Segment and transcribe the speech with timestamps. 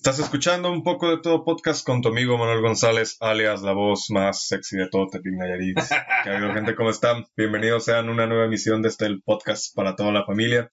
[0.00, 4.06] Estás escuchando un poco de todo podcast con tu amigo Manuel González, alias la voz
[4.08, 5.76] más sexy de todo Tepic Nayarit.
[6.24, 6.74] ¿Qué habido, gente?
[6.74, 7.26] ¿Cómo están?
[7.36, 10.72] Bienvenidos sean a una nueva emisión de este podcast para toda la familia.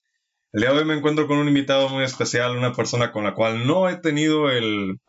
[0.54, 3.34] El día de hoy me encuentro con un invitado muy especial, una persona con la
[3.34, 5.02] cual no he tenido el,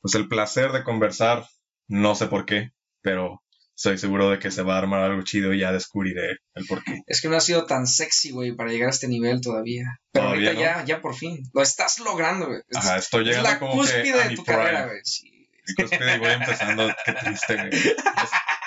[0.00, 1.44] pues el placer de conversar,
[1.88, 2.70] no sé por qué,
[3.02, 3.42] pero
[3.78, 6.82] estoy seguro de que se va a armar algo chido y ya descubriré el por
[6.82, 7.00] qué.
[7.06, 9.84] Es que no ha sido tan sexy, güey, para llegar a este nivel todavía.
[10.12, 11.38] Pero Todavía ahorita ya, ya por fin.
[11.54, 12.60] Lo estás logrando, güey.
[12.68, 14.58] Es, Ajá, estoy es llegando la como cúspide que a de mi tu prime.
[14.58, 14.98] carrera, güey.
[15.04, 15.30] Sí.
[15.68, 17.68] Mi cúspide y voy empezando, qué triste, güey.
[17.78, 17.94] Es-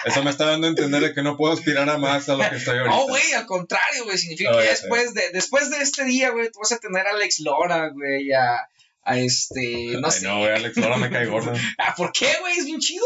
[0.06, 2.50] Eso me está dando a entender de que no puedo aspirar a más a lo
[2.50, 2.96] que estoy ahorita.
[2.96, 4.18] No, güey, al contrario, güey.
[4.18, 7.12] Significa No, que después de, después de este día, güey, tú vas a tener a
[7.12, 8.68] Alex Lora, güey, a,
[9.04, 10.26] a este, no Ay, sé.
[10.26, 11.52] no, güey, Alex, ahora me cae gordo.
[11.78, 12.58] Ah, ¿Por qué, güey?
[12.58, 13.06] Es bien chido.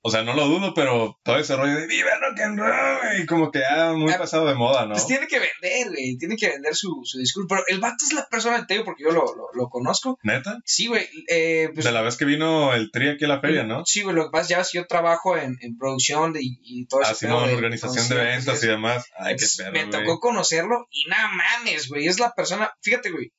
[0.00, 3.26] O sea, no lo dudo, pero todo ese rollo de viva rock and roll, güey,
[3.26, 4.92] como que ya muy Ah, pasado de moda, ¿no?
[4.92, 6.16] Pues tiene que vender, güey.
[6.16, 7.48] Tiene que vender su, su discurso.
[7.48, 10.18] Pero el vato es la persona, te digo, porque yo lo, lo, lo conozco.
[10.22, 10.58] ¿Neta?
[10.64, 11.08] Sí, güey.
[11.28, 13.82] Eh, pues, de la vez que vino el tri aquí a la feria, ¿no?
[13.84, 17.02] Sí, güey, lo que pasa, ya ves, yo trabajo en, en producción de, y todo
[17.02, 17.10] eso.
[17.10, 19.04] Así como en organización de eventos y demás.
[19.18, 22.06] Ay, qué perro, Me tocó conocerlo y nada mames, güey.
[22.06, 23.32] Es la persona, fíjate, güey.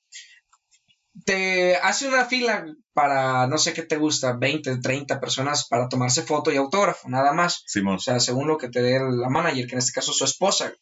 [1.25, 6.23] Te hace una fila para, no sé qué te gusta, 20, 30 personas para tomarse
[6.23, 7.63] foto y autógrafo, nada más.
[7.65, 7.95] Simón.
[7.95, 10.25] O sea, según lo que te dé la manager, que en este caso es su
[10.25, 10.73] esposa.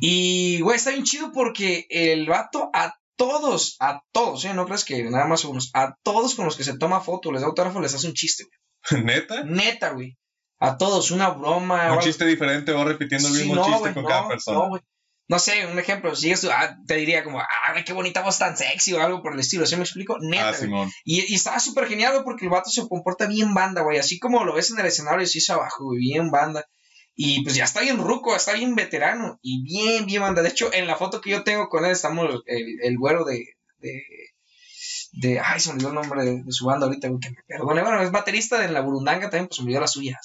[0.00, 4.54] Y, güey, está bien chido porque el vato a todos, a todos, ¿eh?
[4.54, 7.42] No crees que nada más unos, a todos con los que se toma foto, les
[7.42, 9.02] da autógrafo, les hace un chiste, güey.
[9.04, 9.44] ¿Neta?
[9.44, 10.16] Neta, güey.
[10.58, 11.92] A todos, una broma.
[11.92, 14.58] Un chiste diferente o repitiendo el Sí, mismo no, chiste con no, cada persona.
[14.58, 14.82] No, güey.
[15.30, 17.46] No sé, un ejemplo, si tú, ah, te diría como, ah,
[17.86, 20.16] qué bonita voz tan sexy o algo por el estilo, ¿sí me explico?
[20.20, 20.90] Neta, ah.
[21.04, 23.98] Y, y estaba súper genial, güey, porque el vato se comporta bien banda, güey.
[23.98, 26.66] Así como lo ves en el escenario, sí es abajo, güey, bien banda.
[27.14, 29.38] Y pues ya está bien ruco, está bien veterano.
[29.40, 30.42] Y bien, bien banda.
[30.42, 33.44] De hecho, en la foto que yo tengo con él, estamos el, el güero de,
[33.78, 34.02] de.
[35.12, 37.42] de- Ay, se me olvidó el nombre de, de su banda ahorita, güey, que me
[37.46, 37.82] perdone.
[37.82, 40.18] Bueno, es baterista de la Burundanga también, pues se me olvidó la suya.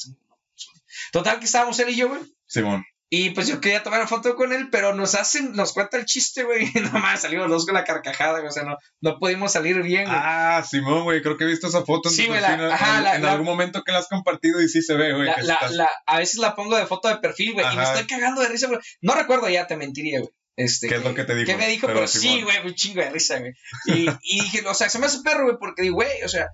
[1.12, 2.22] Total, que estábamos él y yo, güey.
[2.48, 2.84] Simón.
[3.18, 6.06] Y pues yo quería tomar una foto con él, pero nos hacen, nos cuenta el
[6.06, 6.70] chiste, güey.
[6.76, 8.48] y Nada más salimos los dos con la carcajada, güey.
[8.48, 10.18] O sea, no, no pudimos salir bien, güey.
[10.20, 13.22] Ah, Simón, güey, creo que he visto esa foto en, Sí, güey, en, la- en
[13.22, 15.28] la- algún momento que la has compartido y sí se ve, güey.
[15.44, 18.50] La- a veces la pongo de foto de perfil, güey, y me estoy cagando de
[18.50, 18.80] risa, güey.
[19.02, 20.32] No recuerdo ya, te mentiría, güey.
[20.58, 21.46] Este, ¿Qué es lo que te dijo?
[21.48, 21.86] ¿Qué me dijo?
[21.88, 23.52] Pero Pero, sí, güey, un chingo de risa, güey.
[23.88, 26.48] Y, y dije, o sea, se me hace perro, güey, porque digo, güey, o sea,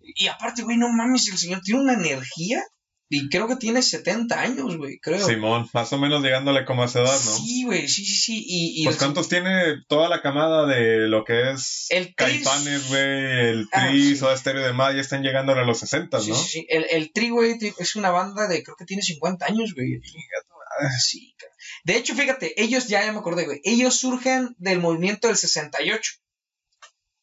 [0.00, 2.62] y aparte, güey, no mames, el señor tiene una energía
[3.10, 5.26] y creo que tiene 70 años, güey, creo.
[5.26, 7.36] Simón, más o menos llegándole como a esa edad, ¿no?
[7.38, 8.44] Sí, güey, sí, sí, sí.
[8.46, 12.44] Y, y Pues cuántos tiene toda la camada de lo que es El Tris.
[12.44, 14.16] Caifanes, güey, el Ah, Tri, sí.
[14.16, 16.36] Soda Stereo y demás, ya están llegando a los 60, Sí, ¿no?
[16.36, 16.66] sí, sí.
[16.68, 20.00] El, el Tri, güey, es una banda de, creo que tiene 50 años, güey.
[21.00, 21.52] Sí, cara.
[21.84, 26.12] De hecho, fíjate, ellos, ya, ya me acordé, güey, ellos surgen del movimiento del 68.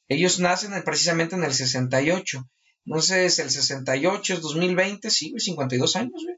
[0.07, 2.50] Ellos nacen en- precisamente en el 68.
[2.85, 6.35] Entonces, el 68 es 2020, sí, güey, 52 años, güey.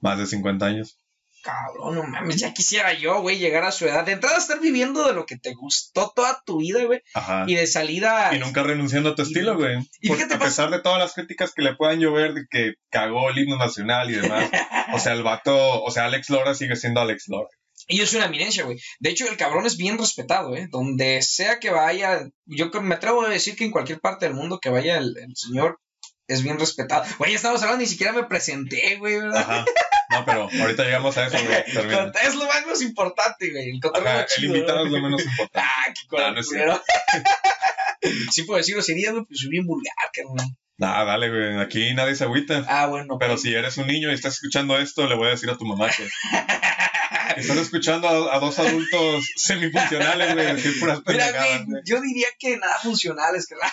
[0.00, 0.98] Más de 50 años.
[1.42, 4.04] Cabrón, no mames, ya quisiera yo, güey, llegar a su edad.
[4.04, 7.00] De entrada, estar viviendo de lo que te gustó toda tu vida, güey.
[7.14, 7.44] Ajá.
[7.46, 8.34] Y de salida.
[8.34, 9.88] Y nunca renunciando a tu Y estilo, nunca- güey.
[10.00, 13.30] y Porque a pesar de todas las críticas que le puedan llover de que cagó
[13.30, 14.50] el himno nacional y demás,
[14.94, 17.48] o sea, el vato, o sea, Alex Lora sigue siendo Alex Lora.
[17.86, 18.78] Y es una eminencia, güey.
[18.98, 20.66] De hecho, el cabrón es bien respetado, ¿eh?
[20.68, 24.58] Donde sea que vaya, yo me atrevo a decir que en cualquier parte del mundo
[24.60, 25.78] que vaya el, el señor
[26.28, 27.04] es bien respetado.
[27.18, 29.40] Güey, ya estamos hablando, ni siquiera me presenté, güey, ¿verdad?
[29.40, 29.64] Ajá.
[30.10, 31.64] No, pero ahorita llegamos a eso, güey.
[32.22, 33.70] es lo más importante, güey.
[33.70, 34.86] El cotorreo Ajá, el chido, invitado ¿no?
[34.86, 35.58] es lo menos importante.
[35.58, 36.82] Ah, qué Ah, no culero.
[38.30, 40.46] Sí puedo decirlo, sería, güey, pues soy bien vulgar, carnal.
[40.78, 41.58] Nah, dale, güey.
[41.58, 42.64] Aquí nadie se agüita.
[42.68, 43.16] Ah, bueno.
[43.18, 45.64] Pero si eres un niño y estás escuchando esto, le voy a decir a tu
[45.64, 46.06] mamá que
[47.36, 51.82] estás escuchando a, a dos adultos semifuncionales, güey, decir puras Mira, pendejadas, güey, güey.
[51.84, 53.70] yo diría que nada funcionales, carnal.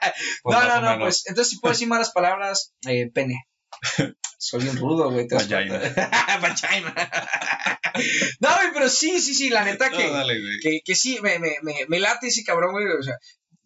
[0.42, 3.46] Pues no, no, no, pues entonces si puedo decir malas palabras, eh, pene.
[4.38, 5.26] Soy bien rudo, güey.
[5.28, 5.78] Vagina.
[6.40, 6.94] Vagina.
[8.40, 10.58] no, güey, pero sí, sí, sí, la neta que, No, dale, güey.
[10.62, 12.86] que, que sí, me, me, me, me late ese cabrón, güey.
[12.86, 13.16] O sea,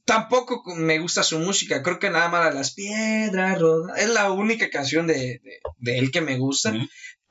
[0.04, 1.82] tampoco me gusta su música.
[1.82, 3.60] Creo que nada más las piedras.
[3.96, 6.72] Es la única canción de, de, de él que me gusta.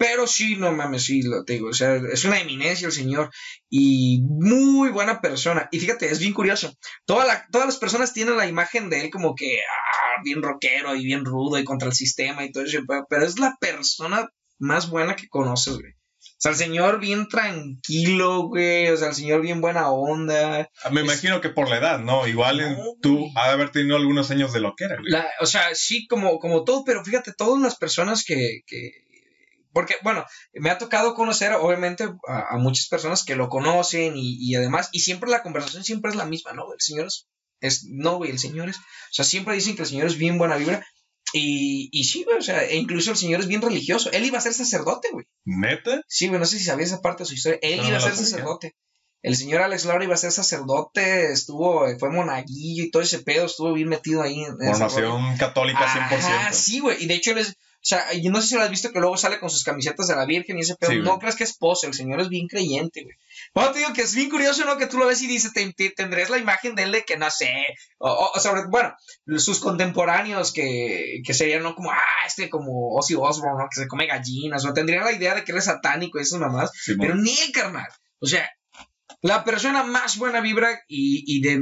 [0.03, 1.69] Pero sí, no mames, sí, lo te digo.
[1.69, 3.29] O sea, es una eminencia el señor.
[3.69, 5.69] Y muy buena persona.
[5.71, 6.73] Y fíjate, es bien curioso.
[7.05, 10.95] Toda la- todas las personas tienen la imagen de él como que ah, bien rockero
[10.95, 12.79] y bien rudo y contra el sistema y todo eso.
[13.09, 14.27] Pero, es la persona
[14.57, 15.91] más buena que conoces, güey.
[15.93, 18.89] O sea, el señor bien tranquilo, güey.
[18.89, 20.67] O sea, el señor bien buena onda.
[20.91, 22.27] Me imagino que por la edad, ¿no?
[22.27, 23.31] Igual en- tú güey.
[23.35, 25.11] ha de haber tenido algunos años de lo que era, güey.
[25.11, 28.89] La- o sea, sí, como, como todo, pero fíjate, todas las personas que, que
[29.73, 34.37] porque, bueno, me ha tocado conocer, obviamente, a, a muchas personas que lo conocen y,
[34.39, 36.71] y además, y siempre la conversación siempre es la misma, ¿no?
[36.73, 37.27] El señor es
[37.61, 38.81] Es, no, güey, el señor es, o
[39.13, 40.85] sea, siempre dicen que el señor es bien buena vibra.
[41.33, 44.11] Y, y sí, güey, o sea, e incluso el señor es bien religioso.
[44.11, 45.25] Él iba a ser sacerdote, güey.
[45.45, 46.01] ¿Neta?
[46.07, 47.59] Sí, güey, no sé si sabías esa parte de su historia.
[47.61, 48.25] Él No, iba a ser sabía.
[48.29, 48.75] sacerdote.
[49.21, 53.45] El señor Alex Laura iba a ser sacerdote, estuvo, fue monaguillo y todo ese pedo,
[53.45, 54.57] estuvo bien metido ahí en.
[54.57, 56.17] Formación católica 100%.
[56.17, 57.01] Ajá, sí, güey.
[57.03, 59.17] Y de hecho, él es, sea, yo no sé si lo has visto que luego
[59.17, 60.91] sale con sus camisetas de la Virgen y ese pedo.
[60.91, 63.15] Sí, no creas que es pose, el señor es bien creyente, güey.
[63.55, 64.77] Bueno, te digo que es bien curioso, ¿no?
[64.77, 67.17] Que tú lo ves y dices, te, te- tendrás la imagen de él de que
[67.17, 67.51] no sé.
[67.97, 68.93] O, o- o sobre, bueno,
[69.37, 71.75] sus contemporáneos que, que serían, ¿no?
[71.75, 71.97] Como, ah,
[72.27, 73.69] este, como Ozzy Osbourne, ¿no?
[73.73, 76.39] Que se come gallinas, o tendrían la idea de que él es satánico y esas
[76.39, 76.71] mamás.
[76.73, 76.99] Simón.
[77.07, 77.87] Pero ni el carnal.
[78.19, 78.49] O sea,
[79.21, 81.61] la persona más buena vibra y, y de,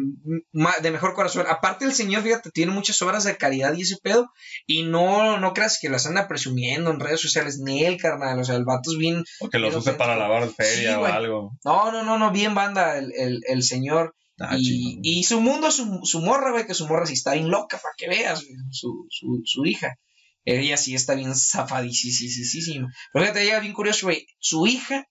[0.81, 1.45] de mejor corazón.
[1.49, 4.31] Aparte, el señor, fíjate, tiene muchas obras de caridad y ese pedo.
[4.65, 7.59] Y no, no creas que las anda presumiendo en redes sociales.
[7.59, 8.39] Ni el carnal.
[8.39, 9.23] O sea, el vato es bien.
[9.41, 11.51] O que los use para lavar feria Sí, o algo.
[11.65, 14.15] No, no, no, no, bien banda el, el, el señor.
[14.39, 17.49] Ah, y, y su mundo, su, su morra, güey, que su morra sí está bien
[17.49, 19.97] loca, para que veas, güey, su, su, su hija.
[20.45, 22.87] Ella sí está bien zafadísima.
[23.11, 24.25] Pero fíjate, ella bien curioso, güey.
[24.39, 25.05] Su hija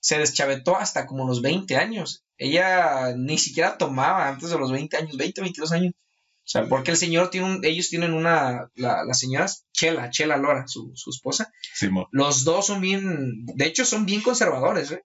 [0.00, 2.24] se deschavetó hasta como los 20 años.
[2.38, 5.92] Ella ni siquiera tomaba antes de los 20 años, 20, 22 años.
[5.94, 10.36] O sea, porque el señor tiene un, ellos tienen una, la, la señora Chela, Chela
[10.36, 12.06] Lora, su, su esposa, Simón.
[12.10, 15.04] los dos son bien, de hecho son bien conservadores, ¿eh?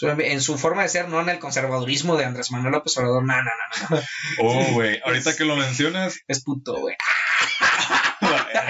[0.00, 3.34] En su forma de ser, no en el conservadurismo de Andrés Manuel López Obrador, no,
[3.36, 4.02] no, no, no,
[4.40, 4.98] Oh, güey.
[5.04, 6.18] Ahorita que lo mencionas.
[6.26, 6.96] es puto, güey.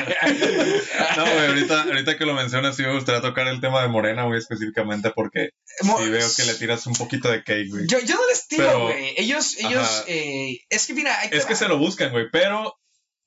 [1.16, 4.24] No, güey, ahorita, ahorita que lo mencionas, sí me gustaría tocar el tema de Morena,
[4.24, 5.50] güey, específicamente porque
[5.82, 7.86] Mo- sí veo que le tiras un poquito de cake, güey.
[7.86, 9.14] Yo, yo no les tiro, güey.
[9.16, 12.74] Ellos, ellos, eh, es que mira, Es que se lo buscan, güey, pero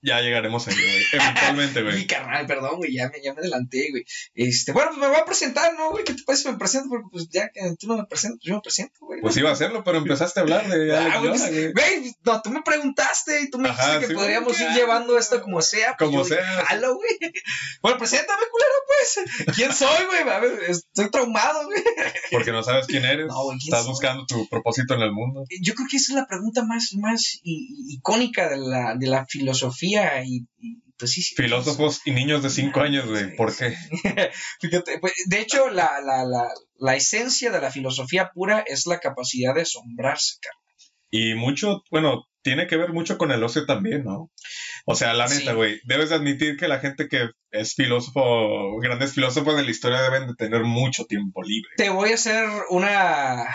[0.05, 1.03] ya llegaremos ahí, güey.
[1.13, 2.07] Eventualmente, Mi güey.
[2.07, 4.05] carnal, perdón, güey, ya me, ya me adelanté, güey.
[4.35, 6.03] Este, bueno, pues me voy a presentar, ¿no, güey?
[6.03, 6.89] ¿Qué te parece si me presento?
[6.89, 9.21] Porque pues ya que tú no me presentas, yo me presento, güey.
[9.21, 11.31] Pues iba a hacerlo, pero empezaste a hablar de Ah, güey,
[11.73, 12.15] güey.
[12.23, 15.41] No, tú me preguntaste y tú me Ajá, dijiste que sí, podríamos ir llevando esto
[15.41, 15.95] como sea.
[15.97, 16.43] pues Como yo sea.
[16.65, 17.09] Jalo, güey.
[17.81, 18.73] Bueno, preséntame, culero,
[19.45, 19.55] pues.
[19.55, 20.21] ¿Quién soy, güey?
[20.33, 21.81] A ver, estoy traumado, güey.
[22.31, 23.27] Porque no sabes quién eres.
[23.27, 23.91] No, güey, ¿quién Estás soy?
[23.91, 25.43] buscando tu propósito en el mundo.
[25.61, 29.94] Yo creo que esa es la pregunta más, más icónica de la, de la filosofía
[30.25, 31.35] y, y, pues sí, sí.
[31.35, 33.35] Filósofos y niños de 5 años, güey.
[33.35, 33.75] ¿Por qué?
[34.61, 36.47] Fíjate, pues, de hecho, la, la, la,
[36.77, 40.57] la esencia de la filosofía pura es la capacidad de asombrarse, cara.
[41.11, 44.31] Y mucho, bueno, tiene que ver mucho con el ocio también, ¿no?
[44.85, 45.55] O sea, la neta, Sí.
[45.55, 50.01] güey, debes de admitir que la gente que es filósofo, grandes filósofos de la historia
[50.01, 51.69] deben de tener mucho tiempo libre.
[51.77, 53.45] Te voy a hacer una,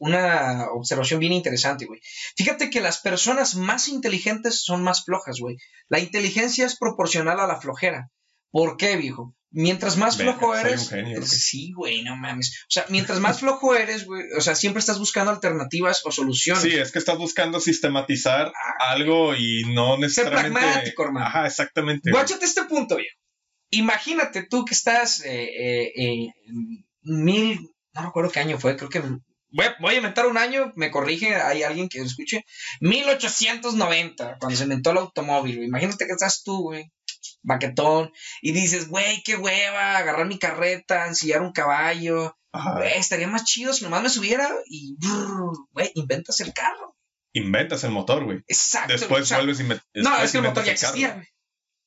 [0.00, 2.00] una observación bien interesante, güey.
[2.34, 5.56] Fíjate que las personas más inteligentes son más flojas, güey.
[5.88, 8.10] La inteligencia es proporcional a la flojera.
[8.50, 9.36] ¿Por qué, viejo?
[9.52, 10.88] Mientras más flojo eres.
[10.88, 12.62] genio, sí, güey, no mames.
[12.62, 16.62] O sea, mientras más flojo eres, güey, o sea, siempre estás buscando alternativas o soluciones.
[16.62, 20.60] Sí, es que estás buscando sistematizar algo y no necesariamente...
[20.60, 21.26] pragmático, hermano.
[21.26, 22.10] Ajá, exactamente.
[22.10, 23.16] Guáchate este punto, viejo.
[23.70, 28.88] Imagínate tú que estás eh, eh, eh, en mil, no recuerdo qué año fue, creo
[28.88, 29.02] que
[29.50, 32.44] voy a, voy a inventar un año, me corrige, hay alguien que lo escuche,
[32.80, 35.68] 1890, cuando se inventó el automóvil, güey.
[35.68, 36.90] Imagínate que estás tú, güey,
[37.42, 38.12] baquetón,
[38.42, 43.72] y dices, güey, qué hueva, agarrar mi carreta, ensillar un caballo, güey, estaría más chido
[43.72, 46.96] si nomás me subiera y, brrr, güey, inventas el carro.
[47.32, 48.38] Inventas el motor, güey.
[48.48, 48.92] Exacto.
[48.92, 51.26] Después vuelves y me- No, es que el motor ya existía, güey.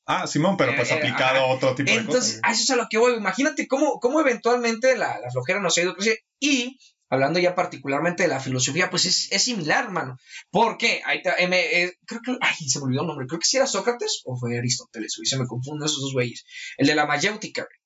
[0.06, 2.42] Ah, Simón, pero pues Eh, eh, aplicado a otro tipo de Entonces, cosas.
[2.44, 3.14] a eso es a lo que voy.
[3.16, 6.20] Imagínate cómo, cómo eventualmente la, la flojera nos ha ido creciendo.
[6.42, 6.78] Y
[7.14, 10.18] hablando ya particularmente de la filosofía, pues es, es similar, hermano.
[10.52, 11.02] ¿Por qué?
[11.06, 13.28] Ahí te- eh, me- creo que, ay, se me olvidó el nombre.
[13.28, 15.26] Creo que si era Sócrates o fue Aristóteles, güey.
[15.26, 16.44] Se me confunden esos dos güeyes.
[16.78, 17.80] El de la mayéutica, güey.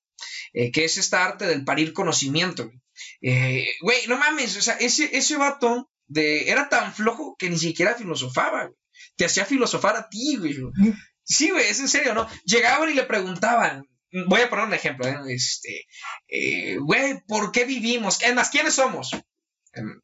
[0.66, 2.80] eh, que es esta arte del parir conocimiento, güey.
[3.22, 7.58] Eh, Güey, no mames, o sea, ese, ese vato de, era tan flojo que ni
[7.58, 8.76] siquiera filosofaba, güey.
[9.16, 10.56] Te hacía filosofar a ti, güey.
[11.22, 12.26] Sí, güey, es en serio, ¿no?
[12.44, 13.84] Llegaban y le preguntaban.
[14.26, 15.16] Voy a poner un ejemplo, ¿eh?
[15.28, 15.86] Este,
[16.28, 18.22] eh, güey, ¿por qué vivimos?
[18.22, 19.10] Es más, ¿quiénes somos?
[19.74, 20.00] Em,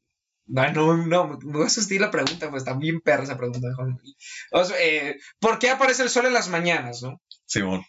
[0.46, 3.68] No, no, no, me vas a sentir la pregunta, pues está bien perra esa pregunta.
[4.52, 7.20] O sea, eh, ¿Por qué aparece el sol en las mañanas, no?
[7.46, 7.84] Simón.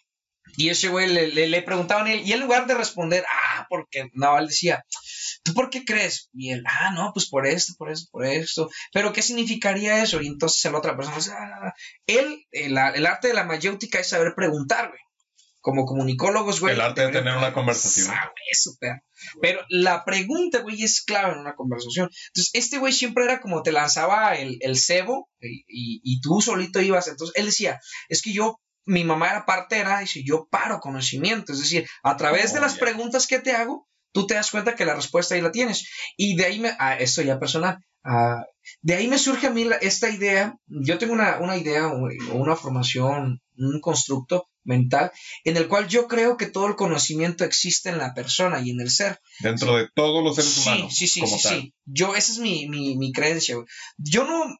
[0.56, 4.38] Y ese güey le, le, le preguntaban y en lugar de responder, ah, porque no,
[4.38, 4.84] él decía,
[5.42, 6.30] ¿tú por qué crees?
[6.32, 8.70] Y él, ah, no, pues por esto, por esto, por esto.
[8.92, 10.22] Pero ¿qué significaría eso?
[10.22, 11.74] Y entonces la otra persona ah,
[12.06, 15.00] él, el, el arte de la mayéutica es saber preguntar, güey.
[15.66, 16.74] Como comunicólogos, güey.
[16.74, 18.06] El arte de tener una conversación.
[18.08, 19.02] Ah, güey, súper.
[19.42, 22.08] Pero la pregunta, güey, es clave en una conversación.
[22.28, 26.40] Entonces, este güey siempre era como te lanzaba el, el cebo y, y- y tú
[26.40, 27.08] solito ibas.
[27.08, 31.52] Entonces, él decía, es que yo, mi mamá era partera, dice, yo paro conocimiento.
[31.52, 34.76] Es decir, a través de Oh, las preguntas que te hago, tú te das cuenta
[34.76, 35.88] que la respuesta ahí la tienes.
[36.16, 38.44] Y de ahí, me, ah, esto ya personal, Ah,
[38.82, 40.54] de ahí me surge a mí esta idea.
[40.68, 45.10] Yo tengo una, una idea o una formación, un constructo mental
[45.44, 48.80] en el cual yo creo que todo el conocimiento existe en la persona y en
[48.80, 49.20] el ser.
[49.40, 50.94] Dentro de todos los seres humanos.
[50.94, 51.74] Sí, sí, sí, sí.
[51.84, 53.56] Yo, esa es mi, mi, mi creencia.
[53.96, 54.58] Yo no,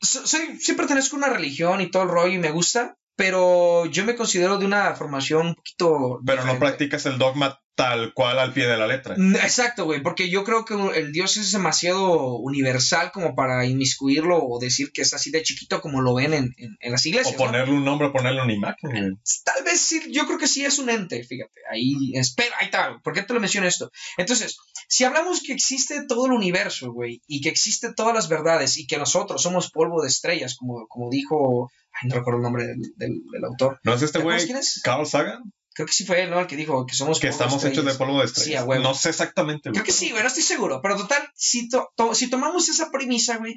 [0.00, 4.04] soy, sí pertenezco a una religión y todo el rollo y me gusta, pero yo
[4.04, 6.20] me considero de una formación un poquito...
[6.24, 9.14] Pero no practicas el dogma tal cual al pie de la letra.
[9.16, 14.36] Mm, exacto, güey, porque yo creo que el Dios es demasiado universal como para inmiscuirlo
[14.36, 17.36] o decir que es así de chiquito como lo ven en, en, las iglesias.
[17.36, 19.20] O ponerle un nombre, ponerle una imagen.
[19.44, 22.98] Tal vez sí, yo creo que sí es un ente, fíjate, ahí, espera, ahí está,
[23.04, 23.92] ¿por qué te lo menciono esto?
[24.16, 24.58] Entonces,
[24.88, 28.88] si hablamos que existe todo el universo, güey, y que existe todas las verdades y
[28.88, 32.80] que nosotros somos polvo de estrellas, como, como dijo, ay, no recuerdo el nombre del,
[32.96, 33.78] del, autor.
[33.84, 34.40] ¿No es este güey?
[34.82, 35.52] Carl Sagan?
[35.78, 36.40] Creo que sí fue él, ¿no?
[36.40, 38.64] El que dijo que somos Que estamos hechos de polvo de estrellas.
[38.68, 39.70] Sí, No sé exactamente.
[39.70, 40.80] Creo que sí, güey, no estoy seguro.
[40.82, 41.68] Pero total, si,
[42.14, 43.54] si tomamos esa premisa, güey,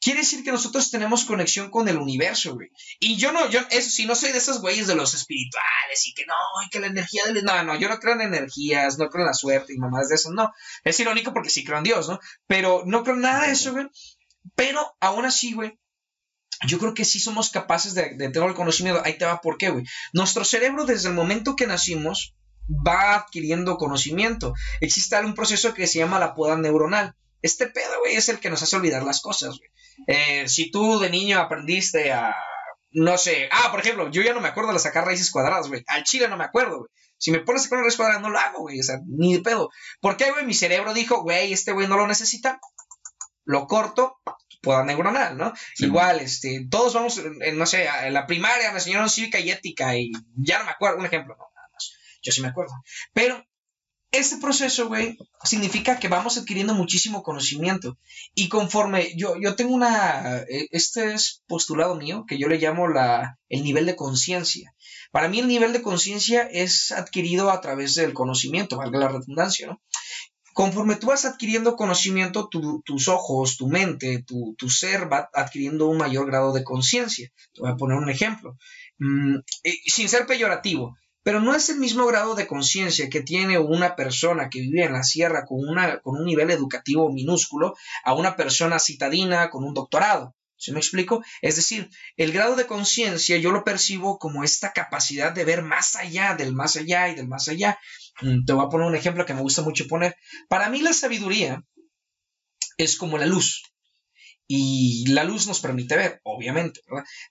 [0.00, 2.68] quiere decir que nosotros tenemos conexión con el universo, güey.
[3.00, 6.14] Y yo no, yo, eso sí, no soy de esos güeyes de los espirituales y
[6.14, 7.42] que no, y que la energía del...
[7.42, 10.14] No, no, yo no creo en energías, no creo en la suerte y mamás de
[10.14, 10.52] eso, no.
[10.84, 12.20] Es irónico porque sí creo en Dios, ¿no?
[12.46, 13.88] Pero no creo en nada de eso, güey.
[14.54, 15.76] Pero aún así, güey,
[16.66, 19.02] yo creo que sí somos capaces de, tener el conocimiento.
[19.04, 19.84] Ahí te va, ¿por qué, güey?
[20.12, 22.34] Nuestro cerebro, desde el momento que nacimos,
[22.68, 24.54] va adquiriendo conocimiento.
[24.80, 27.14] Existe un proceso que se llama la poda neuronal.
[27.42, 29.70] Este pedo, güey, es el que nos hace olvidar las cosas, güey.
[30.06, 32.34] Eh, si tú de niño aprendiste a,
[32.92, 35.84] no sé, ah, por ejemplo, yo ya no me acuerdo de sacar raíces cuadradas, güey.
[35.86, 36.90] Al chile no me acuerdo, güey.
[37.18, 38.80] Si me pones a sacar una raíz no lo hago, güey.
[38.80, 39.70] O sea, ni de pedo.
[40.00, 40.44] ¿Por qué, güey?
[40.44, 42.60] Mi cerebro dijo, güey, este güey no lo necesita.
[43.44, 44.16] Lo corto,
[44.66, 45.52] pueda neuronal, ¿no?
[45.78, 49.96] Igual, este, todos vamos, en, no sé, en la primaria me enseñaron cívica y ética
[49.96, 52.74] y ya no me acuerdo, un ejemplo, no, nada más, yo sí me acuerdo.
[53.12, 53.46] Pero
[54.10, 57.96] este proceso, güey, significa que vamos adquiriendo muchísimo conocimiento
[58.34, 62.88] y conforme yo, yo tengo una, e, este es postulado mío que yo le llamo
[62.88, 64.74] la, el nivel de conciencia.
[65.12, 69.68] Para mí el nivel de conciencia es adquirido a través del conocimiento, valga la redundancia,
[69.68, 69.80] ¿no?
[70.56, 76.26] Conforme tú vas adquiriendo conocimiento, tus ojos, tu mente, tu, ser va adquiriendo un mayor
[76.26, 77.30] grado de conciencia.
[77.52, 78.56] Te voy a poner un ejemplo,
[78.96, 79.36] mm,
[79.84, 84.48] sin ser peyorativo, pero no es el mismo grado de conciencia que tiene una persona
[84.48, 85.60] que vive en la sierra con,
[86.02, 90.34] con un nivel educativo minúsculo a una persona citadina con un doctorado.
[90.56, 91.22] ¿Sí me explico?
[91.42, 95.96] Es decir, el grado de conciencia yo lo percibo como esta capacidad de ver más
[95.96, 97.78] allá del más allá y del más allá.
[98.22, 100.16] Mm, te voy a poner un ejemplo que me gusta mucho poner.
[100.48, 101.62] Para mí la sabiduría
[102.78, 103.62] es como la luz.
[104.48, 106.80] Y la luz nos permite ver, obviamente.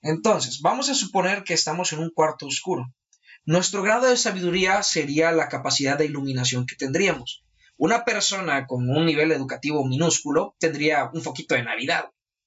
[0.02, 2.86] Entonces, vamos a suponer que estamos en un cuarto oscuro.
[3.46, 7.46] Nuestro grado de sabiduría sería la capacidad de iluminación que tendríamos.
[7.78, 12.06] Una persona con un nivel educativo minúsculo tendría un foquito de Navidad.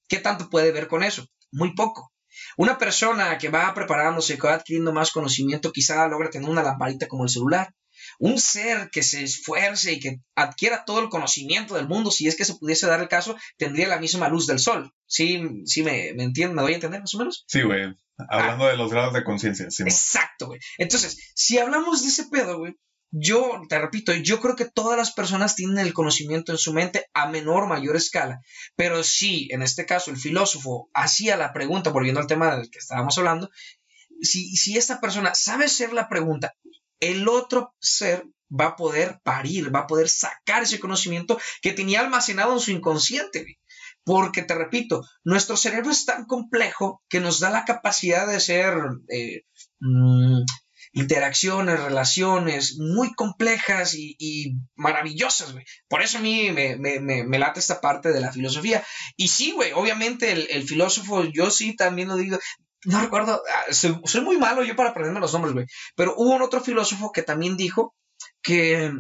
[0.09, 1.27] ¿Qué tanto puede ver con eso?
[1.51, 2.13] Muy poco.
[2.57, 7.09] Una persona que va preparándose, que va adquiriendo más conocimiento, quizá logra tener una lamparita
[7.09, 7.75] como el celular.
[8.19, 12.37] Un ser que se esfuerce y que adquiera todo el conocimiento del mundo, si es
[12.37, 14.93] que se pudiese dar el caso, tendría la misma luz del sol.
[15.07, 16.57] ¿Sí, sí me, me entienden?
[16.57, 17.45] ¿Me doy a entender más o menos?
[17.47, 17.95] Sí, güey.
[18.29, 19.71] Hablando de los grados de conciencia.
[19.71, 20.61] Sí, exacto, güey.
[20.79, 22.75] Entonces, si hablamos de ese pedo, güey,
[23.11, 27.07] yo, te repito, yo creo que todas las personas tienen el conocimiento en su mente
[27.15, 28.41] a menor o mayor escala,
[28.77, 32.79] pero si en este caso el filósofo hacía la pregunta, volviendo al tema del que
[32.79, 33.51] estábamos hablando,
[34.21, 36.53] si, si esta persona sabe hacer la pregunta,
[37.01, 42.01] el otro ser va a poder parir, va a poder sacar ese conocimiento que tenía
[42.01, 43.59] almacenado en su inconsciente.
[44.05, 48.75] Porque, te repito, nuestro cerebro es tan complejo que nos da la capacidad de ser
[49.09, 49.43] eh,
[49.81, 50.45] mm,
[50.99, 55.65] interacciones, relaciones muy complejas y, maravillosas, güey.
[55.89, 58.85] Por eso a mí me, me, late esta parte de la filosofía.
[59.17, 62.39] Y sí, güey, obviamente el, filósofo, yo sí también lo digo,
[62.85, 65.67] no recuerdo, ah, soy, muy malo yo para aprenderme los nombres, güey.
[65.95, 67.95] Pero hubo un otro filósofo que también dijo
[68.43, 68.93] que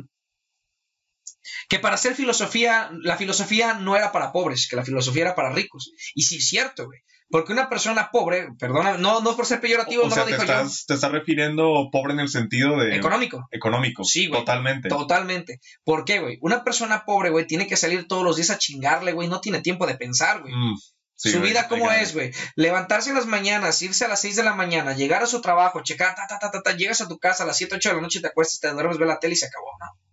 [1.68, 5.52] que para hacer filosofía, la filosofía no era para pobres, que la filosofía era para
[5.52, 5.92] ricos.
[6.14, 7.00] Y sí es cierto, güey.
[7.30, 10.86] Porque una persona pobre, perdona, no, no por ser peyorativo, no lo dijo te estás,
[10.86, 12.96] Te estás refiriendo pobre en el sentido de.
[12.96, 13.46] Económico.
[13.50, 14.02] Económico.
[14.04, 14.40] Sí, güey.
[14.40, 14.88] Totalmente.
[14.88, 15.60] Totalmente.
[15.84, 16.38] ¿Por qué, güey?
[16.40, 19.28] Una persona pobre, güey, tiene que salir todos los días a chingarle, güey.
[19.28, 20.54] No tiene tiempo de pensar, güey.
[20.54, 20.76] Mm,
[21.18, 22.32] su vida, ¿cómo es, güey?
[22.54, 25.82] Levantarse en las mañanas, irse a las 6 de la mañana, llegar a su trabajo,
[25.82, 27.94] checar, ta, ta, ta, ta, ta, llegas a tu casa a las 7, 8 de
[27.96, 30.07] la noche, te acuestas, te duermes, ves la tele y se acabó, ¿no?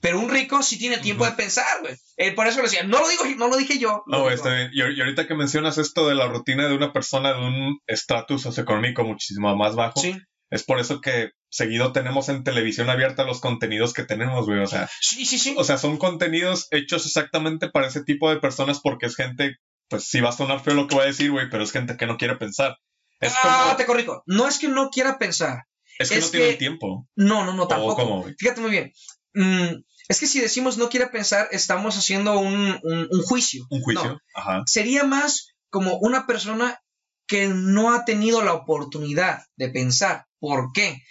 [0.00, 1.94] Pero un rico sí tiene tiempo de pensar, güey.
[2.16, 4.02] Eh, por eso lo decía, no lo digo, no lo dije yo.
[4.06, 4.70] No, está bien.
[4.72, 9.04] Y, ahorita que mencionas esto de la rutina de una persona de un estatus socioeconómico
[9.04, 10.02] muchísimo más bajo,
[10.50, 14.60] Es por eso que seguido tenemos en televisión abierta los contenidos que tenemos, güey.
[14.60, 15.54] O sea, Sí, sí, sí.
[15.56, 19.56] o sea, son contenidos hechos exactamente para ese tipo de personas porque es gente,
[19.88, 21.96] pues sí va a sonar feo lo que voy a decir, güey, pero es gente
[21.96, 22.76] que no quiere pensar.
[23.20, 24.22] Es ah, como, te corrijo.
[24.26, 25.64] No es que no quiera pensar.
[25.98, 27.08] es que es no tienen que- tiempo.
[27.16, 28.26] No, no, no, ¿O tampoco.
[28.38, 28.92] Fíjate muy bien.
[29.34, 33.66] Mm, es que si decimos no quiere pensar, estamos haciendo un, un- un juicio.
[33.70, 34.04] Un juicio.
[34.14, 34.62] No, Ajá.
[34.66, 36.80] sería más como una persona
[37.26, 40.26] que no ha tenido la oportunidad de pensar.
[40.38, 41.02] ¿Por qué?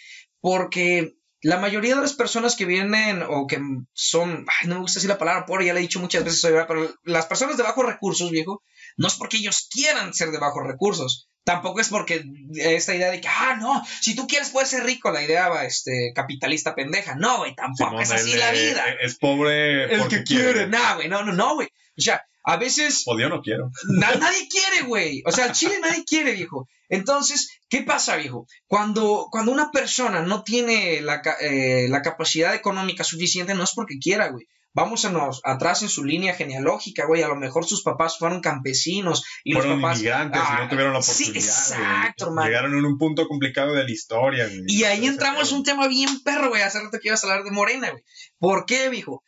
[0.42, 3.60] Porque la mayoría de las personas que vienen o que
[3.94, 6.50] son, ay, no me gusta decir la palabra pobre, ya le he dicho muchas veces,
[6.68, 8.64] pero las personas de bajos recursos, viejo,
[8.96, 11.30] no es porque ellos quieran ser de bajos recursos.
[11.44, 12.24] Tampoco es porque
[12.56, 15.66] esta idea de que, ah, no, si tú quieres puedes ser rico, la idea va,
[15.66, 17.16] este, capitalista pendeja.
[17.16, 18.86] No, güey, tampoco Simón, es así el- la vida.
[19.02, 20.54] Es pobre El porque que quiere.
[20.54, 20.68] quiere.
[20.68, 21.68] No, güey, no, no, no, güey.
[21.98, 23.72] O sea, a veces Pues yo no quiero.
[23.90, 25.22] Na- nadie quiere, güey.
[25.26, 26.68] O sea, al Chile nadie quiere, viejo.
[26.90, 28.46] Entonces, ¿qué pasa, viejo?
[28.68, 33.98] Cuando, cuando una persona no tiene la, eh, la capacidad económica suficiente, no es porque
[34.00, 34.46] quiera, güey.
[34.76, 37.22] Vamos a nos, atrás en su línea genealógica, güey.
[37.22, 39.98] A lo mejor sus papás fueron campesinos y Fueron los papás.
[40.00, 41.46] inmigrantes y Ah, no tuvieron la sí, oportunidad.
[41.46, 42.30] exacto, güey.
[42.32, 42.48] hermano.
[42.50, 44.64] Llegaron en un punto complicado de la historia, güey.
[44.68, 46.64] Y ahí entramos un tema bien perro, güey.
[46.64, 48.04] Hace rato que ibas a hablar de Morena, güey.
[48.40, 49.24] ¿Por qué, viejo?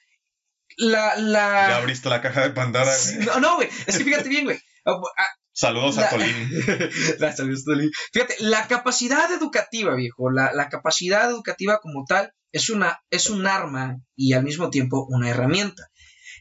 [0.77, 1.69] La, la...
[1.69, 3.25] Ya abriste la caja de Pandora, güey.
[3.25, 3.69] No, no, güey.
[3.85, 4.59] Es que fíjate bien, güey.
[5.55, 6.51] Saludos a La- Tolín.
[7.35, 7.89] Salud, Tolín.
[8.11, 13.47] Fíjate, la capacidad educativa, viejo, la, la capacidad educativa como tal es, una, es un
[13.47, 15.87] arma y al mismo tiempo una herramienta.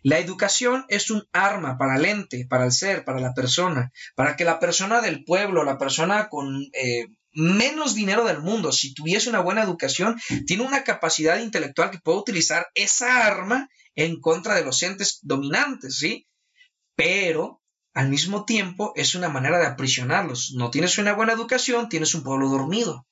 [0.03, 4.35] La educación es un arma para el ente, para el ser, para la persona, para
[4.37, 9.31] que la persona del pueblo, la persona con eh, menos dinero del mundo, si tuviese
[9.31, 14.65] una buena educación, tiene una capacidad intelectual que puede utilizar esa arma en contra de
[14.65, 16.27] los entes dominantes, ¿sí?
[16.97, 17.63] Pero
[17.95, 20.53] al mismo tiempo es una manera de aprisionarlos.
[20.57, 23.07] No tienes una buena educación, tienes un pueblo dormido.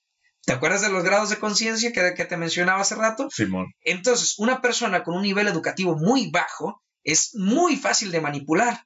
[0.44, 3.28] ¿Te acuerdas de los grados de conciencia que, que te mencionaba hace rato?
[3.30, 3.66] Simón.
[3.82, 8.84] Entonces, una persona con un nivel educativo muy bajo es muy fácil de manipular.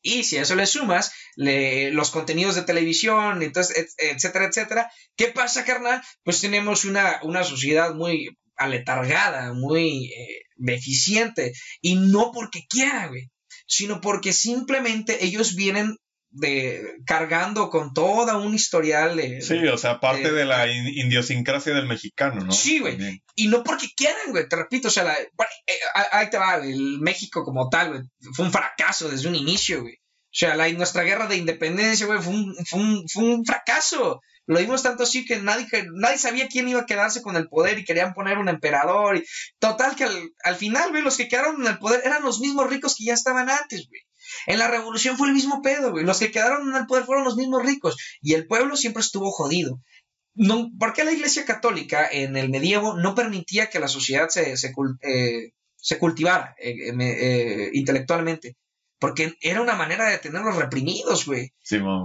[0.00, 4.90] Y si a eso le sumas le- los contenidos de televisión, entonces, et- etcétera, etcétera,
[5.16, 6.00] ¿qué pasa, carnal?
[6.22, 13.28] Pues tenemos una, una sociedad muy aletargada, muy eh, deficiente, y no porque quiera, güey,
[13.68, 15.96] sino porque simplemente ellos vienen
[16.30, 21.72] de cargando con toda un historial de, Sí, o sea, parte de la in- idiosincrasia
[21.72, 22.52] del mexicano, ¿no?
[22.52, 23.22] Sí, güey.
[23.34, 26.36] Y no porque quieran, güey, te repito, o sea, la- bueno, eh, ah- ahí te
[26.36, 28.00] va, el México como tal, güey,
[28.34, 29.94] fue un fracaso desde un inicio, güey.
[29.94, 34.20] O sea, la, nuestra guerra de independencia, güey, fue un, fue, un, fue un fracaso.
[34.48, 37.78] Lo vimos tanto así que nadie, nadie sabía quién iba a quedarse con el poder
[37.78, 39.18] y querían poner un emperador.
[39.18, 39.24] Y,
[39.58, 42.66] total, que al, al final, güey, los que quedaron en el poder eran los mismos
[42.68, 44.00] ricos que ya estaban antes, güey.
[44.46, 46.02] En la revolución fue el mismo pedo, güey.
[46.02, 47.98] Los que quedaron en el poder fueron los mismos ricos.
[48.22, 49.82] Y el pueblo siempre estuvo jodido.
[50.34, 54.56] No, ¿Por qué la Iglesia Católica en el medievo no permitía que la sociedad se,
[54.56, 58.56] se, eh, se cultivara eh, eh, intelectualmente?
[58.98, 61.52] Porque era una manera de tenerlos reprimidos, güey.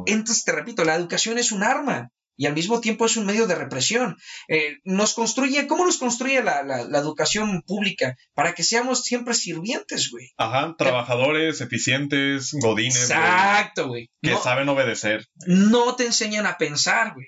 [0.07, 3.47] Entonces, te repito, la educación es un arma y al mismo tiempo es un medio
[3.47, 4.17] de represión.
[4.47, 8.15] Eh, nos construye, ¿cómo nos construye la, la- la educación pública?
[8.33, 10.31] Para que seamos siempre sirvientes, güey.
[10.37, 14.09] Ajá, trabajadores, eficientes, godines, güey, Exacto, güey.
[14.21, 15.27] que No- saben obedecer.
[15.47, 17.27] no te enseñan a pensar, güey.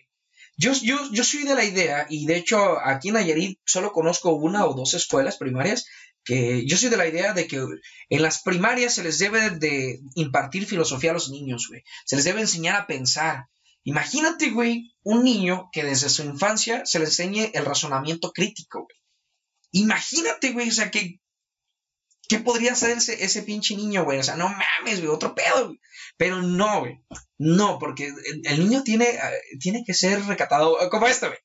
[0.58, 4.32] Yo, yo, yo soy de la idea, y de hecho aquí en Nayarit solo conozco
[4.34, 5.86] una o dos escuelas primarias,
[6.24, 7.58] que yo soy de la idea de que
[8.10, 11.84] en las primarias se les debe de impartir filosofía a los niños, güey.
[12.06, 13.46] Se les debe enseñar a pensar.
[13.86, 18.98] Imagínate, güey, un niño que desde su infancia se le enseñe el razonamiento crítico, güey.
[19.72, 21.20] Imagínate, güey, o sea, que...
[22.28, 24.18] ¿Qué podría hacer ese, ese pinche niño, güey?
[24.18, 25.80] O sea, no mames, güey, otro pedo, güey.
[26.18, 27.00] Pero no, güey.
[27.38, 28.12] No, porque
[28.46, 29.20] el, niño tiene, eh,
[29.60, 31.38] tiene que ser recatado eh, como esto, güey.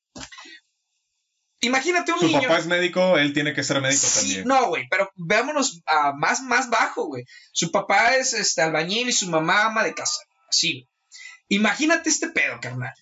[1.59, 2.41] Imagínate un Su niño.
[2.41, 4.47] papá es médico, él tiene que ser médico Sí, también.
[4.47, 7.23] no, güey, pero veámonos a más, más bajo, güey.
[7.51, 10.23] Su papá es este albañil y su mamá ama de casa.
[10.49, 10.90] Así, güey.
[11.59, 12.93] Imagínate este pedo, carnal.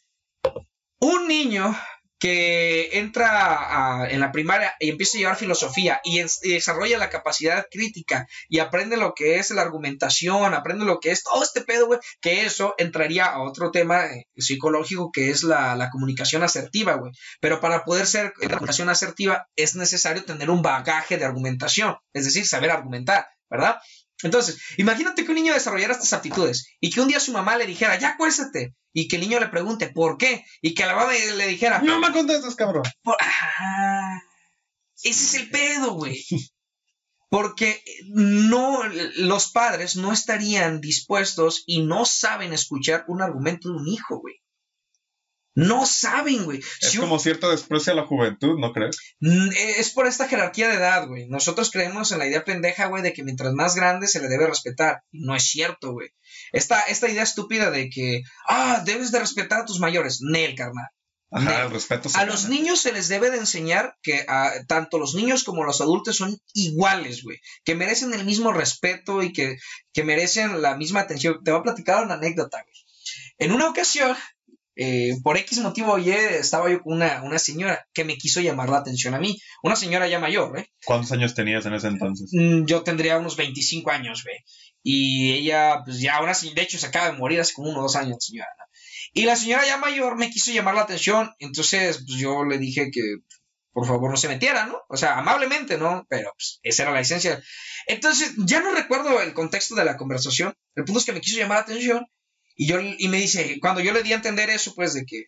[1.00, 1.78] Un niño
[2.20, 7.10] que entra en la primaria y empieza a llevar filosofía y, es- y desarrolla la
[7.10, 11.62] capacidad crítica y aprende lo que es la argumentación, aprende lo que es todo este
[11.62, 16.96] pedo, güey, que eso entraría a otro tema eh, psicológico que es la, comunicación asertiva,
[16.96, 17.14] güey.
[17.40, 22.26] Pero para poder ser la comunicación asertiva es necesario tener un bagaje de argumentación, es
[22.26, 23.78] decir, saber argumentar, ¿verdad?
[24.24, 27.66] Entonces, imagínate que un niño desarrollara estas aptitudes y que un día su mamá le
[27.66, 30.44] dijera, ya acuéstate, y que el niño le pregunte, ¿por qué?
[30.62, 32.84] Y que la mamá le dijera, No me contestes, cabrón.
[33.02, 34.20] por- Ah,
[35.04, 36.24] ese es el pedo, güey.
[37.32, 38.82] Porque no,
[39.18, 44.36] los padres no estarían dispuestos y no saben escuchar un argumento de un hijo, güey.
[45.68, 46.60] No saben, güey.
[46.60, 48.98] Es Si un- como cierto desprecio a la juventud, ¿no crees?
[49.20, 51.28] Mm, Es por esta jerarquía de edad, güey.
[51.28, 54.48] Nosotros creemos en la idea pendeja, güey, de que mientras más grande se le debe
[54.48, 55.04] respetar.
[55.12, 56.10] Y no es cierto, güey.
[56.52, 60.20] Esta, esta idea estúpida de que, ah, debes de respetar a tus mayores.
[60.22, 60.88] Nel, carnal.
[61.32, 62.10] Ajá, el respeto.
[62.16, 65.80] A los niños se les debe de enseñar que ah, tanto los niños como los
[65.80, 67.38] adultos son iguales, güey.
[67.64, 69.58] Que merecen el mismo respeto y que,
[69.94, 71.38] que merecen la misma atención.
[71.44, 72.76] Te voy a platicar una anécdota, güey.
[73.38, 74.16] En una ocasión,
[74.76, 78.70] eh, por X motivo, oye, estaba yo con una, una señora que me quiso llamar
[78.70, 79.38] la atención a mí.
[79.64, 80.66] Una señora ya mayor, güey.
[80.86, 82.30] ¿Cuántos años tenías en ese entonces?
[82.32, 84.38] Mm, Yo tendría unos 25 años, güey.
[84.82, 87.84] Y ella, pues ya, sí, de hecho, se acaba de morir hace como uno o
[87.84, 88.48] dos años, señora.
[88.58, 88.66] ¿no?
[89.14, 92.90] Y la señora ya mayor me quiso llamar la atención, entonces, pues yo le dije
[92.92, 93.02] que,
[93.74, 94.80] por favor, no se metiera, ¿no?
[94.88, 96.06] O sea, amablemente, ¿no?
[96.10, 97.42] Pero, pues, esa era la esencia.
[97.88, 100.54] Entonces, ya no recuerdo el contexto de la conversación.
[100.76, 102.06] El punto es que me quiso llamar la atención.
[102.62, 105.28] Y yo, y me dice, cuando yo le di a entender eso, pues, de que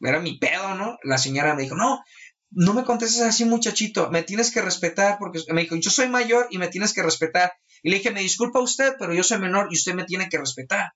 [0.00, 0.96] era mi pedo, ¿no?
[1.02, 2.02] La señora me dijo, no,
[2.50, 6.46] no me contestes así, muchachito, me tienes que respetar, porque me dijo, yo soy mayor
[6.50, 7.52] y me tienes que respetar.
[7.82, 10.38] Y le dije, me disculpa usted, pero yo soy menor y usted me tiene que
[10.38, 10.94] respetar.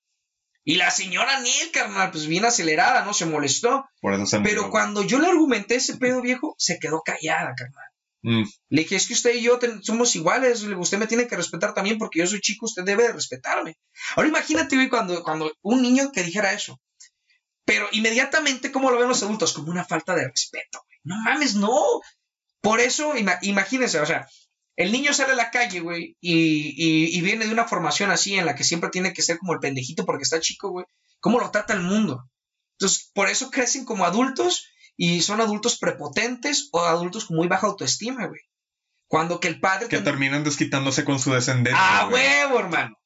[0.65, 3.13] Y la señora Niel, carnal, pues bien acelerada, ¿no?
[3.13, 3.85] Se molestó.
[4.01, 7.91] Por eso se Pero cuando yo le argumenté ese pedo viejo, se quedó callada, carnal.
[8.29, 11.75] Mm, Le dije, es que usted y yo somos iguales, usted me tiene que respetar
[11.75, 13.77] también porque yo soy chico, usted debe de respetarme.
[14.17, 16.81] Ahora imagínate, güey, cuando, cuando un niño que dijera eso.
[17.65, 19.53] Pero inmediatamente, ¿cómo lo ven los adultos?
[19.53, 20.99] Como una falta de respeto, güey.
[21.05, 22.01] No mames, no.
[22.61, 24.27] Por eso, ima- imagínense, o sea,
[24.77, 28.35] el niño sale a la calle, güey, y, y- y viene de una formación así
[28.35, 30.85] en la que siempre tiene que ser como el pendejito porque está chico, güey.
[31.21, 32.29] ¿Cómo lo trata el mundo?
[32.79, 37.67] Entonces, por eso crecen como adultos y son adultos prepotentes o adultos con muy baja
[37.67, 38.41] autoestima, güey.
[39.09, 39.89] Cuando que el padre...
[39.89, 41.81] que ten- terminan desquitándose con su descendencia.
[41.81, 42.23] ¡Ah, güey.
[42.23, 42.97] huevo, hermano!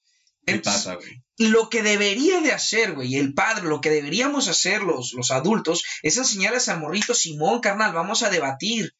[0.47, 1.23] ¿Qué Entonces, pasa, güey?
[1.37, 5.85] lo que debería de hacer, güey, el padre, lo que deberíamos hacer los, los adultos,
[6.03, 8.95] es enseñarles al morrito, Simón, carnal, vamos a debatir.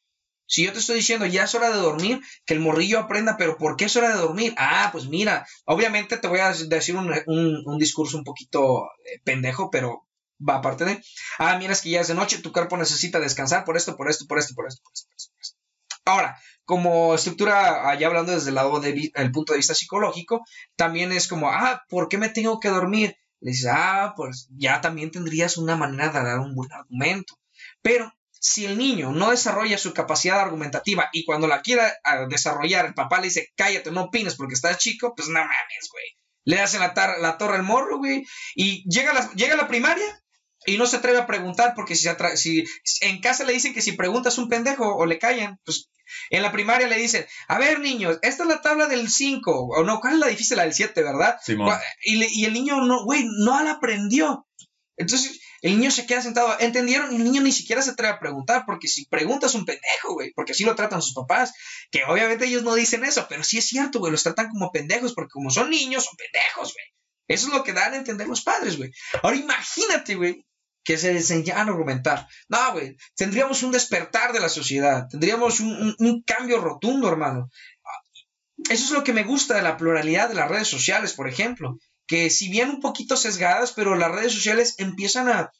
[0.45, 3.57] Si yo te estoy diciendo, ya es hora de dormir, que el morrillo aprenda, pero
[3.57, 4.53] ¿por qué es hora de dormir?
[4.57, 9.19] Ah, pues mira, obviamente te voy a decir un, un- un discurso un poquito eh,
[9.23, 10.05] pendejo, pero
[10.47, 11.03] va aparte de,
[11.39, 14.09] ah, mira, es que ya es de noche, tu cuerpo necesita descansar por esto, por
[14.09, 15.07] esto, por esto, por esto, por esto.
[15.07, 15.57] Por esto, por esto.
[16.05, 21.27] Ahora, como estructura, allá hablando desde el lado del punto de vista psicológico, también es
[21.27, 23.15] como, ah, ¿por qué me tengo que dormir?
[23.39, 27.37] Le dices, ah, pues ya también tendrías una manera de dar un buen argumento.
[27.81, 32.85] Pero si el niño no desarrolla su capacidad argumentativa y cuando la quiera ah, desarrollar,
[32.85, 36.05] el papá le dice, cállate, no opines porque estás chico, pues no mames, güey.
[36.43, 38.25] Le hacen la, la torre al morro, güey.
[38.55, 40.20] Y llega la, llega la primaria
[40.65, 43.81] y no se atreve a preguntar porque si, se si en casa le dicen que
[43.81, 45.89] si preguntas un pendejo o le callan, pues
[46.29, 49.83] en la primaria le dicen, a ver niños, esta es la tabla del 5, o
[49.83, 50.57] no, ¿cuál es la difícil?
[50.57, 51.37] La del 7, ¿verdad?
[52.03, 54.45] Y, le- y el niño, no, güey, no la aprendió.
[54.97, 56.55] Entonces, el niño se queda sentado.
[56.59, 57.11] ¿Entendieron?
[57.13, 60.31] Y el niño ni siquiera se atreve a preguntar, porque si preguntas un pendejo, güey,
[60.33, 61.53] porque así lo tratan sus papás,
[61.91, 65.13] que obviamente ellos no dicen eso, pero sí es cierto, güey, los tratan como pendejos,
[65.13, 66.85] porque como son niños, son pendejos, güey.
[67.27, 68.91] Eso es lo que dan a entender los padres, güey.
[69.23, 70.45] Ahora imagínate, güey,
[70.83, 72.27] que se enseñan a argumentar.
[72.49, 77.49] No, güey, tendríamos un despertar de la sociedad, tendríamos un, cambio rotundo, hermano.
[78.69, 81.77] Eso es lo que me gusta de la pluralidad de las redes sociales, por ejemplo,
[82.07, 85.51] que si bien un poquito sesgadas, pero las redes sociales empiezan a,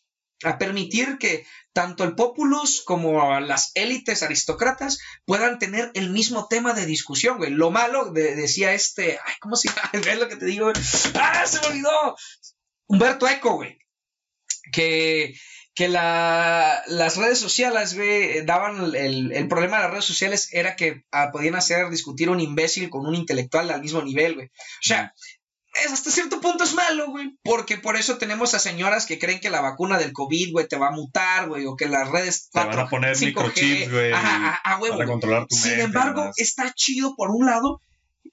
[0.43, 6.73] a permitir que tanto el populus como las élites aristócratas puedan tener el mismo tema
[6.73, 7.51] de discusión, güey.
[7.51, 9.89] Lo malo, de- decía este, ay, ¿cómo se llama?
[9.93, 10.71] ¿Ves lo que te digo?
[11.15, 12.15] ¡Ah, se me olvidó!
[12.87, 13.80] Humberto Eco, güey.
[14.71, 15.33] Que,
[15.73, 20.75] que la- las redes sociales, güey, daban el, el problema de las redes sociales era
[20.75, 24.47] que ah, podían hacer discutir un imbécil con un intelectual al mismo nivel, güey.
[24.47, 25.13] O sea,
[25.85, 27.37] es hasta cierto punto es malo, güey.
[27.43, 30.77] Porque por eso tenemos a señoras que creen que la vacuna del COVID, güey, te
[30.77, 31.65] va a mutar, güey.
[31.65, 32.49] O que las redes.
[32.51, 34.11] Te van a poner 5G, microchips, güey.
[34.11, 37.81] Ajá, a, a huevo, Para controlar tu Sin mente embargo, está chido por un lado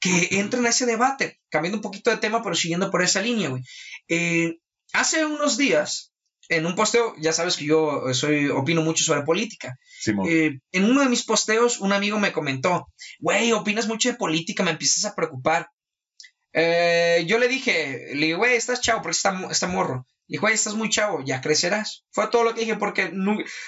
[0.00, 1.38] que entre en ese debate.
[1.48, 3.62] Cambiando un poquito de tema, pero siguiendo por esa línea, güey.
[4.08, 4.56] Eh,
[4.92, 6.12] hace unos días,
[6.48, 9.76] en un posteo, ya sabes que yo soy, opino mucho sobre política.
[10.28, 12.88] Eh, en uno de mis posteos, un amigo me comentó,
[13.20, 15.68] güey, opinas mucho de política, me empiezas a preocupar.
[16.52, 20.06] Eh, yo le dije, le digo, güey, estás chavo, porque está, está morro.
[20.26, 22.04] Le dije, güey, estás muy chavo, ya crecerás.
[22.10, 23.10] Fue todo lo que dije, porque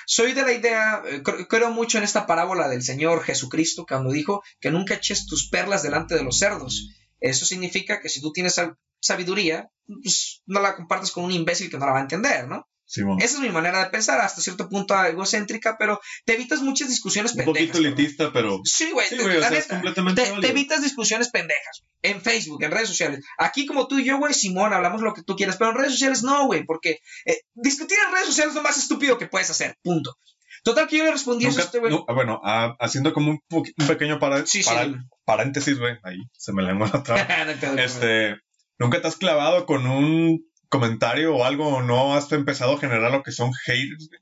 [0.07, 4.11] soy de la idea, eh, cre- creo mucho en esta parábola del Señor Jesucristo, cuando
[4.13, 6.89] dijo que nunca eches tus perlas delante de los cerdos.
[7.21, 9.69] Eso significa que si tú tienes sab- sabiduría,
[10.03, 12.67] pues no la compartas con un imbécil que no la va a entender, ¿no?
[12.93, 13.19] Simón.
[13.23, 17.33] Esa es mi manera de pensar, hasta cierto punto egocéntrica, pero te evitas muchas discusiones
[17.33, 17.55] Un pendejas.
[17.69, 17.93] poquito cabrón.
[17.99, 18.61] elitista, pero.
[18.65, 21.85] Sí, güey, Sí, te- o sea, es completamente te, te evitas discusiones pendejas.
[22.03, 23.25] En Facebook, en redes sociales.
[23.39, 25.93] Aquí como tú y yo, güey, Simón, hablamos lo que tú quieras, pero en redes
[25.93, 29.51] sociales no, güey, porque eh, discutir en redes sociales es lo más estúpido que puedes
[29.51, 30.17] hacer, punto.
[30.65, 31.93] Total que yo le respondí eso a Nunca- este güey.
[31.93, 34.69] no, ah, bueno, ah, haciendo como un, un pequeño para- Sí, sí.
[34.69, 35.95] para- paréntesis, güey.
[36.03, 37.21] Ahí se me lengua la traba.
[37.77, 37.81] No.
[37.83, 38.37] Este,
[38.79, 43.11] ¿nunca te has clavado con un comentario o algo o no has empezado a generar
[43.13, 44.09] lo que son haters?
[44.09, 44.21] güey?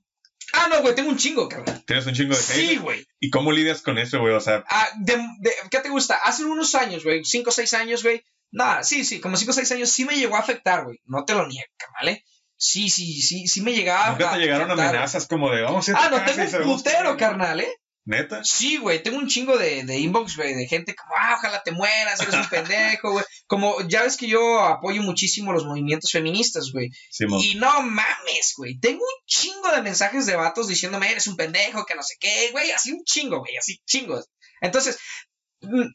[0.54, 1.82] Ah, no, güey, tengo un chingo, cabrón.
[1.86, 2.68] Tienes un chingo de haters.
[2.68, 3.06] Sí, güey.
[3.20, 4.34] ¿Y cómo lidias con eso, güey?
[4.34, 6.16] O sea, Ah, de- de- ¿Qué te gusta?
[6.16, 8.24] Hace unos años, güey, 5 o 6 años, güey.
[8.50, 10.98] Nada, sí, sí, como 5 o 6 años sí me llegó a afectar, güey.
[11.04, 11.68] No te lo niego,
[12.00, 12.24] ¿vale?
[12.56, 15.90] Sí, sí, sí, sí me llegaba nunca te llegaron afectar, amenazas como de, vamos a
[15.92, 17.16] ir Ah, no, tengo un putero, todo".
[17.18, 17.72] carnal, ¿eh?
[18.04, 18.42] ¿Neta?
[18.42, 21.72] Sí, güey, tengo un chingo de, de inbox, güey, de gente como, ah, ojalá te
[21.72, 23.24] mueras, eres un pendejo, güey.
[23.46, 26.90] Como, ya ves que yo apoyo muchísimo los movimientos feministas, güey.
[27.10, 27.40] Simón.
[27.42, 28.78] Y no mames, güey.
[28.78, 32.50] Tengo un chingo de mensajes de vatos diciéndome, eres un pendejo, que no sé qué,
[32.52, 32.70] güey.
[32.70, 34.30] Así un chingo, güey, así chingos.
[34.62, 34.98] Entonces,
[35.60, 35.88] mm,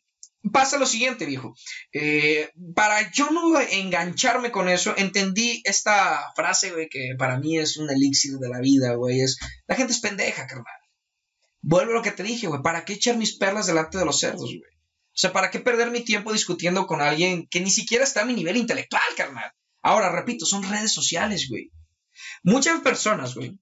[0.52, 1.56] pasa lo siguiente, viejo.
[1.92, 7.78] Eh, para yo no engancharme con eso, entendí esta frase, güey, que para mí es
[7.78, 9.22] un elixir de la vida, güey.
[9.22, 9.38] Es,
[9.68, 10.66] la gente es pendeja, carnal.
[11.64, 12.62] Vuelvo a lo que te dije, güey.
[12.62, 14.62] ¿Para qué echar mis perlas delante de los cerdos, güey?
[14.62, 18.26] O sea, ¿para qué perder mi tiempo discutiendo con alguien que ni siquiera está a
[18.26, 19.52] mi nivel intelectual, carnal?
[19.82, 21.72] Ahora, repito, son redes sociales, güey.
[22.44, 23.58] Muchas personas, güey,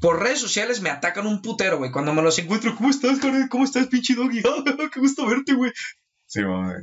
[0.00, 1.90] por redes sociales me atacan un putero, güey.
[1.90, 3.48] Cuando me los encuentro, ¿cómo estás, carnal?
[3.48, 4.42] ¿Cómo estás, pinche doggy?
[4.92, 5.72] qué gusto verte, güey.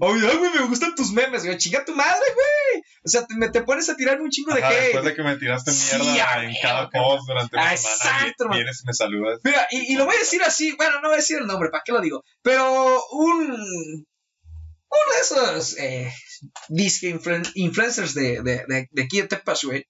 [0.01, 1.57] Oye, ay, güey, me gustan tus memes, güey.
[1.57, 2.83] Chinga tu madre, güey.
[3.03, 4.81] O sea, te, me, te pones a tirar un chingo de hate.
[4.83, 8.57] después de que me tiraste Sí, mierda en cada post durante una semana, exacto, man.
[8.57, 9.39] vienes y me saludas.
[9.43, 11.69] Mira, y, y lo voy a decir así, bueno, no voy a decir el nombre,
[11.69, 12.23] ¿para qué lo digo?
[12.41, 14.05] Pero un.
[14.93, 16.13] Uno de esos eh,
[16.67, 19.85] disque influen- influencers de, de, de, de aquí de Tepas, güey.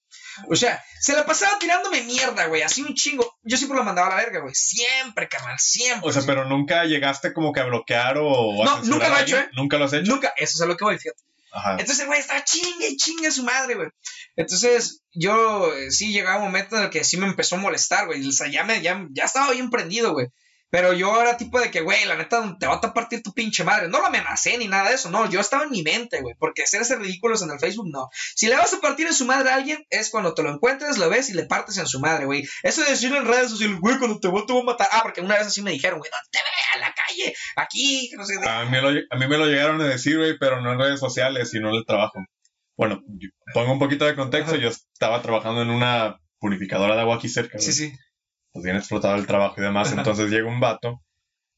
[0.47, 3.37] O sea, se la pasaba tirándome mierda, güey, así un chingo.
[3.43, 4.53] Yo siempre lo mandaba a la verga, güey.
[4.55, 6.09] Siempre, carnal, siempre.
[6.09, 9.21] O sea, pero nunca llegaste como que a bloquear o a No, nunca lo he
[9.21, 9.51] hecho, alguien?
[9.55, 10.11] Nunca lo has hecho.
[10.11, 11.21] Nunca, eso es a lo que voy, fíjate.
[11.53, 11.75] Ajá.
[11.79, 13.89] Entonces güey estaba chingue y chingue a su madre, güey.
[14.35, 18.05] Entonces yo eh, sí llegaba un momento en el que sí me empezó a molestar,
[18.07, 18.25] güey.
[18.25, 20.27] O sea, ya, me, ya, ya estaba bien prendido, güey.
[20.71, 23.65] Pero yo era tipo de que, güey, la neta te va a partir tu pinche
[23.65, 23.89] madre.
[23.89, 25.29] No lo amenacé ni nada de eso, no.
[25.29, 26.33] Yo estaba en mi mente, güey.
[26.39, 28.09] Porque hacer ese ridículos en el Facebook, no.
[28.35, 30.97] Si le vas a partir en su madre a alguien, es cuando te lo encuentres,
[30.97, 32.47] lo ves y le partes en su madre, güey.
[32.63, 34.87] Eso de decirlo en redes sociales, güey, cuando te voy, te voy a matar.
[34.93, 38.09] Ah, porque una vez así me dijeron, güey, no te vea en la calle, aquí,
[38.15, 38.35] no sé.
[38.47, 41.01] A mí, lo, a mí me lo llegaron a decir, güey, pero no en redes
[41.01, 42.19] sociales, sino en el trabajo.
[42.77, 43.03] Bueno,
[43.53, 44.55] pongo un poquito de contexto.
[44.55, 47.65] Yo estaba trabajando en una purificadora de agua aquí cerca, güey.
[47.65, 47.93] Sí, sí.
[48.51, 49.91] Pues bien explotado el trabajo y demás.
[49.97, 51.01] Entonces llega un vato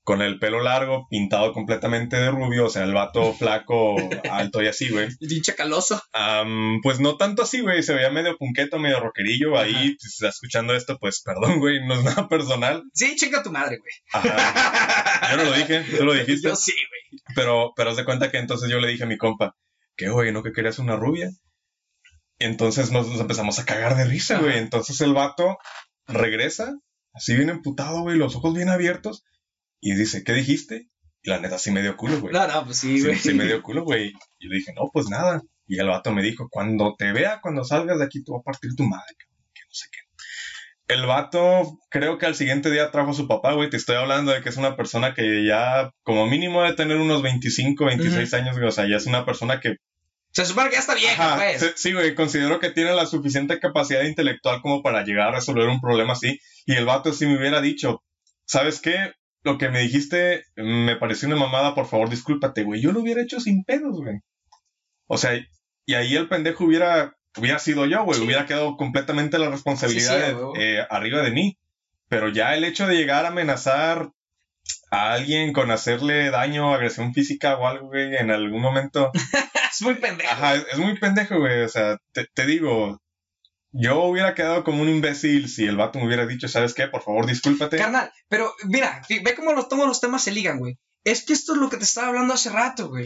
[0.03, 3.95] con el pelo largo, pintado completamente de rubio, o sea, el vato flaco,
[4.29, 5.08] alto y así, güey.
[5.17, 6.01] Pinche caloso.
[6.12, 9.58] Am, pues no tanto así, güey, se veía medio punqueto, medio rockerillo.
[9.58, 12.84] Ahí, si estás escuchando esto, pues perdón, güey, no es nada personal.
[12.93, 13.93] Sí, chinga tu madre, güey.
[14.12, 15.32] Ajá.
[15.32, 16.49] Yo no lo dije, tú lo dijiste.
[16.49, 17.21] Yo sí, güey.
[17.36, 19.56] Pero, pero haz de cuenta que entonces yo le dije a mi compa,
[19.95, 21.29] que güey, ¿no que querías una rubia?
[22.39, 24.58] Entonces nos, nos empezamos a cagar de risa, güey.
[24.58, 25.58] Entonces el vato
[26.08, 26.76] regresa,
[27.13, 29.24] así bien emputado, güey, los ojos bien abiertos,
[29.80, 30.88] y dice, ¿qué dijiste?
[31.22, 32.34] Y la neta sí me dio culo, güey.
[32.34, 33.16] No, no, pues sí, güey.
[33.18, 34.13] sí me dio culo, güey.
[34.39, 35.42] Y le dije, no, pues nada.
[35.68, 38.44] Y el vato me dijo, cuando te vea, cuando salgas de aquí, te voy a
[38.44, 40.00] partir tu madre, que no sé qué.
[40.94, 43.70] El vato, creo que al siguiente día trajo a su papá, güey.
[43.70, 47.22] Te estoy hablando de que es una persona que ya, como mínimo, debe tener unos
[47.22, 48.68] 25, 26 años, güey.
[48.68, 49.78] O sea, ya es una persona que.
[50.34, 51.62] Se supone que ya está vieja, Ajá, pues.
[51.62, 52.15] sí, sí, güey.
[52.15, 56.39] Considero que tiene la suficiente capacidad intelectual como para llegar a resolver un problema así.
[56.65, 58.04] Y el vato, si me hubiera dicho,
[58.46, 59.13] ¿sabes qué?
[59.43, 62.82] Lo que me dijiste me pareció una mamada, por favor, discúlpate, güey.
[62.82, 64.19] Yo lo hubiera hecho sin pedos, güey.
[65.08, 65.32] O sea,
[65.86, 68.17] y ahí el pendejo hubiera, hubiera sido yo, güey.
[68.19, 68.26] Sí.
[68.26, 71.58] Hubiera quedado completamente la responsabilidad Sí, sí, de- eh, arriba de mí.
[72.08, 74.10] Pero ya el hecho de llegar a amenazar
[74.93, 79.12] a alguien con hacerle daño, agresión física o algo, güey, en algún momento.
[79.73, 80.29] Es muy pendejo.
[80.32, 81.63] Ajá, es, es muy pendejo, güey.
[81.63, 83.01] O sea, te, te digo,
[83.71, 86.86] yo hubiera quedado como un imbécil si el vato me hubiera dicho, ¿sabes qué?
[86.88, 87.77] Por favor, discúlpate.
[87.77, 90.77] Carnal, pero mira, ve cómo los, todos los temas se ligan, güey.
[91.03, 93.06] Es que esto es lo que te estaba hablando hace rato, güey.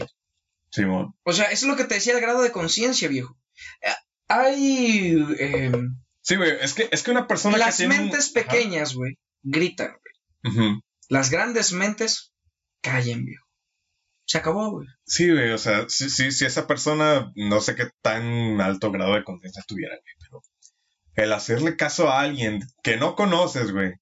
[0.70, 1.14] Simón.
[1.22, 3.34] O sea, eso es lo que te decía el grado de conciencia, viejo.
[3.80, 3.88] Eh,
[4.28, 5.16] Hay.
[5.38, 5.72] eh,
[6.20, 9.14] Sí, güey, es que, es que una persona las que tiene un- mentes pequeñas, güey,
[9.42, 9.92] gritan,
[10.42, 10.54] güey.
[10.54, 10.80] Ujú.
[11.08, 12.32] Las grandes mentes
[12.82, 13.46] callen, viejo.
[14.26, 14.86] Se acabó, güey.
[15.06, 19.14] Sí, güey, o sea, si, si, si esa persona, no sé qué tan alto grado
[19.14, 20.42] de conciencia tuviera, güey, pero
[21.14, 23.94] el hacerle caso a alguien que no conoces, güey,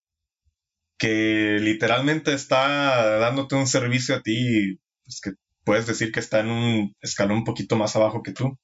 [0.99, 5.31] que literalmente está dándote un servicio a ti, pues que
[5.64, 8.59] puedes decir que está en un escalón un poquito más abajo que tú,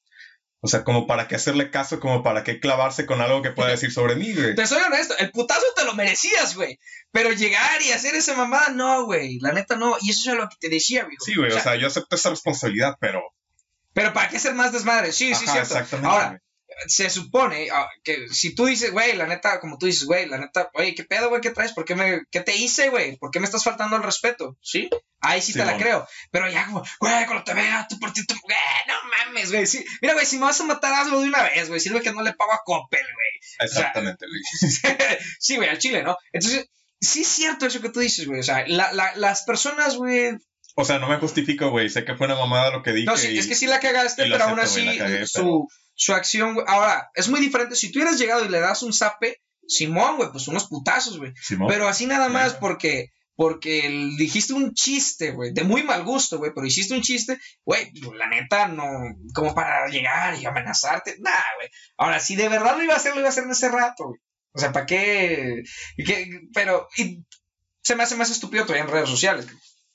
[0.65, 3.71] O sea, como para qué hacerle caso, como para qué clavarse con algo que pueda
[3.71, 4.55] decir sobre mí, güey.
[4.55, 6.79] Te soy honesto, el putazo te lo merecías, güey.
[7.11, 9.39] Pero llegar y hacer esa mamada, no, güey.
[9.41, 9.97] La neta no.
[9.99, 11.17] Y eso es lo que te decía, güey.
[11.19, 13.21] Sí, güey, o, sea, yo acepto esa responsabilidad, pero.
[13.91, 15.11] Pero ¿para qué ser más desmadre?
[15.11, 15.59] Sí, sí, cierto.
[15.59, 16.07] Exactamente.
[16.07, 16.41] Ahora,
[16.87, 20.37] se supone ah, que si tú dices, güey, la neta, como tú dices, güey, la
[20.37, 21.41] neta, oye, ¿qué pedo, güey?
[21.41, 21.73] ¿Qué traes?
[21.73, 23.17] ¿Por qué, me, ¿Qué te hice, güey?
[23.17, 24.57] ¿Por qué me estás faltando el respeto?
[24.61, 24.89] ¿Sí?
[25.19, 26.05] Ahí sí, te la creo.
[26.31, 29.65] Pero ya como, güey, cuando te vea, tú por ti, tú, güey, no mames, güey.
[29.65, 29.83] Sí.
[30.01, 31.79] Mira, güey, si me vas a matar, hazlo de una vez, güey.
[31.79, 33.67] Sirve que no le pago a Coppel, güey.
[33.67, 34.41] Exactamente, güey.
[35.39, 36.17] sí, güey, al chile, ¿no?
[36.33, 36.69] Entonces,
[36.99, 38.41] sí es cierto eso que tú dices, güey.
[38.41, 40.37] O sea, la, la, las personas, güey,
[40.75, 41.89] o sea, no me justifico, güey.
[41.89, 43.05] Sé que fue una mamada lo que dije.
[43.05, 44.85] No, sí, es que sí la cagaste, pero aún así
[45.25, 46.65] su, su acción, güey.
[46.67, 47.75] Ahora, es muy diferente.
[47.75, 51.33] Si tú hubieras llegado y le das un zape, Simón, güey, pues unos putazos, güey.
[51.67, 56.51] Pero así nada más porque porque dijiste un chiste, güey, de muy mal gusto, güey,
[56.53, 58.85] pero hiciste un chiste, güey, la neta, no,
[59.33, 61.69] como para llegar y amenazarte, nada, güey.
[61.97, 64.05] Ahora, si de verdad lo iba a hacer, lo iba a hacer en ese rato,
[64.05, 64.19] güey.
[64.55, 65.63] O sea, ¿para qué?
[66.53, 67.25] Pero y
[67.81, 69.47] se me hace más estúpido todavía en redes sociales,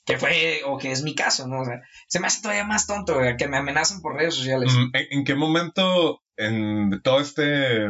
[0.09, 1.61] que fue, o que es mi caso, ¿no?
[1.61, 4.73] O sea, se me hace todavía más tonto, güey, que me amenazan por redes sociales.
[4.73, 7.87] Mm, ¿En, qué momento, en todo este,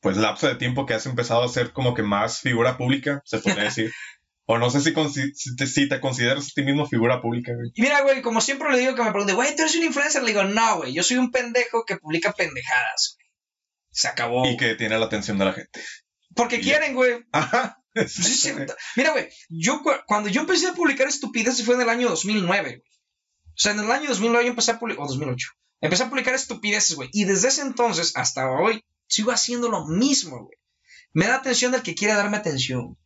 [0.00, 3.40] pues, lapso de tiempo que has empezado a ser como que más figura pública, se
[3.40, 3.92] puede decir?
[4.44, 4.94] O no sé si,
[5.66, 7.72] si, te, consideras a ti mismo figura pública, güey.
[7.76, 10.22] Mira, güey, como siempre le digo que me pregunte, güey, ¿tú eres un influencer?
[10.22, 13.26] Le digo, no, güey, yo soy un pendejo que publica pendejadas, güey.
[13.90, 14.46] Se acabó.
[14.46, 15.80] Y que tiene la atención de la gente.
[16.36, 17.24] Porque quieren, güey.
[17.32, 17.82] Ajá.
[18.96, 22.78] Mira, güey, yo cuando yo empecé a publicar estupideces fue en el año 2009, güey.
[22.78, 25.48] O sea, en el año 2009 yo empecé a publicar, o 2008,
[25.80, 27.08] empecé a publicar estupideces, güey.
[27.12, 30.58] Y desde ese entonces hasta hoy sigo haciendo lo mismo, güey.
[31.14, 32.98] Me da atención del que quiere darme atención.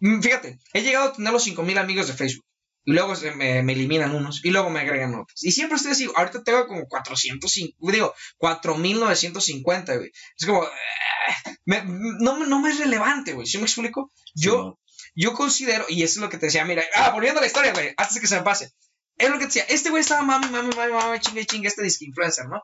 [0.00, 2.44] Mm, fíjate, he llegado a tener los 5000 amigos de Facebook.
[2.86, 4.44] Y luego me, eliminan unos.
[4.44, 5.42] Y luego me agregan otros.
[5.42, 6.08] Y siempre estoy así.
[6.14, 7.76] Ahorita tengo como 450.
[7.92, 10.12] Digo, 4950, güey.
[10.38, 10.64] Es como.
[10.64, 11.82] Eh,
[12.20, 13.46] no, no, me es relevante, güey.
[13.46, 14.12] ¿Sí me explico?
[14.36, 14.78] Yo,
[15.16, 15.84] yo considero.
[15.88, 16.64] Y eso es lo que te decía.
[16.64, 16.84] Mira.
[16.94, 17.92] Ah, volviendo a la historia, güey.
[17.96, 18.72] Antes que se me pase.
[19.18, 22.04] Es lo que decía, este güey estaba mami, mami, mami, mami, chingue, chingue, este disque
[22.04, 22.62] influencer, ¿no?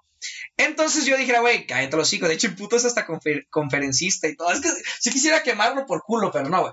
[0.57, 2.29] Entonces yo dije, güey, cállate los hijos.
[2.29, 3.07] De hecho, el puto es hasta
[3.51, 4.53] conferencista y todo.
[4.53, 4.69] Es que
[5.01, 6.73] si quisiera quemarlo por culo, pero no, güey.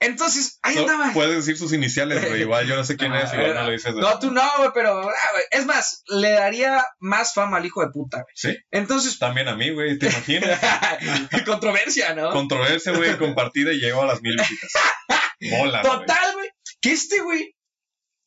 [0.00, 1.12] Entonces, ahí estaba.
[1.12, 2.42] Puedes decir sus iniciales, güey.
[2.42, 3.94] Igual yo no sé quién es, igual no lo dices.
[3.94, 5.14] No, tú no, güey, pero, ah,
[5.50, 8.34] es más, le daría más fama al hijo de puta, güey.
[8.34, 8.56] Sí.
[8.70, 9.18] Entonces.
[9.18, 10.60] También a mí, güey, te imaginas.
[11.46, 12.30] Controversia, ¿no?
[12.30, 14.72] Controversia, güey, compartida y llego a las mil visitas.
[15.40, 15.82] Mola.
[15.82, 16.50] Total, güey.
[16.80, 17.54] Que este, güey,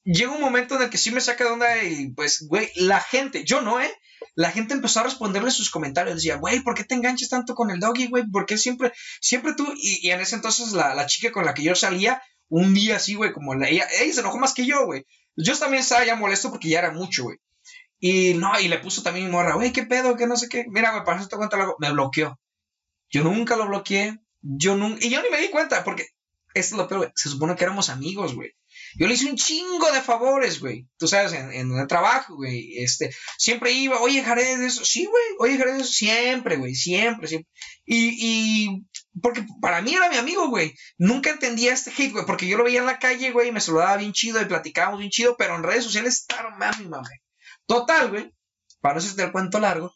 [0.05, 3.01] llega un momento en el que sí me saca de onda y pues, güey, la
[3.01, 3.91] gente, yo no, ¿eh?
[4.35, 6.15] La gente empezó a responderle sus comentarios.
[6.15, 8.29] Decía, güey, ¿por qué te enganchas tanto con el doggy, güey?
[8.29, 9.67] ¿Por qué siempre, siempre tú?
[9.75, 13.33] Y, en ese entonces la, chica con la que yo salía, un día así, güey,
[13.33, 15.05] como la, ella, ella se enojó más que yo, güey.
[15.35, 17.37] Yo también estaba ya molesto porque ya era mucho, güey.
[17.99, 20.15] Y no, y le puso también mi morra, güey, ¿qué pedo?
[20.15, 20.65] Que no sé qué.
[20.67, 21.75] Mira, güey, para eso te cuento algo.
[21.79, 22.39] Me bloqueó.
[23.09, 24.19] Yo nunca lo bloqueé.
[24.41, 25.03] Yo nunca.
[25.03, 26.09] Y yo ni me di cuenta, porque
[26.53, 27.11] esto es lo peor, güey.
[27.15, 28.53] Se supone que éramos amigos, güey.
[28.97, 30.87] Yo le hice un chingo de favores, güey.
[30.97, 32.77] Tú sabes, en, el trabajo, güey.
[32.77, 34.85] Este, siempre iba, oye, Jared, eso.
[34.85, 35.91] Sí, güey, oye, Jared, eso.
[35.91, 37.49] Siempre, güey, siempre, siempre.
[37.85, 38.85] Y, y,
[39.21, 40.73] porque para mí era mi amigo, güey.
[40.97, 43.61] Nunca entendía este hate, güey, porque yo lo veía en la calle, güey, y me
[43.61, 47.07] saludaba bien chido y platicábamos bien chido, pero en redes sociales estaba mami, mami.
[47.65, 48.31] Total, güey,
[48.81, 49.93] para eso es el cuento largo.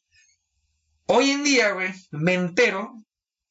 [1.06, 2.94] Hoy en día, güey, me entero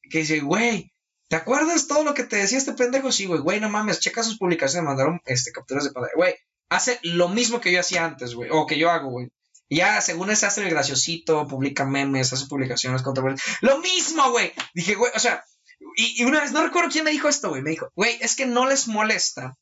[0.09, 0.93] que dice, güey,
[1.29, 3.11] ¿Te acuerdas todo lo que te decía este pendejo?
[3.11, 6.15] Sí, güey, güey, no mames, checa sus publicaciones, mandaron este, capturas de pantalla.
[6.15, 6.35] Güey,
[6.69, 9.29] hace lo mismo que yo hacía antes, güey, o que yo hago, güey.
[9.69, 13.61] Ya, según ese hace el graciosito, publica memes, hace publicaciones controversiales.
[13.61, 14.51] Lo mismo, güey.
[14.73, 15.45] Dije, güey, o sea,
[15.95, 17.61] y, una vez, no recuerdo quién me dijo esto, güey.
[17.61, 19.55] Me dijo, güey, es que no les molesta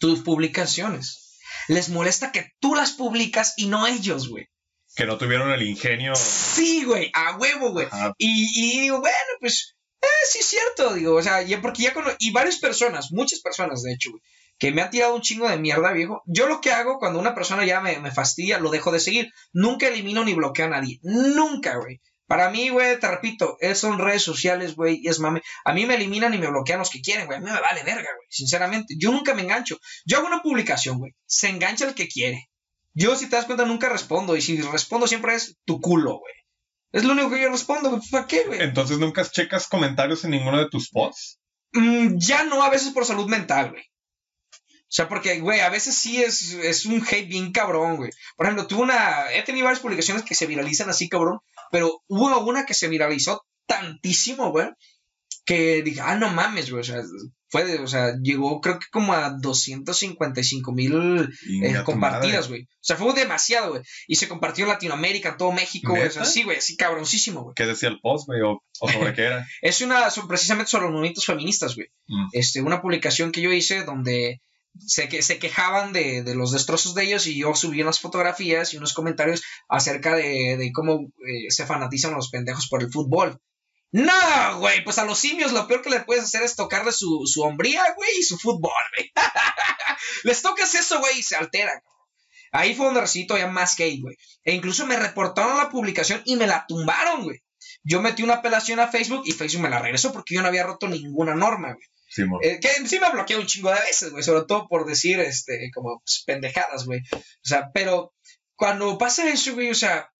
[0.00, 1.38] tus publicaciones.
[1.68, 4.48] Les molesta que tú las publicas y no ellos, güey.
[4.96, 6.14] Que no tuvieron el ingenio.
[6.16, 7.86] Sí, güey, a huevo, güey.
[8.18, 9.75] Y, y digo, bueno, pues
[10.06, 12.04] eh, sí es cierto, digo, o sea, ya porque ya con...
[12.18, 14.10] Y varias personas, muchas personas, de hecho,
[14.58, 16.22] que me han tirado un chingo de mierda, viejo.
[16.26, 19.32] Yo lo que hago cuando una persona ya me, me fastidia, lo dejo de seguir.
[19.52, 20.98] Nunca elimino ni bloqueo a nadie.
[21.02, 22.00] Nunca, güey.
[22.26, 25.42] Para mí, güey, te repito, son redes sociales, güey, y es mame.
[25.64, 27.38] A mí me eliminan y me bloquean los que quieren, güey.
[27.38, 28.26] A mí me vale verga, güey.
[28.28, 29.78] Sinceramente, yo nunca me engancho.
[30.04, 31.14] Yo hago una publicación, güey.
[31.26, 32.50] Se engancha el que quiere.
[32.94, 34.36] Yo, si te das cuenta, nunca respondo.
[34.36, 36.34] Y si respondo siempre es tu culo, güey.
[36.92, 38.62] Es lo único que yo respondo, ¿para qué, güey?
[38.62, 41.38] Entonces nunca checas comentarios en ninguno de tus posts.
[41.72, 43.82] Mm, ya no, a veces por salud mental, güey.
[43.82, 48.10] O sea, porque, güey, a veces sí es, es un hate bien cabrón, güey.
[48.36, 49.32] Por ejemplo, tuve una.
[49.32, 51.40] He tenido varias publicaciones que se viralizan así, cabrón.
[51.72, 54.68] Pero hubo una que se viralizó tantísimo, güey.
[55.44, 56.82] Que dije, ah, no mames, güey.
[56.82, 57.02] O sea,
[57.48, 61.28] Fue de, o sea, llegó creo que como a 255 mil
[61.62, 62.62] eh, compartidas, güey.
[62.62, 63.82] O sea, fue demasiado, güey.
[64.08, 66.08] Y se compartió en Latinoamérica, todo México, güey.
[66.08, 67.54] O sea, sí, güey, así cabroncísimo, güey.
[67.54, 68.40] ¿Qué decía el post, güey?
[68.42, 69.46] ¿O, o sobre qué era?
[69.62, 71.88] Es una, son precisamente sobre los movimientos feministas, güey.
[72.08, 72.28] Mm.
[72.32, 74.40] Este, una publicación que yo hice donde
[74.78, 78.72] se, que, se quejaban de, de los destrozos de ellos y yo subí unas fotografías
[78.72, 83.40] y unos comentarios acerca de, de cómo eh, se fanatizan los pendejos por el fútbol.
[84.04, 87.22] No, güey, pues a los simios lo peor que le puedes hacer es tocarle su,
[87.26, 89.10] su hombría, güey, y su fútbol, güey.
[90.24, 91.80] Les tocas eso, güey, y se alteran.
[92.52, 94.16] Ahí fue donde recibí todavía más hate, güey.
[94.44, 97.42] E incluso me reportaron la publicación y me la tumbaron, güey.
[97.82, 100.64] Yo metí una apelación a Facebook y Facebook me la regresó porque yo no había
[100.64, 101.86] roto ninguna norma, güey.
[102.08, 102.40] Simón.
[102.42, 105.70] Eh, que sí me bloqueó un chingo de veces, güey, sobre todo por decir, este,
[105.74, 107.00] como pues, pendejadas, güey.
[107.12, 108.14] O sea, pero
[108.54, 110.10] cuando pasa eso, güey, o sea,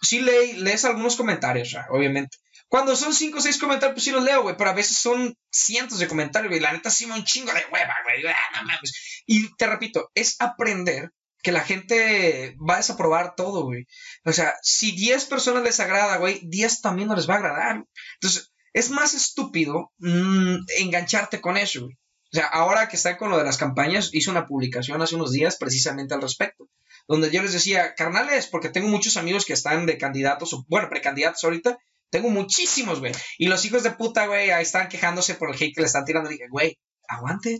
[0.00, 2.38] sí le- lees algunos comentarios, o sea, obviamente.
[2.68, 5.36] Cuando son cinco o seis comentarios, pues sí los leo, güey, pero a veces son
[5.50, 6.60] cientos de comentarios, güey.
[6.60, 8.26] La neta sí me un chingo de hueva, güey.
[8.26, 8.80] Ah.
[9.26, 11.10] Y te repito, es aprender
[11.42, 13.86] que la gente va a desaprobar todo, güey.
[14.24, 17.84] O sea, si 10 personas les agrada, güey, 10 también no les va a agradar.
[18.14, 21.96] Entonces, es más estúpido mm, engancharte con eso, güey.
[22.32, 25.30] O sea, ahora que está con lo de las campañas, hice una publicación hace unos
[25.30, 26.68] días precisamente al respecto,
[27.06, 30.88] donde yo les decía, carnales, porque tengo muchos amigos que están de candidatos, o bueno,
[30.88, 31.78] precandidatos ahorita,
[32.10, 33.12] tengo muchísimos, güey.
[33.38, 36.04] Y los hijos de puta, güey, ahí están quejándose por el hate que le están
[36.04, 36.30] tirando.
[36.30, 36.78] Dije, güey,
[37.08, 37.58] aguante.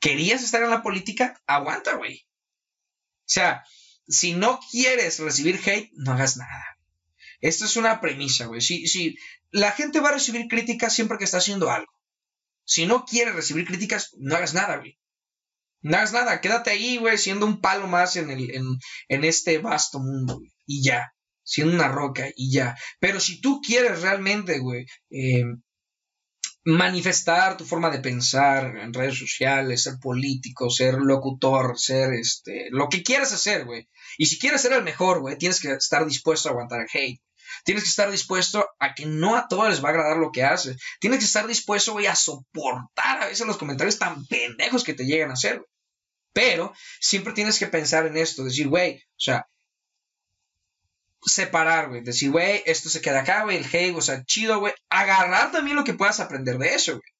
[0.00, 1.40] ¿Querías estar en la política?
[1.46, 2.26] Aguanta, güey.
[3.20, 3.64] O sea,
[4.06, 6.64] si no quieres recibir hate, no hagas nada.
[7.40, 8.60] Esto es una premisa, güey.
[8.60, 9.16] Si
[9.50, 11.92] la gente va a recibir críticas siempre que está haciendo algo.
[12.64, 14.98] Si no quieres recibir críticas, no hagas nada, güey.
[15.82, 16.40] No hagas nada.
[16.40, 18.64] Quédate ahí, güey, siendo un palo más en, el, en,
[19.08, 20.52] en este vasto mundo, güey.
[20.66, 21.14] Y ya.
[21.44, 22.76] Siendo una roca y ya.
[22.98, 25.44] Pero si tú quieres realmente, güey, eh,
[26.64, 32.88] manifestar tu forma de pensar en redes sociales, ser político, ser locutor, ser este, lo
[32.88, 33.88] que quieras hacer, güey.
[34.16, 37.20] Y si quieres ser el mejor, güey, tienes que estar dispuesto a aguantar el hate.
[37.64, 40.42] Tienes que estar dispuesto a que no a todos les va a agradar lo que
[40.42, 40.78] haces.
[41.00, 45.04] Tienes que estar dispuesto, güey, a soportar a veces los comentarios tan pendejos que te
[45.04, 45.62] llegan a hacer.
[46.32, 49.46] Pero siempre tienes que pensar en esto, decir, güey, o sea,
[51.26, 54.72] separar, güey, decir, güey, esto se queda acá, güey, el hate, o sea, chido, güey,
[54.90, 57.14] agarrar también lo que puedas aprender de eso, güey.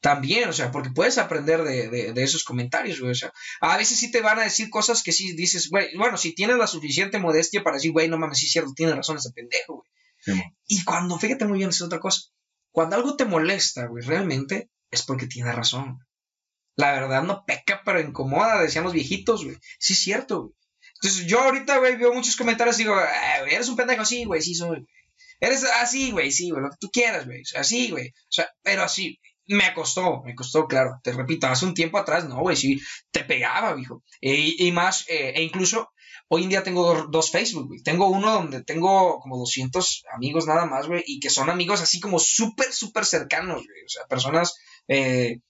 [0.00, 3.12] También, o sea, porque puedes aprender de, de, de esos comentarios, güey.
[3.12, 6.16] O sea, a veces sí te van a decir cosas que sí dices, güey, bueno,
[6.16, 9.16] si tienes la suficiente modestia para decir, güey, no mames, sí es cierto, tiene razón
[9.16, 9.84] ese pendejo,
[10.26, 10.42] güey.
[10.66, 12.22] Y cuando, fíjate muy bien, es otra cosa.
[12.70, 15.98] Cuando algo te molesta, güey, realmente es porque tiene razón.
[16.76, 19.56] La verdad no peca, pero incomoda, decían los viejitos, güey.
[19.80, 20.54] Sí es cierto, güey.
[21.00, 24.42] Entonces yo ahorita, güey, veo muchos comentarios y digo, "Ah, eres un pendejo, sí, güey,
[24.42, 24.86] sí soy.
[25.40, 27.42] Eres así, güey, sí, güey, lo que tú quieras, güey.
[27.56, 28.08] Así, güey.
[28.08, 31.00] O sea, pero así, me costó, me costó, claro.
[31.02, 32.80] Te repito, hace un tiempo atrás, no, güey, sí,
[33.10, 34.02] te pegaba, viejo.
[34.20, 35.90] E, y más, eh, e incluso
[36.28, 37.82] hoy en día tengo dos, dos Facebook, güey.
[37.82, 42.00] Tengo uno donde tengo como 200 amigos nada más, güey, y que son amigos así
[42.00, 43.84] como súper, súper cercanos, güey.
[43.86, 44.54] O sea, personas,
[44.88, 45.40] eh,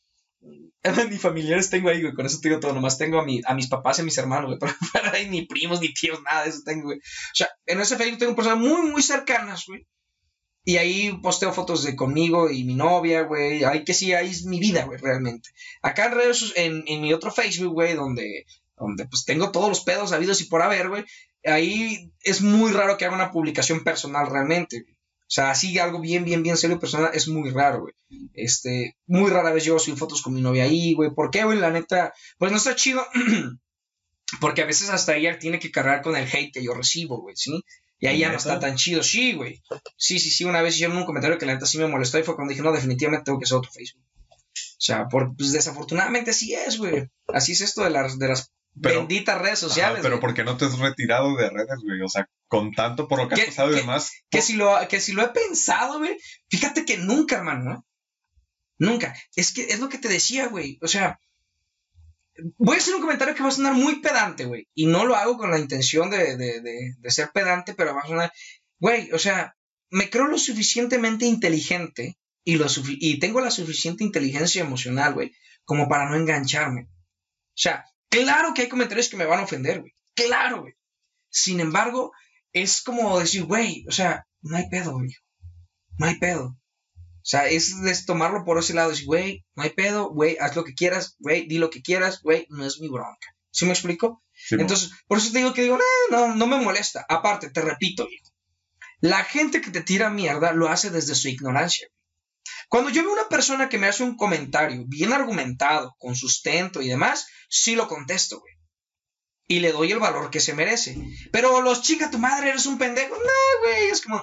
[1.11, 3.55] ni familiares tengo ahí, güey, con eso te digo todo, nomás tengo a, mi, a
[3.55, 4.59] mis papás y a mis hermanos, güey,
[4.92, 6.99] pero de ahí ni primos, ni tíos, nada de eso tengo, güey.
[6.99, 9.86] O sea, en ese Facebook tengo personas muy, muy cercanas, güey.
[10.64, 13.64] Y ahí posteo fotos de conmigo y mi novia, güey.
[13.64, 15.49] Ahí que sí, ahí es mi vida, güey, realmente.
[15.80, 18.44] Acá en redes, en, en mi otro Facebook, güey, donde,
[18.76, 21.05] donde pues tengo todos los pedos habidos y por haber, güey.
[21.44, 24.97] Ahí es muy raro que haga una publicación personal realmente, güey.
[25.29, 27.95] O sea, así algo bien, bien, bien serio personal es muy raro, güey.
[28.33, 31.11] Este, muy rara vez yo subo fotos con mi novia ahí, güey.
[31.14, 31.59] ¿Por qué, güey?
[31.59, 33.07] La neta, pues no está chido.
[34.41, 37.37] Porque a veces hasta ella tiene que cargar con el hate que yo recibo, güey,
[37.37, 37.62] ¿sí?
[37.99, 39.03] Y ahí ya no está tan chido.
[39.03, 39.61] Sí, güey.
[39.97, 40.45] Sí, sí, sí.
[40.45, 42.62] Una vez hicieron un comentario que la neta sí me molestó y fue cuando dije,
[42.62, 44.05] no, definitivamente tengo que hacer otro Facebook.
[44.14, 47.09] O sea, por, pues desafortunadamente así es, güey.
[47.26, 49.95] Así es esto de las, de las Pero- benditas redes sociales.
[49.95, 50.20] Ajá, pero güey.
[50.20, 52.01] ¿por qué no te has retirado de redes, güey?
[52.03, 54.11] O sea, con tanto por lo que has ¿Qué- pasado y demás.
[54.30, 56.16] Que si lo, que si lo he pensado, güey.
[56.49, 57.86] Fíjate que nunca, hermano, ¿no?
[58.78, 59.14] Nunca.
[59.36, 60.78] Es que es lo que te decía, güey.
[60.82, 61.18] O sea,
[62.57, 64.68] voy a hacer un comentario que va a sonar muy pedante, güey.
[64.74, 68.03] Y no lo hago con la intención de, de, de, de ser pedante, pero va
[68.03, 68.32] a sonar.
[68.78, 69.55] Güey, o sea,
[69.90, 75.32] me creo lo suficientemente inteligente y, lo sufi- y tengo la suficiente inteligencia emocional, güey,
[75.64, 76.82] como para no engancharme.
[76.82, 79.92] O sea, claro que hay comentarios que me van a ofender, güey.
[80.14, 80.74] Claro, güey.
[81.30, 82.12] Sin embargo,
[82.53, 85.11] es como decir, güey, o sea, no hay pedo, güey.
[85.99, 86.46] No hay pedo.
[86.46, 88.90] O sea, es, es tomarlo por ese lado.
[88.90, 92.22] Decir, güey, no hay pedo, güey, haz lo que quieras, güey, di lo que quieras,
[92.22, 93.34] güey, no es mi bronca.
[93.51, 94.22] ¿Sí me explico?
[94.62, 97.05] Entonces, por eso te digo que digo, "Eh, no, no me molesta.
[97.09, 98.30] Aparte, te repito, viejo.
[99.01, 101.88] La gente que te tira mierda lo hace desde su ignorancia.
[102.68, 106.88] Cuando yo veo una persona que me hace un comentario bien argumentado, con sustento y
[106.88, 108.55] demás, sí lo contesto, güey.
[109.51, 110.96] Y le doy el valor que se merece.
[111.32, 113.14] Pero los chicas, tu madre, eres un pendejo.
[113.14, 114.22] No, güey, es como...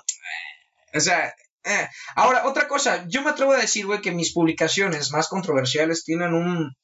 [0.94, 1.34] O sea,
[1.66, 1.90] eh.
[2.16, 6.34] ahora, otra cosa, yo me atrevo a decir, güey, que mis publicaciones más controversiales tienen
[6.36, 6.76] un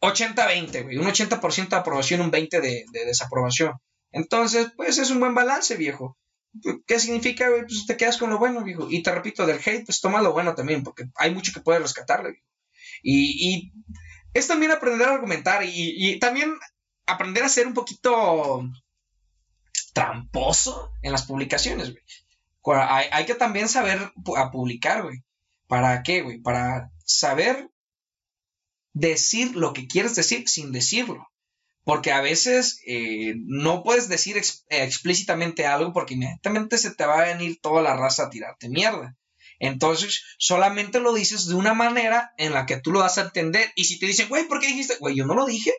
[0.00, 3.74] 80-20, güey, un 80% de aprobación, un 20% de, de, desaprobación.
[4.12, 6.16] Entonces, pues es un buen balance, viejo.
[6.86, 7.62] ¿Qué significa, güey?
[7.62, 8.86] Pues te quedas con lo bueno, viejo.
[8.88, 11.82] Y te repito, del hate, pues toma lo bueno también, porque hay mucho que puedes
[11.82, 12.46] rescatarle, viejo.
[13.02, 13.72] Y, y
[14.34, 16.54] es también aprender a argumentar y también
[17.06, 18.68] aprender a ser un poquito
[19.92, 22.02] tramposo en las publicaciones, güey.
[22.66, 25.22] Hay, que también saber a publicar, güey.
[25.66, 26.40] ¿Para qué, güey?
[26.40, 27.68] Para saber
[28.94, 31.28] decir lo que quieres decir sin decirlo.
[31.84, 34.40] Porque a veces eh, no puedes decir
[34.70, 39.14] explícitamente algo porque inmediatamente se te va a venir toda la raza a tirarte mierda.
[39.58, 43.70] Entonces, solamente lo dices de una manera en la que tú lo vas a entender.
[43.76, 44.96] Y si te dicen, güey, ¿por qué dijiste?
[44.98, 45.72] Güey, yo no lo dije.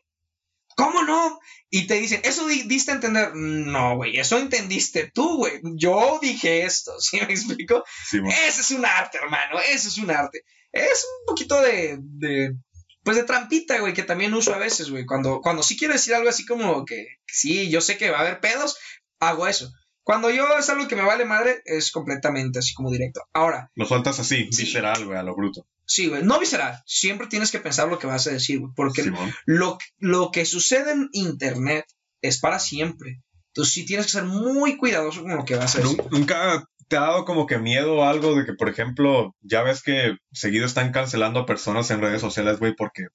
[0.76, 1.40] ¿Cómo no?
[1.70, 3.34] Y te dicen, ¿eso diste a entender?
[3.34, 5.62] No, güey, eso entendiste tú, güey.
[5.76, 7.84] Yo dije esto, ¿sí me explico?
[8.12, 10.44] Ese es un arte, hermano, ese es un arte.
[10.72, 12.56] Es un poquito de, de
[13.04, 15.06] pues de trampita, güey, que también uso a veces, güey.
[15.06, 18.22] Cuando, cuando sí quiero decir algo así como que, sí, yo sé que va a
[18.22, 18.78] haber pedos,
[19.20, 19.72] hago eso.
[20.06, 23.22] Cuando yo es algo que me vale madre, es completamente así como directo.
[23.34, 23.72] Ahora.
[23.74, 25.66] Lo sueltas así, visceral, güey, a lo bruto.
[25.84, 26.84] Sí, güey, no visceral.
[26.86, 28.72] Siempre tienes que pensar lo que vas a decir, güey.
[28.76, 29.12] Porque
[29.46, 31.88] lo, lo que sucede en Internet
[32.22, 33.24] es para siempre.
[33.48, 35.98] Entonces sí tienes que ser muy cuidadoso con lo que vas a decir.
[36.12, 39.82] Nunca te ha dado como que miedo o algo de que, por ejemplo, ya ves
[39.82, 43.08] que seguido están cancelando a personas en redes sociales, güey, porque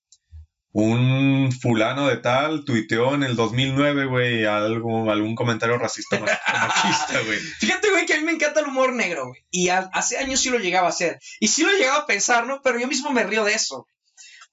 [0.72, 7.38] un fulano de tal tuiteó en el 2009, güey, algo, algún comentario racista machista, güey.
[7.38, 9.44] Fíjate, güey, que a mí me encanta el humor negro, güey.
[9.50, 11.18] Y hace años sí lo llegaba a hacer.
[11.40, 12.60] Y sí lo llegaba a pensar, ¿no?
[12.62, 13.88] Pero yo mismo me río de eso.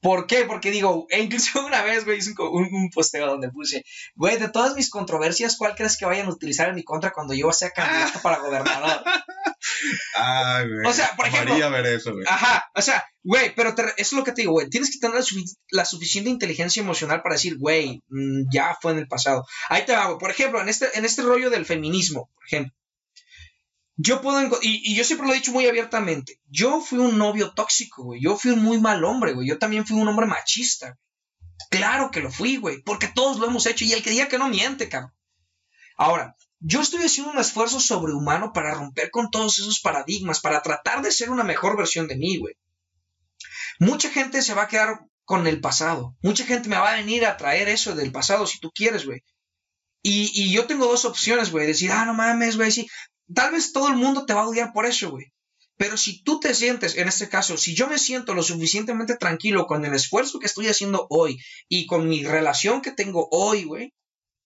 [0.01, 0.43] ¿Por qué?
[0.45, 3.83] Porque digo, e incluso una vez, güey, hice un, un, posteo donde puse,
[4.15, 7.33] güey, de todas mis controversias, ¿cuál crees que vayan a utilizar en mi contra cuando
[7.33, 9.03] yo sea candidato para gobernador?
[10.15, 10.87] Ah, güey.
[10.87, 11.71] O sea, por ejemplo.
[11.71, 12.25] ver eso, güey.
[12.27, 14.69] Ajá, o sea, güey, pero eso es lo que te digo, güey.
[14.69, 15.23] Tienes que tener
[15.71, 19.45] la, suficiente inteligencia emocional para decir, güey, mm, ya fue en el pasado.
[19.69, 20.17] Ahí te va, güey.
[20.17, 22.73] Por ejemplo, en este, en este rollo del feminismo, por ejemplo.
[23.99, 27.51] Yo puedo, y, y, yo siempre lo he dicho muy abiertamente, yo fui un novio
[27.53, 30.99] tóxico, güey, yo fui un muy mal hombre, güey, yo también fui un hombre machista.
[31.71, 34.37] Claro que lo fui, güey, porque todos lo hemos hecho y el que diga que
[34.37, 35.13] no miente, cabrón.
[35.97, 41.01] Ahora, yo estoy haciendo un esfuerzo sobrehumano para romper con todos esos paradigmas, para tratar
[41.01, 42.55] de ser una mejor versión de mí, güey.
[43.79, 47.25] Mucha gente se va a quedar con el pasado, mucha gente me va a venir
[47.25, 49.23] a traer eso del pasado si tú quieres, güey.
[50.03, 51.67] Y, y, yo tengo dos opciones, güey.
[51.67, 52.87] Decir, ah, no mames, güey, sí.
[53.33, 55.31] Tal vez todo el mundo te va a odiar por eso, güey.
[55.77, 59.67] Pero si tú te sientes, en este caso, si yo me siento lo suficientemente tranquilo
[59.67, 63.93] con el esfuerzo que estoy haciendo hoy y con mi relación que tengo hoy, güey,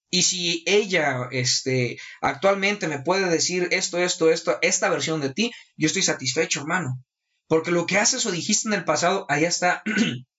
[0.09, 5.51] y si ella, este, actualmente me puede decir esto, esto, esto, esta versión de ti,
[5.77, 7.01] yo estoy satisfecho, hermano.
[7.47, 9.83] Porque lo que haces o dijiste en el pasado, allá está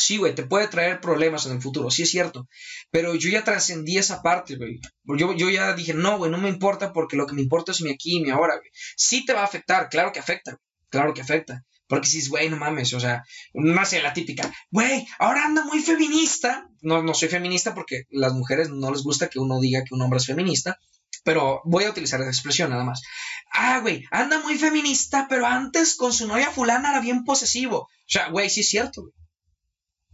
[0.00, 2.48] Sí, güey, te puede traer problemas en el futuro, sí es cierto.
[2.90, 4.80] Pero yo ya trascendí esa parte, güey.
[5.18, 7.82] Yo, yo ya dije, no, güey, no me importa porque lo que me importa es
[7.82, 8.70] mi aquí y mi ahora, güey.
[8.96, 11.64] Sí te va a afectar, claro que afecta, claro que afecta.
[11.86, 15.80] Porque si güey, no mames, o sea, más de la típica, güey, ahora anda muy
[15.80, 16.66] feminista.
[16.80, 20.00] No, no soy feminista porque las mujeres no les gusta que uno diga que un
[20.00, 20.78] hombre es feminista,
[21.24, 23.02] pero voy a utilizar esa expresión nada más.
[23.52, 27.80] Ah, güey, anda muy feminista, pero antes con su novia fulana era bien posesivo.
[27.80, 29.14] O sea, güey, sí es cierto, güey.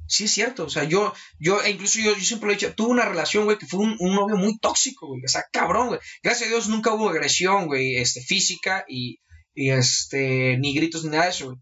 [0.08, 2.74] Sí es cierto, o sea, yo, yo, e incluso yo, yo siempre lo he dicho,
[2.74, 6.00] tuve una relación, güey, que fue un, novio muy tóxico, güey, o sea, cabrón, güey.
[6.22, 9.18] Gracias a Dios nunca hubo agresión, güey, este, física y,
[9.54, 11.58] y este, ni gritos ni nada de eso, güey.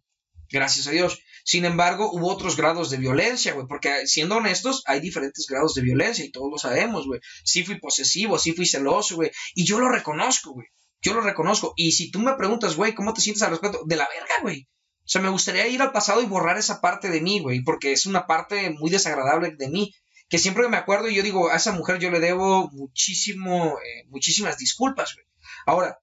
[0.50, 1.20] Gracias a Dios.
[1.44, 5.82] Sin embargo, hubo otros grados de violencia, güey, porque siendo honestos, hay diferentes grados de
[5.82, 7.20] violencia y todos lo sabemos, güey.
[7.44, 10.66] Sí fui posesivo, sí fui celoso, güey, y yo lo reconozco, güey.
[11.02, 11.74] Yo lo reconozco.
[11.76, 13.82] Y si tú me preguntas, güey, ¿cómo te sientes al respecto?
[13.84, 14.66] De la verga, güey.
[15.04, 17.92] O sea, me gustaría ir al pasado y borrar esa parte de mí, güey, porque
[17.92, 19.94] es una parte muy desagradable de mí,
[20.28, 24.06] que siempre me acuerdo y yo digo, a esa mujer yo le debo muchísimo, eh,
[24.08, 25.26] muchísimas disculpas, güey.
[25.66, 25.98] Ahora,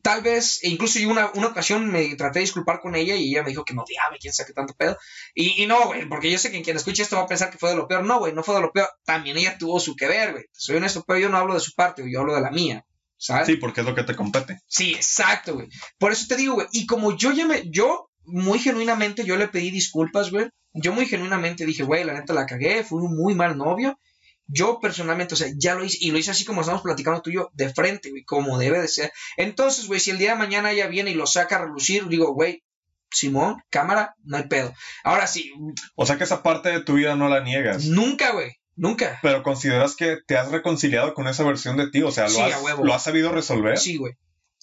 [0.00, 3.30] tal vez, e incluso yo una, una ocasión me traté de disculpar con ella y
[3.30, 4.96] ella me dijo que no odiaba, quién sabe qué tanto pedo.
[5.34, 7.58] Y, y no, güey, porque yo sé que quien escuche esto va a pensar que
[7.58, 8.04] fue de lo peor.
[8.04, 8.88] No, güey, no fue de lo peor.
[9.04, 10.44] También ella tuvo su que ver, güey.
[10.52, 12.86] Soy honesto, pero yo no hablo de su parte, yo hablo de la mía.
[13.16, 13.46] ¿Sabes?
[13.46, 14.60] Sí, porque es lo que te compete.
[14.66, 15.68] Sí, exacto, güey.
[15.98, 16.66] Por eso te digo, güey.
[16.72, 20.48] Y como yo ya me, yo muy genuinamente yo le pedí disculpas, güey.
[20.74, 23.98] Yo muy genuinamente dije, güey, la neta la cagué, fui un muy mal novio.
[24.46, 27.30] Yo personalmente, o sea, ya lo hice, y lo hice así como estamos platicando tú
[27.30, 29.12] y yo, de frente, güey, como debe de ser.
[29.36, 32.32] Entonces, güey, si el día de mañana ella viene y lo saca a relucir, digo,
[32.34, 32.62] güey,
[33.10, 34.74] Simón, cámara, no hay pedo.
[35.04, 35.52] Ahora sí.
[35.94, 37.84] O sea que esa parte de tu vida no la niegas.
[37.86, 38.56] Nunca, güey.
[38.74, 39.18] Nunca.
[39.22, 42.02] Pero consideras que te has reconciliado con esa versión de ti.
[42.02, 43.78] O sea, ¿lo, has, ¿lo has sabido resolver?
[43.78, 44.14] Sí, güey.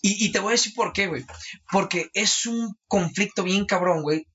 [0.01, 1.25] Y, te voy a decir por qué, güey.
[1.71, 4.27] Porque es un conflicto bien cabrón, güey.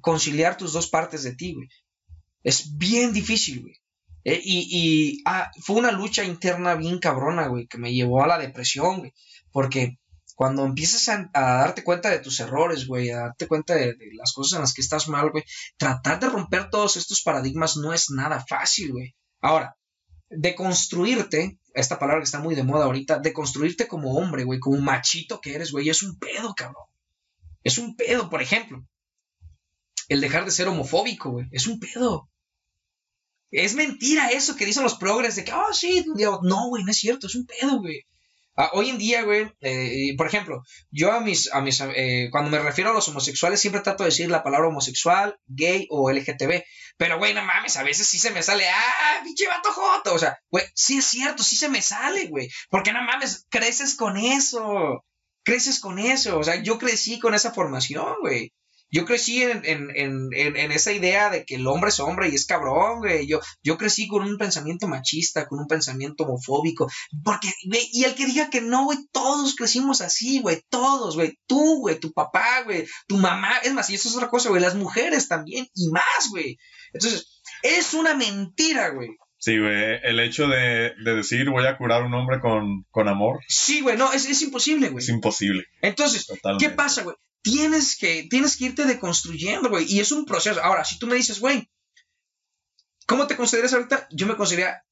[0.00, 1.68] Conciliar tus dos partes de ti, güey.
[2.44, 3.74] Es bien difícil, güey.
[4.24, 8.28] Eh, y y ah, fue una lucha interna bien cabrona, güey, que me llevó a
[8.28, 9.12] la depresión, güey.
[9.50, 9.98] Porque
[10.38, 14.56] cuando empiezas a, darte cuenta de tus errores, güey, a darte cuenta de, las cosas
[14.56, 15.42] en las que estás mal, güey,
[15.76, 19.16] tratar de romper todos estos paradigmas no es nada fácil, güey.
[19.40, 19.76] Ahora,
[20.30, 24.58] de construirte, esta palabra que está muy de moda ahorita, de construirte como hombre, güey,
[24.60, 26.84] como machito que eres, güey, es un pedo, cabrón.
[27.64, 28.84] Es un pedo, por ejemplo.
[30.08, 32.28] El dejar de ser homofóbico, güey, es un pedo.
[33.50, 36.04] Es mentira eso que dicen los progres de que, oh, sí,
[36.42, 38.04] no, güey, no es cierto, es un pedo, güey.
[38.60, 42.50] Ah, hoy en día, güey, eh, por ejemplo, yo a mis, a mis eh, cuando
[42.50, 46.64] me refiero a los homosexuales, siempre trato de decir la palabra homosexual, gay o LGTB.
[46.98, 50.14] Pero, güey, no mames, a veces sí se me sale, ah, pinche vato joto.
[50.14, 52.50] O sea, güey, sí es cierto, sí se me sale, güey.
[52.68, 55.04] Porque no mames, creces con eso.
[55.44, 56.38] Creces con eso.
[56.38, 58.52] O sea, yo crecí con esa formación, güey.
[58.90, 62.34] Yo crecí en, en, en, en, esa idea de que el hombre es hombre y
[62.34, 63.26] es cabrón, güey.
[63.26, 66.90] Yo, yo crecí con un pensamiento machista, con un pensamiento homofóbico.
[67.22, 70.62] Porque, güey, y el que diga que no, güey, todos crecimos así, güey.
[70.70, 71.38] Todos, güey.
[71.46, 73.58] Tú, güey, tu papá, güey, tu mamá.
[73.62, 74.62] Es más, y eso es otra cosa, güey.
[74.62, 76.58] Las mujeres también y más, güey.
[76.92, 79.10] Entonces, es una mentira, güey.
[79.38, 83.08] Sí, güey, el hecho de, de, decir voy a curar a un hombre con, con
[83.08, 83.40] amor.
[83.46, 85.02] Sí, güey, no, es, es imposible, güey.
[85.02, 85.64] Es imposible.
[85.80, 86.26] Entonces,
[86.58, 87.14] ¿qué pasa, güey?
[87.42, 89.86] tienes que, tienes que irte deconstruyendo, güey.
[89.88, 90.62] Y es un proceso.
[90.62, 91.70] Ahora, si tú me dices, güey,
[93.06, 94.08] ¿cómo te consideras ahorita?
[94.10, 94.82] Yo me consideraría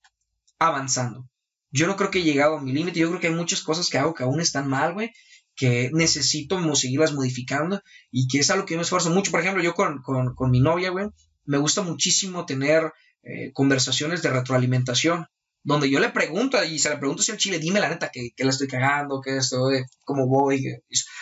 [0.59, 1.29] avanzando.
[1.71, 3.01] Yo no creo que he llegado a mi límite.
[3.01, 5.13] Yo creo que hay muchas cosas que hago que aún están mal, güey.
[5.55, 7.83] Que necesito seguirlas modificando.
[8.11, 9.31] Y que es algo que yo me esfuerzo mucho.
[9.31, 11.07] Por ejemplo, yo con, con, mi novia, güey,
[11.45, 12.93] me gusta muchísimo tener
[13.27, 15.27] eh, conversaciones de retroalimentación
[15.65, 18.31] donde yo le pregunto, y se le pregunto si el chile, dime la neta que,
[18.37, 19.69] que la estoy cagando, que esto,
[20.05, 20.65] cómo voy.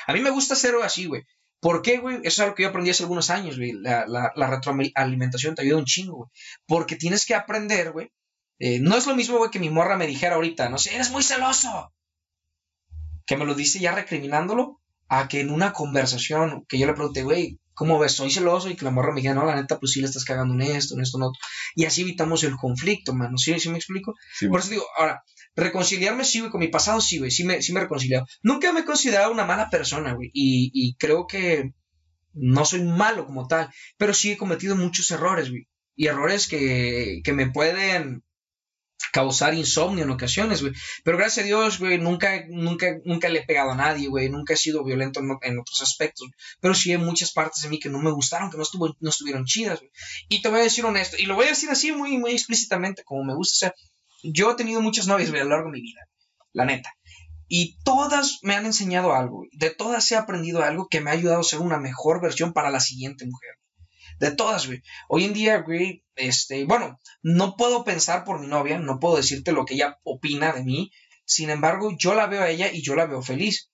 [0.06, 1.22] A mí me gusta hacerlo así, güey.
[1.60, 2.16] ¿Por qué, güey?
[2.16, 3.72] Eso es algo que yo aprendí hace algunos años, güey.
[3.72, 6.30] La, la, retroalimentación te ayuda un chingo, güey.
[6.66, 8.12] Porque tienes que aprender, güey.
[8.58, 11.10] Eh, no es lo mismo, güey, que mi morra me dijera ahorita, no sé, eres
[11.10, 11.90] muy celoso.
[13.24, 17.22] Que me lo dice ya recriminándolo, a que en una conversación que yo le pregunté,
[17.22, 18.12] güey, ¿cómo ves?
[18.12, 20.24] Soy celoso y que la morra me diga, no, la neta, pues sí le estás
[20.24, 21.38] cagando en esto, en esto, en otro.
[21.74, 23.36] Y así evitamos el conflicto, mano.
[23.36, 24.14] ¿Sí, ¿Sí me explico?
[24.48, 25.22] Por eso digo, ahora,
[25.56, 28.26] reconciliarme sí, güey, con mi pasado sí, güey, sí me, sí me he reconciliado.
[28.42, 31.72] Nunca me he considerado una mala persona, güey, y, y creo que
[32.32, 35.68] no soy malo como tal, pero sí he cometido muchos errores, güey.
[35.96, 38.24] Y errores que, que me pueden
[39.14, 40.62] causar insomnio en ocasiones.
[41.04, 44.28] Pero gracias a Dios, güey, nunca, nunca, nunca le he pegado a nadie, güey.
[44.28, 46.28] Nunca he sido violento en, otros aspectos.
[46.60, 49.10] Pero sí hay muchas partes de mí que no me gustaron, que no, estuvo, no
[49.10, 49.80] estuvieron chidas.
[50.28, 53.04] Y te voy a decir honesto, y lo voy a decir así muy, muy explícitamente,
[53.04, 53.54] como me gusta.
[53.54, 53.74] O sea,
[54.24, 56.00] yo he tenido muchas novias, a lo largo de mi vida.
[56.52, 56.92] La neta.
[57.46, 59.44] Y todas me han enseñado algo.
[59.52, 62.70] De todas he aprendido algo que me ha ayudado a ser una mejor versión para
[62.70, 63.54] la siguiente mujer
[64.18, 64.82] de todas, güey.
[65.08, 69.52] Hoy en día, güey, este, bueno, no puedo pensar por mi novia, no puedo decirte
[69.52, 70.90] lo que ella opina de mí,
[71.24, 73.70] sin embargo, yo la veo a ella y yo la veo feliz.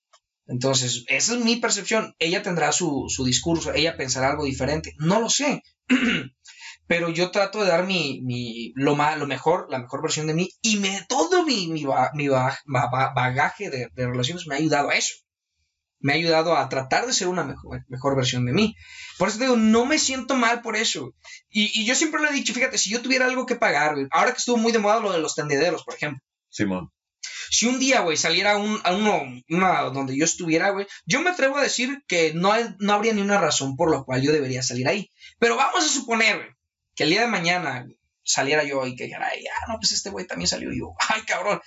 [0.47, 2.14] Entonces, esa es mi percepción.
[2.18, 5.62] Ella tendrá su, su discurso, ella pensará algo diferente, no lo sé.
[6.86, 10.34] Pero yo trato de dar mi, mi lo, más, lo mejor, la mejor versión de
[10.34, 11.84] mí y me, todo mi, mi,
[12.14, 15.14] mi bagaje de, de relaciones me ha ayudado a eso
[16.01, 18.76] me ha ayudado a tratar de ser una mejor, mejor versión de mí.
[19.18, 21.14] Por eso te digo, no me siento mal por eso.
[21.48, 24.38] Y, yo siempre lo he dicho, fíjate, si yo tuviera algo que pagar, ahora que
[24.38, 26.22] estuvo muy de moda lo de los tendederos, por ejemplo.
[26.48, 26.90] Simón.
[27.51, 31.30] Si un día, güey, saliera un, a uno, una donde yo estuviera, güey, yo me
[31.30, 34.62] atrevo a decir que no, no habría ni una razón por la cual yo debería
[34.62, 35.11] salir ahí.
[35.38, 36.48] Pero vamos a suponer, güey,
[36.94, 37.86] que el día de mañana
[38.22, 40.94] saliera yo y que dijera, ay, ah, no, pues este güey también salió yo.
[41.09, 41.61] Ay, cabrón.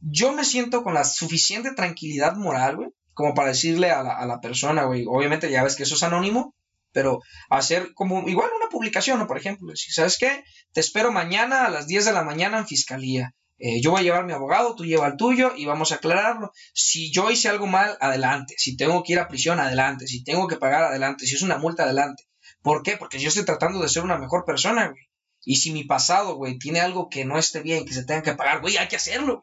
[0.00, 4.26] Yo me siento con la suficiente tranquilidad moral, güey, como para decirle a la, a
[4.26, 6.54] la persona, güey, obviamente ya ves que eso es anónimo,
[6.92, 9.26] pero hacer como igual una publicación, ¿no?
[9.26, 10.44] Por ejemplo, si sabes qué,
[10.74, 13.32] te espero mañana a las 10 de la mañana en fiscalía.
[13.58, 16.52] Eh, yo voy a llevar mi abogado, tú lleva el tuyo y vamos a aclararlo.
[16.74, 18.54] Si yo hice algo mal, adelante.
[18.58, 20.06] Si tengo que ir a prisión, adelante.
[20.06, 21.24] Si tengo que pagar, adelante.
[21.24, 22.24] Si es una multa, adelante.
[22.60, 22.98] ¿Por qué?
[22.98, 25.08] Porque yo estoy tratando de ser una mejor persona, güey.
[25.42, 28.34] Y si mi pasado, güey, tiene algo que no esté bien, que se tenga que
[28.34, 29.42] pagar, güey, hay que hacerlo.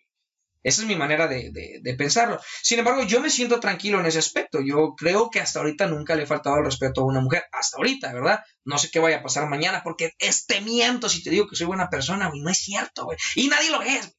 [0.63, 2.39] Esa es mi manera de, pensarlo.
[2.61, 4.59] Sin embargo, yo me siento tranquilo en ese aspecto.
[4.61, 7.43] Yo creo que hasta ahorita nunca le he faltado el respeto a una mujer.
[7.51, 8.39] Hasta ahorita, ¿verdad?
[8.63, 11.67] No sé qué vaya a pasar mañana porque este miento si te digo que soy
[11.67, 12.41] buena persona, güey.
[12.41, 13.17] No es cierto, güey.
[13.35, 14.15] Y nadie lo es.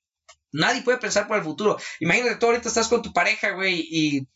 [0.53, 1.79] Nadie puede pensar por el futuro.
[1.99, 4.29] Imagínate, tú ahorita estás con tu pareja, güey, y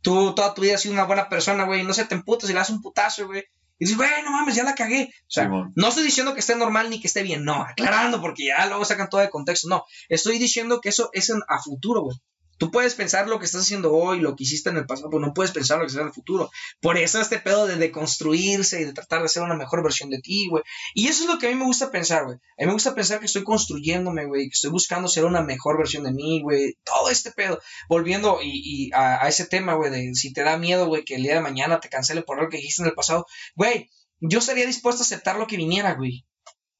[0.00, 2.54] tú toda tu vida has sido una buena persona, güey, no se te emputas y
[2.54, 3.44] le das un putazo, güey.
[3.78, 5.08] Y dices, güey, no mames, ya la cagué.
[5.22, 5.44] O sea,
[5.76, 8.84] no estoy diciendo que esté normal ni que esté bien, no, aclarando, porque ya luego
[8.84, 9.68] sacan todo de contexto.
[9.68, 12.16] No, estoy diciendo que eso es en- a futuro, güey.
[12.58, 15.20] Tú puedes pensar lo que estás haciendo hoy, lo que hiciste en el pasado, pero
[15.20, 16.50] no puedes pensar lo que será en el futuro.
[16.80, 20.20] Por eso este pedo de deconstruirse y de tratar de ser una mejor versión de
[20.20, 20.62] ti, güey.
[20.94, 22.36] Y eso es lo que a mí me gusta pensar, güey.
[22.36, 25.78] A mí me gusta pensar que estoy construyéndome, güey, que estoy buscando ser una mejor
[25.78, 26.76] versión de mí, güey.
[26.84, 27.60] Todo este pedo.
[27.88, 28.50] Volviendo y,
[28.88, 31.34] y a, a ese tema, güey, de si te da miedo, güey, que el día
[31.34, 33.88] de mañana te cancele por algo que dijiste en el pasado, güey,
[34.20, 36.24] yo estaría dispuesto a aceptar lo que viniera, güey.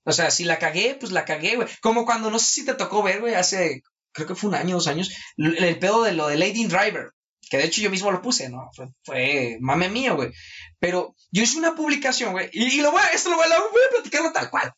[0.05, 1.69] O sea, si la cagué, pues la cagué, güey.
[1.83, 4.75] Como cuando, no sé si te tocó ver, güey, hace, creo que fue un año,
[4.77, 7.11] dos años, el, pedo de lo de Lady Driver.
[7.51, 8.69] Que de hecho yo mismo lo puse, ¿no?
[8.75, 10.31] Fue, fue mame mío, güey.
[10.79, 12.51] Pero yo hice una publicación, güey.
[12.53, 14.73] Y, lo voy a, esto lo voy, a, lo voy a platicarlo tal cual.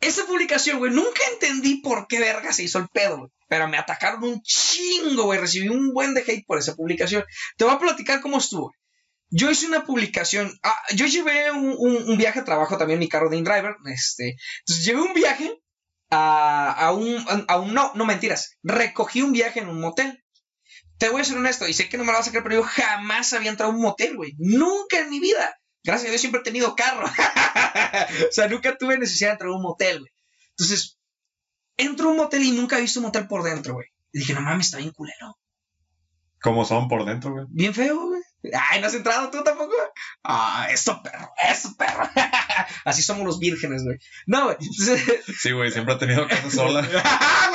[0.00, 3.30] Esa publicación, güey, nunca entendí por qué verga se hizo el pedo, güey.
[3.48, 5.40] Pero me atacaron un chingo, güey.
[5.40, 7.24] Recibí un buen de hate por esa publicación.
[7.56, 8.72] Te voy a platicar cómo estuvo.
[9.30, 10.56] Yo hice una publicación.
[10.62, 13.76] ah, yo llevé un, un- viaje a trabajo también, mi carro de InDriver.
[13.86, 15.60] Este, entonces llevé un viaje
[16.10, 17.74] a, a un, a un.
[17.74, 18.56] No, no mentiras.
[18.62, 20.22] Recogí un viaje en un motel.
[20.98, 22.56] Te voy a ser honesto, y sé que no me lo vas a creer, pero
[22.56, 24.34] yo jamás había entrado a un motel, güey.
[24.38, 25.56] Nunca en mi vida.
[25.84, 27.06] Gracias a Dios siempre he tenido carro.
[28.28, 30.12] o sea, nunca tuve necesidad de entrar a un motel, güey.
[30.50, 30.98] Entonces,
[31.76, 33.86] entro a un motel y nunca he visto un motel por dentro, güey.
[34.12, 35.38] Y dije, no mames, está bien culero.
[36.42, 37.46] ¿Cómo son por dentro, güey?
[37.48, 38.17] Bien feo, güey.
[38.70, 39.72] Ay, ¿no has entrado tú tampoco?
[40.22, 42.08] Ah, esto perro, eso perro.
[42.84, 43.98] Así somos los vírgenes, güey.
[44.26, 44.56] No, güey.
[45.38, 46.88] Sí, güey, siempre he tenido casa sola.
[47.04, 47.50] ¡Ah!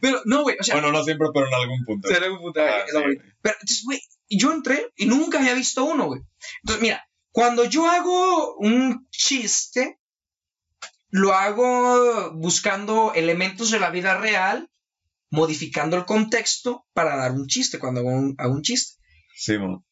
[0.00, 2.08] Pero, no, güey, o sea, Bueno, no siempre, pero en algún punto.
[2.08, 3.16] será algún punto, Ah, sí, güey.
[3.42, 4.00] Pero, entonces, güey,
[4.30, 6.22] yo entré y nunca había visto uno, güey.
[6.62, 9.98] Entonces, mira, cuando yo hago un chiste,
[11.10, 14.70] lo hago buscando elementos de la vida real,
[15.30, 19.00] modificando el contexto para dar un chiste cuando hago un, hago un chiste.
[19.34, 19.84] Sí, mo.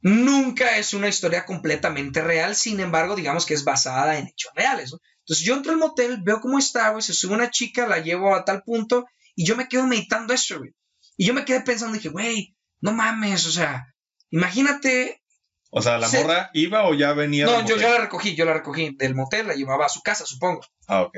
[0.00, 4.92] Nunca es una historia completamente real, sin embargo, digamos que es basada en hechos reales,
[4.92, 5.00] ¿no?
[5.20, 8.34] Entonces yo entro al motel, veo cómo está, güey, se sube una chica, la llevo
[8.34, 10.70] a tal punto y yo me quedo meditando eso, güey.
[11.16, 13.92] Y yo me quedé pensando, dije, güey, no mames, o sea,
[14.30, 15.22] imagínate.
[15.70, 17.44] O sea, ¿la morra iba o ya venía?
[17.44, 17.82] No, del yo, motel?
[17.82, 20.60] yo la recogí, yo la recogí del motel, la llevaba a su casa, supongo.
[20.86, 21.16] Ah, ok.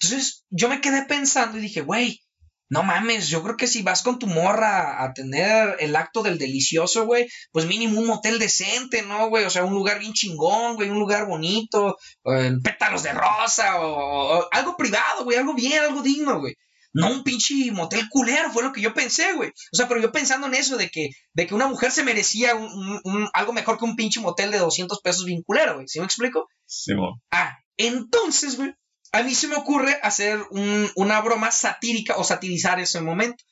[0.00, 2.22] Entonces yo me quedé pensando y dije, güey,
[2.70, 6.38] no mames, yo creo que si vas con tu morra a tener el acto del
[6.38, 9.44] delicioso, güey, pues mínimo un motel decente, ¿no, güey?
[9.44, 14.38] O sea, un lugar bien chingón, güey, un lugar bonito, eh, pétalos de rosa o,
[14.40, 16.54] o algo privado, güey, algo bien, algo digno, güey.
[16.94, 19.50] No un pinche motel culero, fue lo que yo pensé, güey.
[19.50, 22.54] O sea, pero yo pensando en eso de que, de que una mujer se merecía
[22.54, 25.86] un- un- un- algo mejor que un pinche motel de 200 pesos bien culero, güey.
[25.86, 26.48] ¿Sí me explico?
[26.66, 26.92] Sí.
[27.30, 28.72] Ah, entonces, güey,
[29.12, 33.44] a mí se me ocurre hacer un- una broma satírica o satirizar ese momento.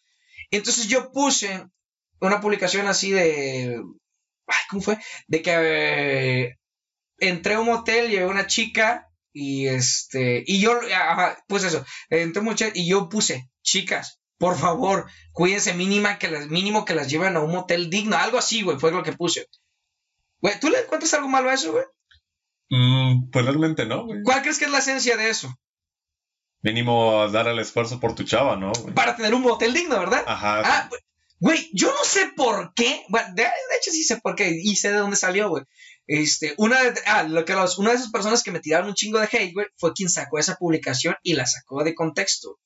[0.50, 1.66] Entonces yo puse
[2.20, 3.80] una publicación así de...
[4.46, 4.98] Ay, ¿Cómo fue?
[5.26, 6.58] De que eh,
[7.18, 10.44] entré a un motel, llevé una chica y este...
[10.46, 10.78] Y yo,
[11.48, 16.46] pues eso, entré a un y yo puse, chicas, por favor, cuídense mínima que las,
[16.48, 18.16] mínimo que las lleven a un motel digno.
[18.16, 19.46] Algo así, güey, fue lo que puse.
[20.40, 21.84] Güey, ¿tú le encuentras algo malo a eso, güey?
[22.70, 24.22] Mm, pues realmente no, güey.
[24.22, 25.54] ¿Cuál crees que es la esencia de eso?
[26.62, 28.72] Mínimo dar el esfuerzo por tu chava, ¿no?
[28.72, 28.94] güey?
[28.94, 30.24] para tener un motel digno, ¿verdad?
[30.26, 30.62] Ajá.
[30.64, 30.90] Ah,
[31.38, 33.04] güey, yo no sé por qué.
[33.08, 33.48] Bueno, de, de
[33.80, 35.64] hecho sí sé por qué y sé de dónde salió, güey.
[36.08, 38.94] Este, una de, ah, lo que los- una de esas personas que me tiraron un
[38.94, 42.58] chingo de hate, güey, fue quien sacó esa publicación y la sacó de contexto.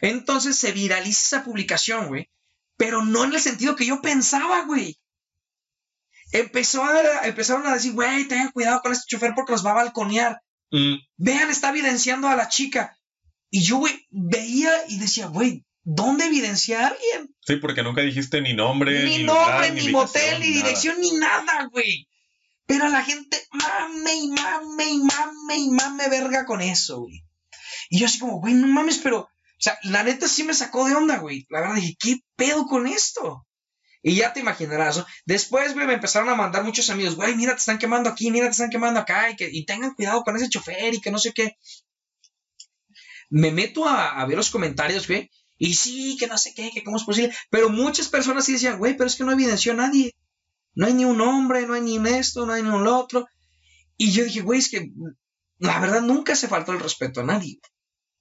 [0.00, 2.30] Entonces se viraliza esa publicación, güey,
[2.76, 4.98] pero no en el sentido que yo pensaba, güey.
[6.32, 9.74] Empezó a, empezaron a decir, güey, tengan cuidado con este chofer porque los va a
[9.74, 10.40] balconear.
[10.70, 12.96] Mm, Vean, está evidenciando a la chica.
[13.50, 17.34] Y yo, güey, veía y decía, güey, ¿dónde evidencia a alguien?
[17.46, 21.12] sí, porque nunca dijiste ni nombre, Ni ni, nombre, lugar, ni, motel, ni dirección, ni
[21.12, 22.08] nada, güey.
[22.66, 27.22] Pero la gente mame y mame y mame y mame verga con eso, güey.
[27.88, 30.86] Y yo así como, güey, no mames, pero, o sea, la neta sí me sacó
[30.86, 31.46] de onda, güey.
[31.48, 33.46] La verdad dije, ¿qué pedo con esto?
[34.06, 35.04] Y ya te imaginarás.
[35.24, 38.46] Después, güey, me empezaron a mandar muchos amigos, güey, mira, te están quemando aquí, mira,
[38.46, 41.18] te están quemando acá, y, que, y tengan cuidado con ese chofer y que no
[41.18, 41.58] sé qué.
[43.30, 45.28] Me meto a, ver los comentarios, güey,
[45.58, 47.34] y sí, que no sé qué, que cómo es posible.
[47.50, 50.14] Pero muchas personas sí decían, güey, pero es que no evidenció a nadie.
[50.76, 53.26] No hay ni un hombre, no hay ni un esto, no hay ni un otro.
[53.96, 54.92] Y yo dije, güey, es que
[55.58, 57.58] la verdad nunca se faltó el respeto a nadie.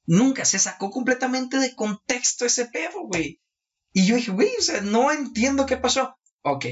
[0.08, 3.40] Nunca se sacó completamente de contexto ese pedo, güey.
[3.96, 6.18] Y yo dije, güey, o sea, no entiendo qué pasó.
[6.42, 6.66] Ok.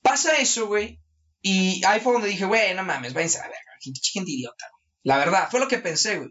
[0.00, 0.98] Pasa eso, güey.
[1.42, 3.72] Y ahí fue donde dije, güey, no mames, váyanse a la verga.
[3.78, 4.64] Gente, gente idiota.
[5.02, 6.30] La verdad, fue lo que pensé, güey.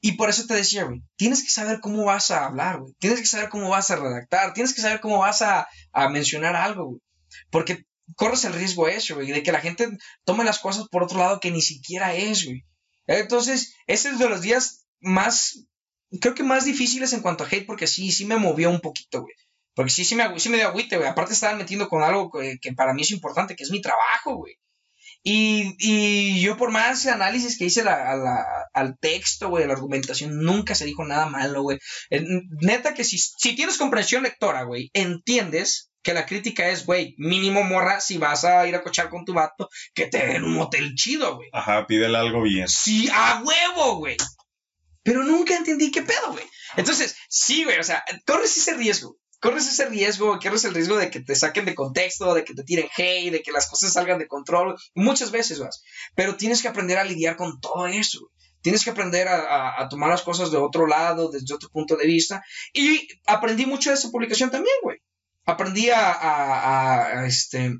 [0.00, 2.94] Y por eso te decía, güey, tienes que saber cómo vas a hablar, güey.
[2.98, 4.54] Tienes que saber cómo vas a redactar.
[4.54, 7.00] Tienes que saber cómo vas a, a mencionar algo, güey.
[7.50, 7.84] Porque
[8.16, 9.90] corres el riesgo eso, güey, de que la gente
[10.24, 12.64] tome las cosas por otro lado que ni siquiera es, güey.
[13.06, 15.66] Entonces, ese es de los días más,
[16.18, 19.20] creo que más difíciles en cuanto a hate, porque sí, sí me movió un poquito,
[19.20, 19.34] güey.
[19.74, 21.08] Porque sí, sí me, sí me dio agüite, güey.
[21.08, 24.36] Aparte estaban metiendo con algo que, que para mí es importante, que es mi trabajo,
[24.36, 24.56] güey.
[25.22, 30.42] Y, y, yo por más análisis que hice la, la, al texto, güey, la argumentación,
[30.42, 31.78] nunca se dijo nada malo, güey.
[32.62, 37.62] Neta que si, si tienes comprensión lectora, güey, entiendes que la crítica es, güey, mínimo
[37.62, 40.94] morra si vas a ir a cochar con tu vato, que te den un motel
[40.94, 41.50] chido, güey.
[41.52, 42.66] Ajá, pídele algo bien.
[42.68, 44.16] Sí, a huevo, güey.
[45.02, 46.44] Pero nunca entendí qué pedo, güey.
[46.76, 49.16] Entonces, sí, güey, o sea, corres ese riesgo.
[49.40, 52.62] Corres ese riesgo, corres el riesgo de que te saquen de contexto, de que te
[52.62, 54.76] tiren hate, de que las cosas salgan de control.
[54.94, 55.70] Muchas veces, güey.
[56.14, 58.30] Pero tienes que aprender a lidiar con todo eso.
[58.60, 62.44] Tienes que aprender a, tomar las cosas de otro lado, desde otro punto de vista.
[62.74, 64.98] Y aprendí mucho de esa publicación también, güey
[65.50, 67.78] aprendí a, a, a, este,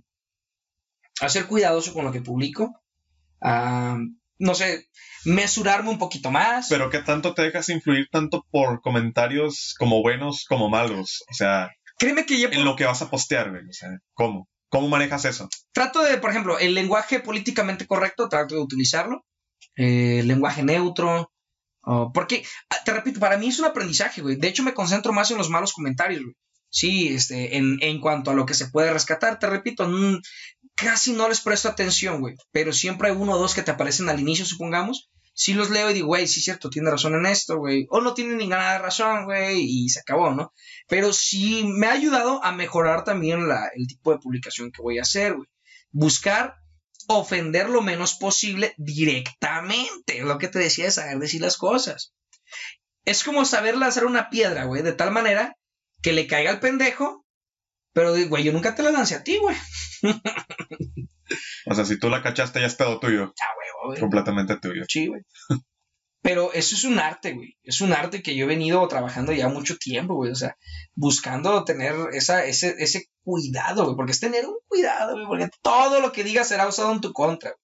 [1.29, 2.83] ser cuidadoso con lo que publico,
[3.41, 3.99] a,
[4.39, 4.89] no sé,
[5.25, 6.69] mesurarme un poquito más.
[6.69, 11.25] Pero ¿qué tanto te dejas influir tanto por comentarios como buenos como malos?
[11.31, 13.63] O sea, créeme que en lo que vas a postear, güey.
[13.63, 14.49] O sea, ¿cómo?
[14.69, 15.49] ¿Cómo manejas eso?
[15.73, 19.25] Trato de, por ejemplo, el lenguaje políticamente correcto, trato de utilizarlo.
[19.77, 21.33] Eh, lenguaje neutro.
[22.15, 22.45] Porque,
[22.85, 24.37] te repito, para mí es un aprendizaje, güey.
[24.37, 26.35] De hecho, me concentro más en los malos comentarios, güey.
[26.73, 29.91] Sí, este, en, en, cuanto a lo que se puede rescatar, te repito,
[30.81, 32.37] casi no les presto atención, güey.
[32.53, 35.11] Pero siempre hay uno o dos que te aparecen al inicio, supongamos.
[35.33, 37.87] Si los leo y digo, güey, sí cierto, tiene razón en esto, güey.
[37.91, 40.53] O no tiene ninguna razón, güey, y se acabó, ¿no?
[40.89, 45.03] Pero sí me ha ayudado a mejorar también el tipo de publicación que voy a
[45.03, 45.49] hacer, güey.
[45.93, 46.57] Buscar
[47.07, 50.21] ofender lo menos posible directamente.
[50.23, 52.13] Lo que te decía es saber decir las cosas.
[53.05, 55.57] Es como saber lanzar una piedra, güey, de tal manera
[56.03, 57.25] que le caiga al pendejo,
[57.93, 59.57] pero, güey, yo nunca te la lancé a ti, güey.
[61.67, 63.35] o sea, si tú la cachaste, ya es pedo tuyo.
[63.41, 64.01] Ah, huevo, güey.
[64.01, 64.85] Completamente tuyo.
[64.89, 65.23] Sí, güey.
[66.23, 67.57] Pero eso es un arte, güey.
[67.63, 70.31] Es un arte que yo he venido trabajando ya mucho tiempo, güey.
[70.31, 70.57] O sea,
[70.95, 73.97] buscando tener esa, ese, ese cuidado, güey.
[73.97, 75.27] Porque es tener un cuidado, güey.
[75.27, 77.61] Porque todo lo que digas será usado en tu contra, güey.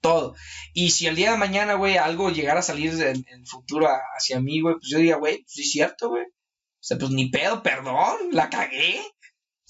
[0.00, 0.34] Todo.
[0.72, 3.86] Y si el día de mañana, güey, algo llegara a salir en, el futuro
[4.16, 6.24] hacia mí, güey, pues yo diría, güey, pues sí es cierto, güey.
[6.24, 9.02] O sea, pues ni pedo, perdón, la cagué.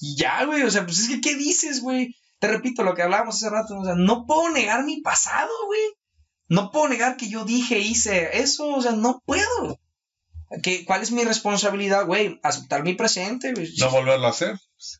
[0.00, 2.16] Y ya, güey, o sea, pues es que, ¿qué dices, güey?
[2.38, 5.80] Te repito lo que hablábamos hace rato, o sea, no puedo negar mi pasado, güey.
[6.48, 9.78] No puedo negar que yo dije, hice eso, o sea, no puedo.
[10.62, 12.40] ¿Qué, ¿Cuál es mi responsabilidad, güey?
[12.42, 13.72] Aceptar mi presente, güey.
[13.78, 14.58] No volverlo a hacer.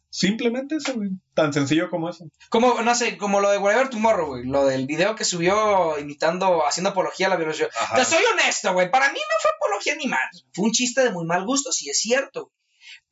[0.09, 1.09] Simplemente eso, güey.
[1.35, 2.25] Tan sencillo como eso.
[2.51, 4.45] Como, no sé, como lo de Whatever Tomorrow, güey.
[4.45, 7.69] Lo del video que subió imitando, haciendo apología a la violencia.
[7.97, 8.91] Te soy honesto, güey.
[8.93, 10.45] Para mí no fue apología ni más.
[10.53, 12.53] Fue un chiste de muy mal gusto, sí es cierto.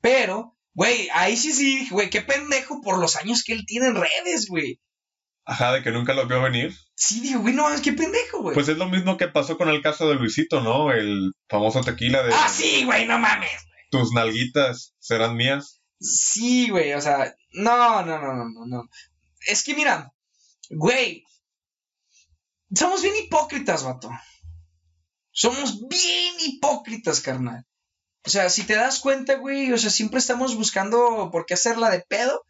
[0.01, 3.97] Pero, güey, ahí sí sí, güey, qué pendejo por los años que él tiene en
[3.97, 4.81] redes, güey.
[5.45, 6.77] Ajá, de que nunca lo vio venir.
[6.95, 8.55] Sí, digo, güey, no, qué pendejo, güey.
[8.55, 10.93] Pues es lo mismo que pasó con el caso de Luisito, ¿no?
[10.93, 12.35] El famoso tequila de.
[12.35, 13.51] Ah, sí, güey, no mames.
[13.91, 15.81] Tus nalguitas serán mías.
[15.99, 18.89] Sí, güey, o sea, no, no, no, no, no.
[19.47, 20.13] Es que mira,
[20.69, 21.25] güey,
[22.75, 24.11] somos bien hipócritas, vato.
[25.31, 27.65] Somos bien hipócritas, carnal.
[28.27, 31.91] O sea, si te das cuenta, güey, o sea, siempre estamos buscando por qué hacerla
[31.91, 32.45] de pedo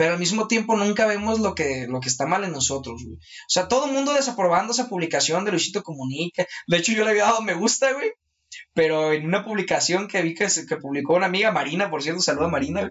[0.00, 3.16] pero al mismo tiempo nunca vemos lo que, lo que está mal en nosotros, güey.
[3.16, 6.46] O sea, todo el mundo desaprobando esa publicación de Luisito Comunica.
[6.66, 8.10] De hecho, yo le había dado me gusta, güey.
[8.72, 12.46] Pero en una publicación que vi que, que publicó una amiga Marina, por cierto, saludo
[12.46, 12.90] a Marina,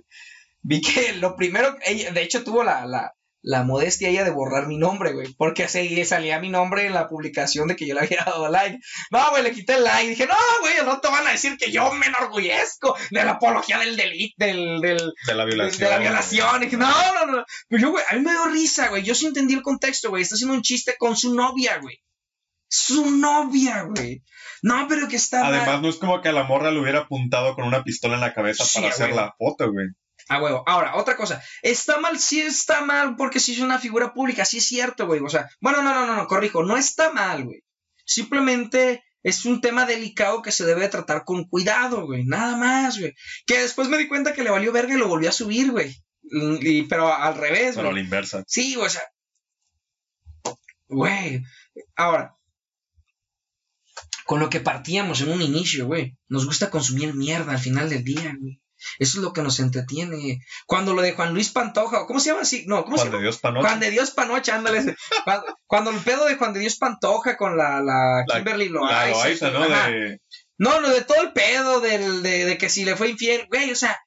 [0.61, 3.11] vi que lo primero, ella, de hecho tuvo la, la,
[3.42, 5.34] la modestia ella de borrar mi nombre, güey.
[5.34, 8.80] Porque así salía mi nombre en la publicación de que yo le había dado like.
[9.12, 10.10] No, güey, le quité el like.
[10.10, 13.80] Dije, no, güey, no te van a decir que yo me enorgullezco de la apología
[13.80, 15.80] del delito, del, del, de la violación.
[15.80, 16.62] De la violación.
[16.62, 17.46] Dije, no, no, no.
[17.68, 19.04] Pero yo, güey, a mí me dio risa, güey.
[19.04, 20.24] Yo sí entendí el contexto, güey.
[20.24, 22.02] Está haciendo un chiste con su novia, güey.
[22.68, 24.22] Su novia, güey.
[24.62, 25.48] No, pero que está.
[25.48, 25.82] Además, mal.
[25.82, 28.34] no es como que a la morra le hubiera apuntado con una pistola en la
[28.34, 29.88] cabeza sí, para hacer la foto, güey.
[30.30, 30.63] Ah, huevo.
[30.67, 31.43] Ahora, otra cosa.
[31.63, 35.19] Está mal, sí está mal porque si es una figura pública, sí es cierto, güey.
[35.21, 36.63] O sea, bueno, no, no, no, no, corrijo.
[36.63, 37.63] No está mal, güey.
[38.05, 42.25] Simplemente es un tema delicado que se debe tratar con cuidado, güey.
[42.25, 43.15] Nada más, güey.
[43.47, 45.95] Que después me di cuenta que le valió verga y lo volvió a subir, güey.
[46.21, 48.43] Y, pero al revés, Pero a la inversa.
[48.45, 49.01] Sí, o sea.
[50.88, 51.41] Güey.
[51.95, 52.36] Ahora.
[54.25, 56.15] Con lo que partíamos en un inicio, güey.
[56.27, 58.61] Nos gusta consumir mierda al final del día, güey.
[58.99, 60.39] Eso es lo que nos entretiene.
[60.65, 62.65] Cuando lo de Juan Luis Pantoja, ¿cómo se llama así?
[62.67, 63.21] No, ¿cómo Juan se de?
[63.23, 63.67] Dios Panocha.
[63.67, 64.95] Juan de Dios Panocha, ándale.
[65.23, 69.09] cuando, cuando el pedo de Juan de Dios Pantoja con la, la Kimberly La Loaiza.
[69.19, 69.67] Loaiza, ¿no?
[69.67, 70.19] De-
[70.57, 73.71] No, lo de todo el pedo del, de, de que si le fue infiel, güey,
[73.71, 73.97] o sea,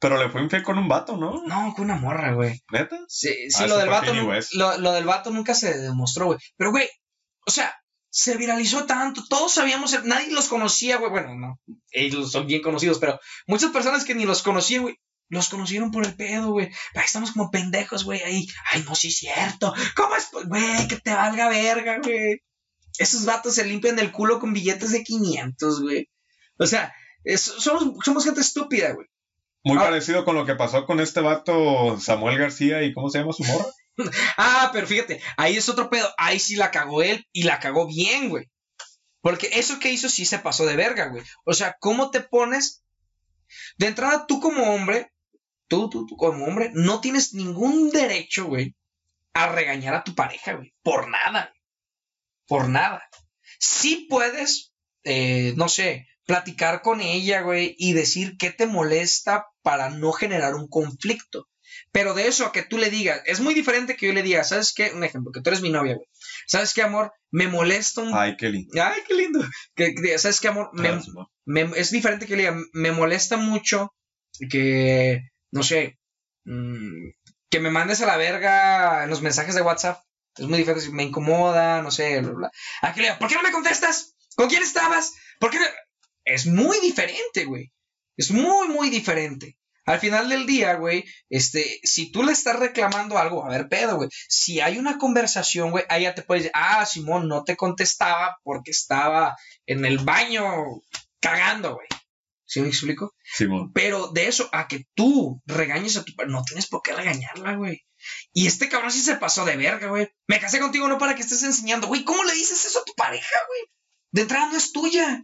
[0.00, 1.42] Pero le fue infiel con un vato, ¿no?
[1.46, 2.60] no, con una morra, güey.
[2.72, 2.98] ¿Neta?
[3.08, 4.12] Sí, sí Ah, lo del vato.
[4.54, 6.38] Lo, lo del vato nunca se demostró, güey.
[6.56, 6.88] Pero, güey,
[7.46, 7.74] o sea,
[8.10, 9.22] se viralizó tanto.
[9.28, 11.10] Todos sabíamos, nadie los conocía, güey.
[11.10, 14.96] Bueno, no, ellos son bien conocidos, pero muchas personas que ni los conocían, güey.
[15.30, 16.70] Los conocieron por el pedo, güey.
[16.94, 18.22] Estamos como pendejos, güey.
[18.22, 19.74] Ahí, ay, no, sí es cierto.
[19.94, 20.28] ¿Cómo es?
[20.46, 22.38] Güey, que te valga verga, güey.
[22.98, 26.08] Esos vatos se limpian el culo con billetes de 500, güey.
[26.58, 26.94] O sea,
[27.24, 29.06] es- somos, somos gente estúpida, güey.
[29.64, 29.82] Muy Ah.
[29.82, 33.44] parecido con lo que pasó con este vato Samuel García y ¿cómo se llama su
[33.44, 33.66] morra?
[34.36, 36.08] Ah, pero fíjate, ahí es otro pedo.
[36.16, 38.48] Ahí sí la cagó él y la cagó bien, güey.
[39.20, 41.24] Porque eso que hizo sí se pasó de verga, güey.
[41.44, 42.84] O sea, ¿cómo te pones?
[43.76, 45.12] De entrada, tú como hombre,
[45.68, 48.74] tú, tú, tú como hombre, no tienes ningún derecho, güey,
[49.34, 50.72] a regañar a tu pareja, güey.
[50.82, 51.50] Por nada.
[51.50, 51.62] güey.
[52.46, 53.02] Por nada.
[53.58, 54.72] Sí puedes,
[55.04, 60.54] eh, no sé, platicar con ella, güey, y decir qué te molesta para no generar
[60.54, 61.47] un conflicto.
[61.92, 64.44] Pero de eso a que tú le digas, es muy diferente que yo le diga,
[64.44, 64.92] ¿sabes qué?
[64.94, 66.06] Un ejemplo, que tú eres mi novia, güey.
[66.46, 67.12] ¿Sabes qué, amor?
[67.30, 68.14] Me molesta un...
[68.14, 68.82] Ay, qué lindo.
[68.82, 69.40] Ay, qué lindo.
[69.74, 70.70] Que, que- ¿Sabes qué, amor?
[71.46, 73.94] Me- es diferente que le diga, me molesta mucho
[74.50, 75.98] que, no sé,
[76.44, 77.10] mm,
[77.50, 80.02] que me mandes a la verga en los mensajes de WhatsApp.
[80.36, 82.50] Es muy diferente, me incomoda, no sé, bla, bla.
[82.82, 84.14] A que le diga, ¿por qué no me contestas?
[84.36, 85.14] ¿Con quién estabas?
[85.40, 85.64] ¿Por qué no?
[86.24, 87.72] Es muy diferente, güey.
[88.16, 89.56] Es muy, muy diferente.
[89.88, 93.96] Al final del día, güey, este, si tú le estás reclamando algo, a ver, pedo,
[93.96, 94.10] güey.
[94.28, 98.36] Si hay una conversación, güey, ahí ya te puedes decir, ah, Simón, no te contestaba
[98.42, 99.34] porque estaba
[99.64, 100.44] en el baño
[101.20, 101.86] cagando, güey.
[102.44, 103.14] ¿Sí me explico?
[103.24, 103.72] Simón.
[103.72, 107.54] Pero de eso a que tú regañes a tu pareja, no tienes por qué regañarla,
[107.56, 107.82] güey.
[108.34, 110.08] Y este cabrón sí se pasó de verga, güey.
[110.26, 112.04] Me casé contigo no para que estés enseñando, güey.
[112.04, 113.60] ¿Cómo le dices eso a tu pareja, güey?
[114.10, 115.22] De entrada no es tuya.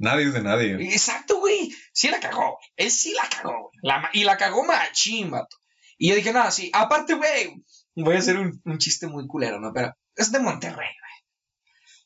[0.00, 0.76] Nadie es de nadie.
[0.94, 1.70] Exacto, güey.
[1.92, 2.58] Sí la cagó.
[2.76, 3.70] Él sí la cagó, güey.
[3.82, 5.58] La y la cagó machín, vato.
[5.98, 6.70] Y yo dije, nada, sí.
[6.72, 7.62] Aparte, güey,
[7.96, 9.72] voy a hacer un, un chiste muy culero, ¿no?
[9.74, 11.10] Pero es de Monterrey, güey.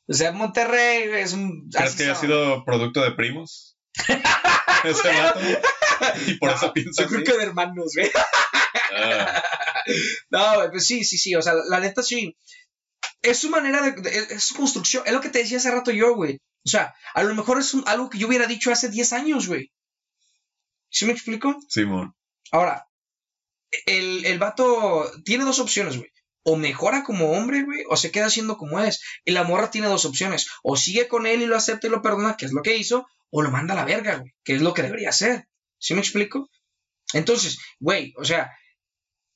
[0.08, 1.70] O sea, Monterrey es un...
[1.70, 2.16] ¿Crees que son.
[2.16, 3.78] sido producto de primos?
[4.84, 5.40] Ese vato.
[6.26, 7.30] Y por eso piensa Yo creo así.
[7.30, 8.10] que de hermanos, güey.
[8.92, 9.42] Ah,
[10.30, 11.34] No, güey, pues sí, sí, sí.
[11.36, 12.36] O sea, la neta sí.
[13.22, 15.04] Es su manera de, es su construcción.
[15.06, 16.40] Es lo que te decía hace rato yo, güey.
[16.66, 19.46] O sea, a lo mejor es un- algo que yo hubiera dicho hace 10 años,
[19.48, 19.70] güey.
[20.90, 21.56] ¿Sí me explico?
[21.68, 22.14] Simón.
[22.50, 22.86] Ahora,
[23.86, 26.08] el, el vato tiene dos opciones, güey.
[26.46, 29.00] O mejora como hombre, güey, o se queda siendo como es.
[29.24, 30.46] Y la morra tiene dos opciones.
[30.62, 33.06] O sigue con él y lo acepta y lo perdona, que es lo que hizo,
[33.30, 35.48] o lo manda a la verga, güey, que es lo que debería hacer.
[35.78, 36.48] ¿Sí me explico?
[37.12, 38.52] Entonces, güey, o sea,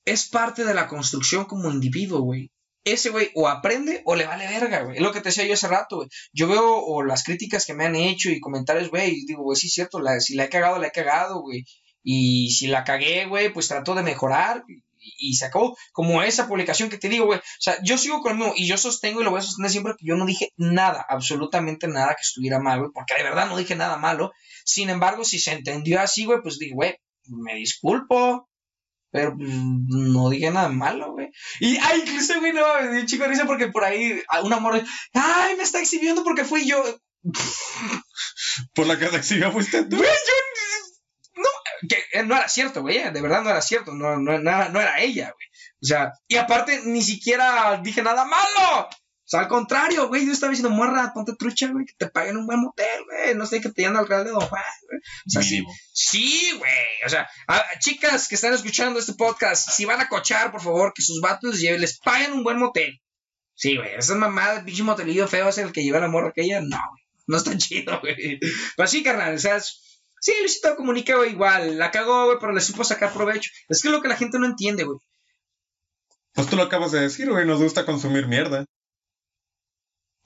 [0.05, 2.51] es parte de la construcción como individuo, güey.
[2.93, 4.97] Ese güey o aprende o le vale verga, güey.
[4.97, 6.09] Es lo que te decía yo hace rato, güey.
[6.33, 9.57] Yo veo o las críticas que me han hecho y comentarios, güey, y digo, güey,
[9.57, 11.65] sí es cierto, si la he cagado, la he cagado, güey.
[12.03, 15.77] Y si la cagué, güey, pues trato de mejorar y, y se acabó.
[15.93, 17.39] Como esa publicación que te digo, güey.
[17.39, 20.07] O sea, yo sigo con y yo sostengo y lo voy a sostener siempre que
[20.07, 23.77] yo no dije nada, absolutamente nada que estuviera mal, güey, porque de verdad no dije
[23.77, 24.33] nada malo.
[24.65, 28.49] Sin embargo, si se entendió así, güey, pues dije, güey, me disculpo,
[29.11, 31.31] pero pues, no dije nada malo, güey.
[31.61, 34.83] Y, ay, incluso, güey, no, me dio chico risa porque por ahí un amor,
[35.15, 36.83] ay, me está exhibiendo porque fui yo.
[38.75, 39.97] Por la que se exhibió fuiste tú.
[39.97, 41.43] Güey, yo.
[41.43, 44.69] No, que eh, no era cierto, güey, de verdad no era cierto, no, no, no,
[44.69, 45.49] no era ella, güey.
[45.81, 48.89] O sea, y aparte ni siquiera dije nada malo.
[49.29, 52.39] O sea, al contrario, güey, yo estaba diciendo, morra, ponte trucha, güey, que te paguen
[52.39, 55.01] un buen motel, güey, no sé, que te llenan al Real de Don Juan, güey.
[55.27, 55.75] O sea, sí, Mínimo.
[55.93, 56.73] Sí, güey.
[57.05, 60.63] O sea, a- a chicas que están escuchando este podcast, si van a cochar, por
[60.63, 62.99] favor, que sus vatos les, lleven- les paguen un buen motel.
[63.55, 63.95] Sí, güey.
[63.97, 66.63] Esas mamadas, pinche motelillo feo es el que lleva la morra aquella.
[66.63, 67.03] No, güey.
[67.27, 68.41] No está chido, güey.
[68.77, 69.35] Pero sí, carnal.
[69.35, 71.77] O sea, es- sí, Luisito comunica, güey, igual.
[71.77, 73.51] La cagó, güey, pero le supo sacar provecho.
[73.69, 74.99] Es que es lo que la gente no entiende, güey.
[76.33, 77.45] Pues tú lo acabas de decir, güey.
[77.47, 78.65] Nos gusta consumir mierda.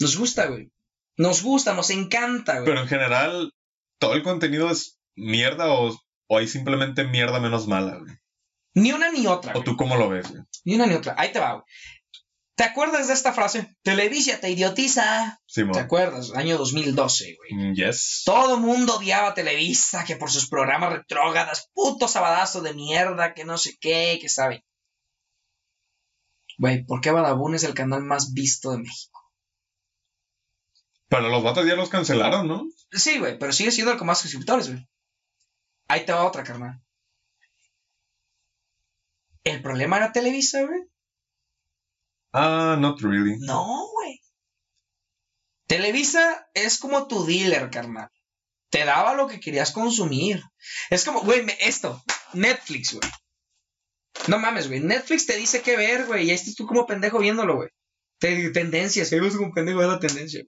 [0.03, 0.71] Nos gusta, güey.
[1.17, 2.65] Nos gusta, nos encanta, güey.
[2.67, 3.53] Pero en general,
[3.99, 5.97] todo el contenido es mierda o,
[6.29, 8.15] o hay simplemente mierda menos mala, güey.
[8.75, 9.65] Ni una ni otra, ¿O güey.
[9.65, 10.43] tú cómo lo ves, güey?
[10.65, 11.15] Ni una ni otra.
[11.19, 11.65] Ahí te va, güey.
[12.55, 13.75] ¿Te acuerdas de esta frase?
[13.83, 15.39] Televisia te idiotiza.
[15.47, 15.79] ¿Te Simón.
[15.79, 16.33] acuerdas?
[16.35, 17.71] Año 2012, güey.
[17.71, 18.23] Mm, Yes.
[18.25, 23.45] Todo mundo odiaba a Televisa, que por sus programas retrógradas, puto sabadazo de mierda, que
[23.45, 24.63] no sé qué, que saben.
[26.59, 29.12] Güey, ¿por qué Badabun es el canal más visto de México?
[31.13, 32.65] Pero los vatos ya los cancelaron, ¿no?
[32.91, 34.89] Sí, güey, pero sigue siendo el con más suscriptores, güey.
[35.89, 36.81] Ahí te va otra, carnal.
[39.45, 40.81] ¿El problema era Televisa, güey?
[42.33, 43.37] Ah, not really.
[43.41, 44.23] No, güey.
[45.67, 48.09] Televisa es como tu dealer, carnal.
[48.71, 50.43] Te daba lo que querías consumir.
[50.89, 52.03] Es como, güey, esto,
[52.33, 53.11] Netflix, güey.
[54.29, 54.81] No mames, güey.
[54.81, 56.25] Netflix te dice qué ver, güey.
[56.27, 57.69] Y ahí estás tú como pendejo viéndolo, güey.
[58.19, 60.43] Te- tendencias, ahí vas como pendejo de la tendencia.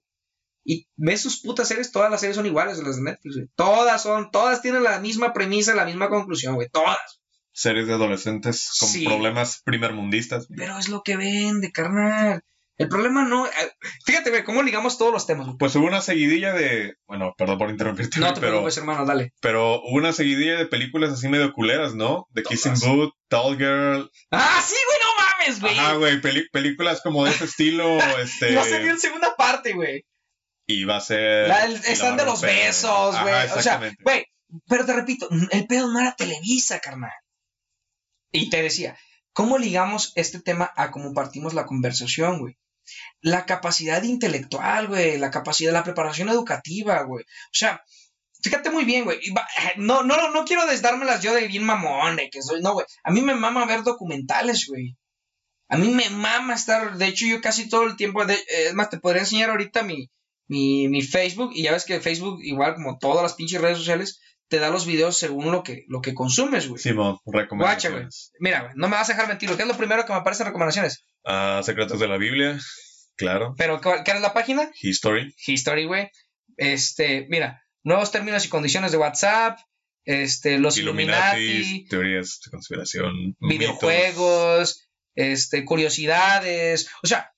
[0.64, 3.48] Y ves sus putas series, todas las series son iguales a las de Netflix, güey.
[3.54, 6.68] Todas son, todas tienen la misma premisa, la misma conclusión, güey.
[6.72, 7.20] Todas.
[7.52, 9.04] Series de adolescentes con Sí.
[9.04, 10.46] problemas primermundistas.
[10.56, 12.42] Pero es lo que vende, carnal.
[12.76, 13.46] El problema no.
[13.46, 13.50] eh,
[14.04, 15.46] Fíjate, güey, cómo ligamos todos los temas.
[15.46, 15.58] güey.
[15.58, 16.94] Pues hubo una seguidilla de.
[17.06, 19.32] Bueno, perdón por interrumpirte, No te pero, preocupes, hermano, dale.
[19.40, 22.26] pero hubo una seguidilla de películas así medio culeras, ¿no?
[22.34, 22.88] The Kissing Todas.
[22.96, 24.10] Booth, Tall Girl.
[24.32, 25.78] Ah, sí, güey, no mames, güey.
[25.78, 26.20] Ajá, güey.
[26.50, 27.98] películas como de ese estilo.
[28.20, 30.04] este, Y va a salir en segunda parte, güey.
[30.66, 31.48] Y va a ser.
[31.48, 32.54] La- el- va de los romper.
[32.66, 33.34] besos, güey.
[33.56, 34.26] O sea, güey,
[34.68, 37.12] pero te repito, el pedo no era Televisa, carnal.
[38.32, 38.96] Y te decía,
[39.32, 42.56] ¿cómo ligamos este tema a cómo partimos la conversación, güey?
[43.20, 47.24] La capacidad intelectual, güey, la capacidad, la preparación educativa, güey.
[47.24, 47.82] O sea,
[48.42, 49.20] fíjate muy bien, güey.
[49.76, 52.86] No, no, no quiero desdármelas yo de bien mamón, de que soy, no, güey.
[53.02, 54.96] A mí me mama ver documentales, güey.
[55.68, 58.74] A mí me mama estar, de hecho yo casi todo el tiempo, de- eh, es
[58.74, 60.10] más, te podría enseñar ahorita mi,
[60.48, 64.20] mi, mi Facebook, y ya ves que Facebook, igual como todas las pinches redes sociales,
[64.48, 66.80] te da los videos según lo que, lo que consumes, güey.
[66.80, 67.42] Simón, Guacha, güey.
[67.42, 68.32] recomendaciones.
[68.40, 70.42] Mira, güey, no me vas a dejar mentir, ¿qué es lo primero que me aparece
[70.42, 71.04] en recomendaciones?
[71.24, 72.58] Ah, Secretos de la Biblia.
[73.16, 73.54] Claro.
[73.56, 74.70] Pero, ¿cuál- ¿qué es la página?
[74.82, 75.34] History.
[75.46, 76.10] History, güey.
[76.56, 79.58] Este, mira, nuevos términos y condiciones de WhatsApp,
[80.04, 81.40] este, los Illuminati.
[81.40, 83.14] Illuminati, Teorías de conspiración.
[83.40, 83.58] mitos.
[83.58, 87.32] videojuegos, este, curiosidades, o sea,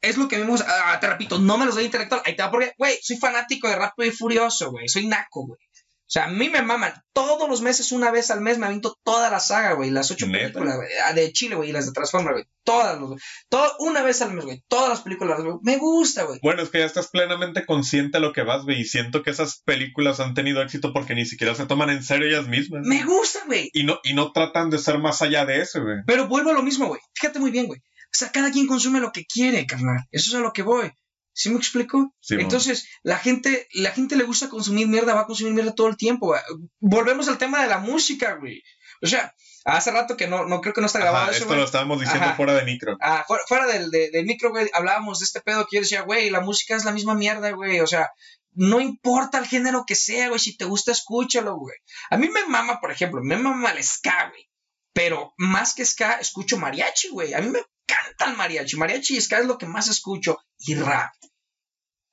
[0.00, 2.50] es lo que vimos, ah, te repito, no me los doy intelectual, ahí te va
[2.50, 5.58] porque, güey, soy fanático de Rápido y Furioso, güey, soy naco, güey.
[5.60, 8.96] O sea, a mí me maman, todos los meses, una vez al mes, me aviento
[9.04, 10.38] toda la saga, güey, las ocho ¿Neta?
[10.54, 13.20] películas, güey, ah, de Chile, güey, y las de Transformers, güey, todas, los-
[13.50, 16.38] todo, una vez al mes, güey, todas las películas, güey, me gusta, güey.
[16.42, 18.80] Bueno, es que ya estás plenamente consciente de lo que vas, güey.
[18.80, 22.26] Y siento que esas películas han tenido éxito porque ni siquiera se toman en serio
[22.26, 22.86] ellas mismas.
[22.86, 23.68] Me gusta, güey.
[23.74, 25.96] Y no, y no tratan de ser más allá de eso, güey.
[26.06, 27.02] Pero vuelvo a lo mismo, güey.
[27.12, 27.82] Fíjate muy bien, güey.
[28.10, 29.98] O sea, cada quien consume lo que quiere, carnal.
[30.10, 30.90] Eso es a lo que voy.
[31.32, 32.12] ¿Sí me explico?
[32.20, 32.44] Simón.
[32.44, 35.96] Entonces, la gente, la gente le gusta consumir mierda, va a consumir mierda todo el
[35.96, 36.26] tiempo.
[36.28, 36.40] güey.
[36.80, 38.60] Volvemos al tema de la música, güey.
[39.02, 39.32] O sea,
[39.64, 41.60] hace rato que no, no creo que no está grabado Ajá, eso, esto güey.
[41.60, 42.34] lo estábamos diciendo Ajá.
[42.34, 42.96] fuera de micro.
[43.00, 46.00] Ah, fuera, fuera del, de- del micro, güey, hablábamos de este pedo que yo decía,
[46.02, 47.78] güey, la música es la misma mierda, güey.
[47.80, 48.10] O sea,
[48.54, 50.40] no importa el género que sea, güey.
[50.40, 51.76] Si te gusta, escúchalo, güey.
[52.10, 54.48] A mí me mama, por ejemplo, me mama el ska, güey.
[54.92, 57.32] Pero más que ska, escucho mariachi, güey.
[57.34, 58.76] A mí me encanta el mariachi.
[58.76, 60.38] Mariachi y ska es lo que más escucho.
[60.58, 61.12] Y rap.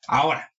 [0.07, 0.53] Ahora,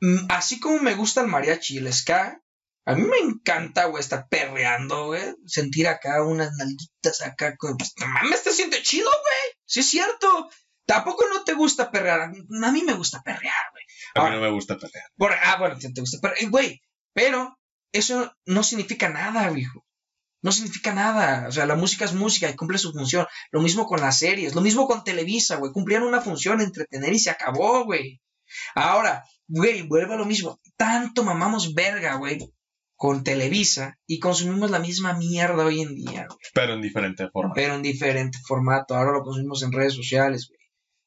[0.00, 2.40] mm, así como me gusta el mariachi y el ska,
[2.84, 5.34] a mí me encanta, güey, estar perreando, güey.
[5.46, 7.56] Sentir acá unas nalguitas acá.
[7.56, 9.58] con- Pues, mames, te siente chido, güey.
[9.64, 10.48] Sí es cierto.
[10.84, 12.20] Tampoco no te gusta perrear.
[12.22, 12.28] A
[12.72, 13.84] mí me gusta perrear, güey.
[14.14, 15.04] A mí no me gusta pelear.
[15.16, 16.50] por- ah, bueno, te, te gusta perrear.
[16.50, 16.82] Güey,
[17.14, 17.56] pero
[17.92, 19.84] eso no significa nada, viejo.
[20.42, 21.46] No significa nada.
[21.48, 23.26] O sea, la música es música y cumple su función.
[23.52, 24.54] Lo mismo con las series.
[24.54, 25.72] Lo mismo con Televisa, güey.
[25.72, 28.20] Cumplían una función, entretener y se acabó, güey.
[28.74, 30.60] Ahora, güey, vuelve a lo mismo.
[30.76, 32.38] Tanto mamamos verga, güey,
[32.96, 36.38] con Televisa y consumimos la misma mierda hoy en día, güey.
[36.54, 37.54] Pero en diferente forma.
[37.54, 38.94] Pero en diferente formato.
[38.94, 40.58] Ahora lo consumimos en redes sociales, güey.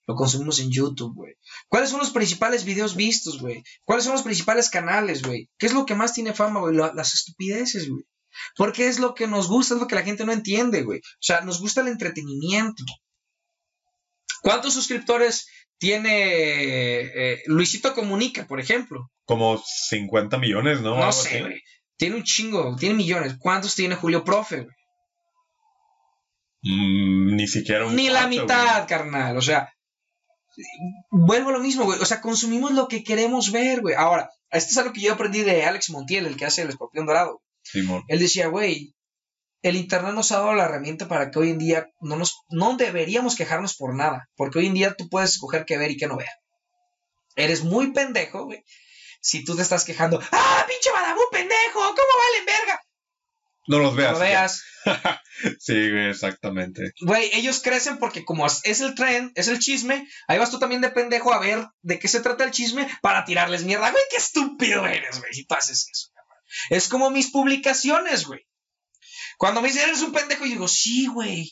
[0.08, 1.34] Lo consumimos en YouTube, güey.
[1.68, 3.64] ¿Cuáles son los principales videos vistos, güey?
[3.84, 5.50] ¿Cuáles son los principales canales, güey?
[5.58, 6.76] ¿Qué es lo que más tiene fama, güey?
[6.76, 8.06] La- las estupideces, güey.
[8.56, 11.00] Porque es lo que nos gusta, es lo que la gente no entiende, güey.
[11.00, 12.84] O sea, nos gusta el entretenimiento.
[14.42, 19.12] ¿Cuántos suscriptores tiene eh, Luisito Comunica, por ejemplo?
[19.26, 20.98] Como 50 millones, ¿no?
[20.98, 21.62] No, sé, güey.
[21.98, 23.38] Tiene un chingo, tiene millones.
[23.40, 24.76] ¿Cuántos tiene Julio Profe, güey?
[26.62, 29.38] Mm, ni siquiera un Ni la mitad, carnal.
[29.38, 29.72] O sea,
[31.12, 32.00] vuelvo a lo mismo, güey.
[32.00, 33.96] O sea, consumimos lo que queremos ver, güey.
[33.96, 37.06] Ahora, esto es algo que yo aprendí de Alex Montiel, el que hace el escorpión
[37.06, 37.42] dorado.
[37.66, 38.04] Simón.
[38.08, 38.96] Él decía, güey,
[39.62, 42.78] el internet nos ha dado la herramienta para que hoy en día no nos, no
[42.78, 44.30] deberíamos quejarnos por nada.
[44.36, 46.30] Porque hoy en día tú puedes escoger qué ver y qué no ver.
[47.36, 48.64] Eres muy pendejo, güey.
[49.22, 51.80] Si tú te estás quejando, ¡ah, pinche badabú pendejo!
[51.80, 52.80] ¿Cómo valen verga?
[53.68, 54.14] No los No veas.
[54.14, 54.64] lo veas.
[55.60, 56.92] sí, güey, exactamente.
[57.02, 60.60] Güey, ellos crecen porque como es, es el tren, es el chisme, ahí vas tú
[60.60, 63.90] también de pendejo a ver de qué se trata el chisme para tirarles mierda.
[63.90, 66.10] Güey, qué estúpido eres, güey, si tú haces eso.
[66.70, 68.46] Es como mis publicaciones, güey.
[69.38, 71.52] Cuando me dicen, eres un pendejo, yo digo, sí, güey.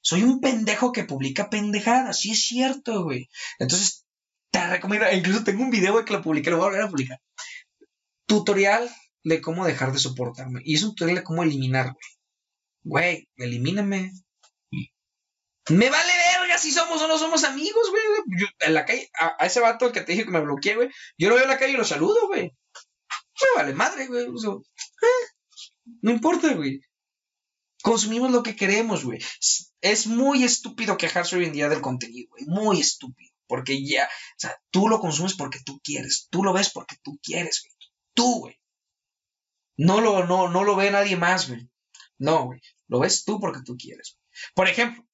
[0.00, 3.28] Soy un pendejo que publica pendejadas, sí es cierto, güey.
[3.58, 4.04] Entonces,
[4.50, 6.90] te recomiendo, incluso tengo un video, güey, que lo publiqué, lo voy a volver a
[6.90, 7.20] publicar.
[8.26, 10.60] Tutorial de cómo dejar de soportarme.
[10.64, 12.14] Y es un tutorial de cómo eliminar, güey.
[12.82, 14.12] Güey, elimíname.
[15.70, 18.02] Me vale verga si somos o no somos amigos, güey.
[18.38, 20.90] Yo, en la calle, a, a ese vato que te dije que me bloqueé, güey.
[21.16, 22.52] Yo lo veo en la calle y lo saludo, güey.
[23.40, 24.24] Me vale madre, güey.
[24.24, 25.26] Eh,
[26.02, 26.80] no importa, güey.
[27.82, 29.20] Consumimos lo que queremos, güey.
[29.80, 32.44] Es muy estúpido quejarse hoy en día del contenido, güey.
[32.46, 33.30] Muy estúpido.
[33.46, 36.28] Porque ya, o sea, tú lo consumes porque tú quieres.
[36.30, 37.74] Tú lo ves porque tú quieres, güey.
[38.14, 38.60] Tú, güey.
[39.76, 41.68] No lo, no, no lo ve nadie más, güey.
[42.18, 42.60] No, güey.
[42.86, 44.18] Lo ves tú porque tú quieres.
[44.54, 45.04] Por ejemplo,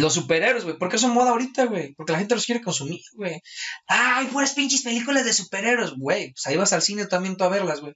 [0.00, 0.76] los superhéroes, güey.
[0.78, 1.94] ¿Por qué son moda ahorita, güey?
[1.94, 3.40] Porque la gente los quiere consumir, güey.
[3.86, 6.32] Ay, puras pinches películas de superhéroes, güey.
[6.32, 7.94] Pues ahí vas al cine también tú a verlas, güey.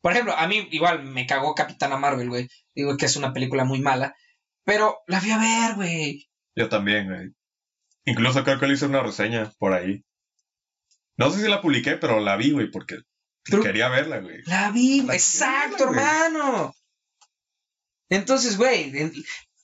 [0.00, 2.48] Por ejemplo, a mí igual me cagó Capitana Marvel, güey.
[2.74, 4.14] Digo que es una película muy mala.
[4.64, 6.28] Pero la fui a ver, güey.
[6.56, 7.30] Yo también, güey.
[8.04, 10.02] Incluso creo que le hice una reseña por ahí.
[11.16, 12.98] No sé si la publiqué, pero la vi, güey, porque
[13.44, 14.42] Pero- quería verla, güey.
[14.46, 16.74] La vi, La exacto, hermano.
[18.08, 18.92] Entonces, güey,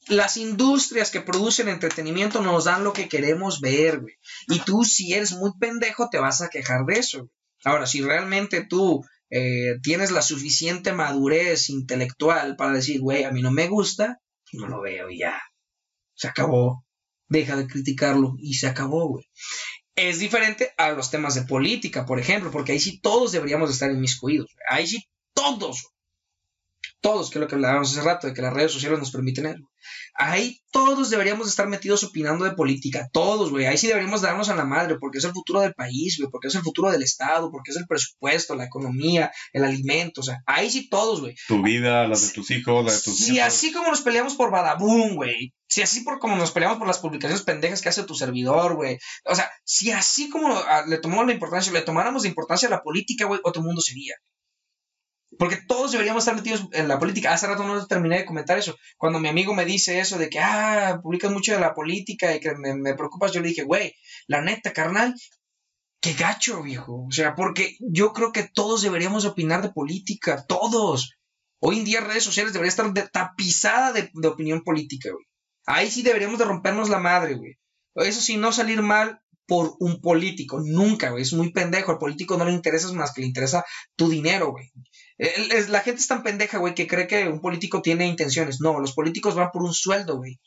[0.08, 4.14] las industrias que producen entretenimiento nos dan lo que queremos ver, güey.
[4.48, 7.18] Y tú, si eres muy pendejo, te vas a quejar de eso.
[7.18, 7.30] güey.
[7.64, 13.42] Ahora, si realmente tú eh, tienes la suficiente madurez intelectual para decir, güey, a mí
[13.42, 14.20] no me gusta,
[14.52, 15.40] no lo veo y ya.
[16.14, 16.84] Se acabó.
[17.30, 19.24] Deja de criticarlo y se acabó, güey.
[19.94, 23.90] Es diferente a los temas de política, por ejemplo, porque ahí sí todos deberíamos estar
[23.90, 24.46] inmiscuidos.
[24.54, 24.78] güey.
[24.78, 25.04] Ahí sí
[25.34, 25.88] todos.
[27.00, 29.46] Todos, que es lo que hablábamos hace rato, de que las redes sociales nos permiten
[29.46, 29.68] eso.
[30.14, 33.08] Ahí todos deberíamos estar metidos opinando de política.
[33.12, 33.66] Todos, güey.
[33.66, 36.28] Ahí sí deberíamos darnos a la madre, porque es el futuro del país, güey.
[36.30, 40.20] Porque es el futuro del Estado, porque es el presupuesto, la economía, el alimento.
[40.20, 41.36] O sea, ahí sí todos, güey.
[41.46, 44.50] Tu vida, la de tus hijos, la de tus Si así como nos peleamos por
[44.50, 45.54] Badaboom, güey.
[45.68, 48.98] Si así por como nos peleamos por las publicaciones pendejas que hace tu servidor, güey.
[49.24, 52.72] O sea, si así como ah, le tomamos la importancia, le tomáramos la importancia a
[52.72, 54.14] la política, güey, otro mundo sería.
[55.38, 57.32] Porque todos deberíamos estar metidos en la política.
[57.32, 58.76] Hace rato no terminé de comentar eso.
[58.96, 62.40] Cuando mi amigo me dice eso de que, ah, publicas mucho de la política y
[62.40, 63.92] que me, me preocupas, yo le dije, güey,
[64.26, 65.14] la neta, carnal,
[66.00, 67.04] qué gacho, viejo.
[67.06, 71.12] O sea, porque yo creo que todos deberíamos opinar de política, todos.
[71.60, 75.26] Hoy en día redes sociales debería estar de- tapizada de, de opinión política, güey.
[75.66, 77.56] Ahí sí deberíamos de rompernos la madre, güey.
[77.96, 81.22] Eso sí, no salir mal por un político, nunca, güey.
[81.22, 81.90] Es muy pendejo.
[81.92, 83.64] Al político no le interesa más que le interesa
[83.96, 84.70] tu dinero, güey.
[85.68, 88.60] La gente es tan pendeja, güey, que cree que un político tiene intenciones.
[88.60, 90.38] No, los políticos van por un sueldo, güey.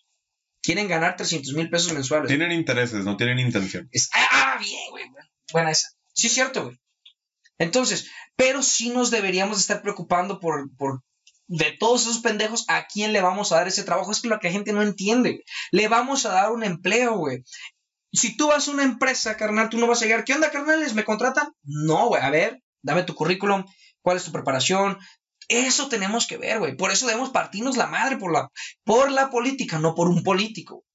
[0.63, 2.29] Quieren ganar 300 mil pesos mensuales.
[2.29, 3.89] Tienen intereses, no tienen intención.
[3.91, 5.03] Es- ah, bien, güey.
[5.51, 5.89] Buena esa.
[6.13, 6.79] Sí, es cierto, güey.
[7.57, 11.01] Entonces, pero sí nos deberíamos estar preocupando por, por
[11.47, 14.11] de todos esos pendejos, ¿a quién le vamos a dar ese trabajo?
[14.11, 15.43] Es que lo que la gente no entiende, güey.
[15.71, 17.43] Le vamos a dar un empleo, güey.
[18.13, 20.93] Si tú vas a una empresa, carnal, tú no vas a llegar, ¿qué onda, carnales?
[20.93, 21.49] ¿Me contratan?
[21.63, 23.65] No, güey, a ver, dame tu currículum,
[24.01, 24.97] cuál es tu preparación.
[25.47, 26.75] Eso tenemos que ver, güey.
[26.75, 28.49] Por eso debemos partirnos la madre por la,
[28.83, 30.85] por la política, no por un político.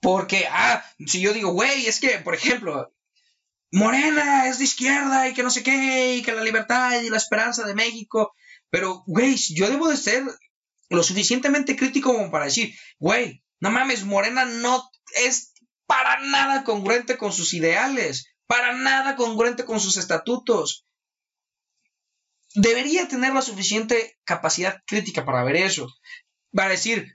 [0.00, 2.92] Porque, ah, si yo digo, güey, es que, por ejemplo,
[3.72, 7.18] Morena es de izquierda y que no sé qué, y que la libertad y la
[7.18, 8.32] esperanza de México.
[8.70, 10.24] Pero, güey, yo debo de ser
[10.88, 14.90] lo suficientemente crítico como para decir, güey, no mames, Morena no
[15.24, 15.52] es
[15.86, 20.86] para nada congruente con sus ideales, para nada congruente con sus estatutos.
[22.54, 25.88] Debería tener la suficiente capacidad crítica para ver eso.
[26.52, 27.14] Para decir,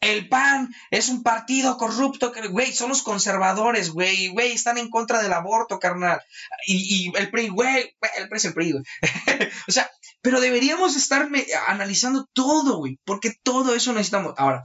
[0.00, 5.22] el PAN es un partido corrupto, güey, son los conservadores, güey, güey, están en contra
[5.22, 6.20] del aborto, carnal.
[6.66, 8.84] Y, y el PRI, güey, el PRI es el PRI, güey.
[9.68, 9.90] o sea,
[10.20, 11.28] pero deberíamos estar
[11.68, 14.34] analizando todo, güey, porque todo eso necesitamos.
[14.36, 14.64] Ahora,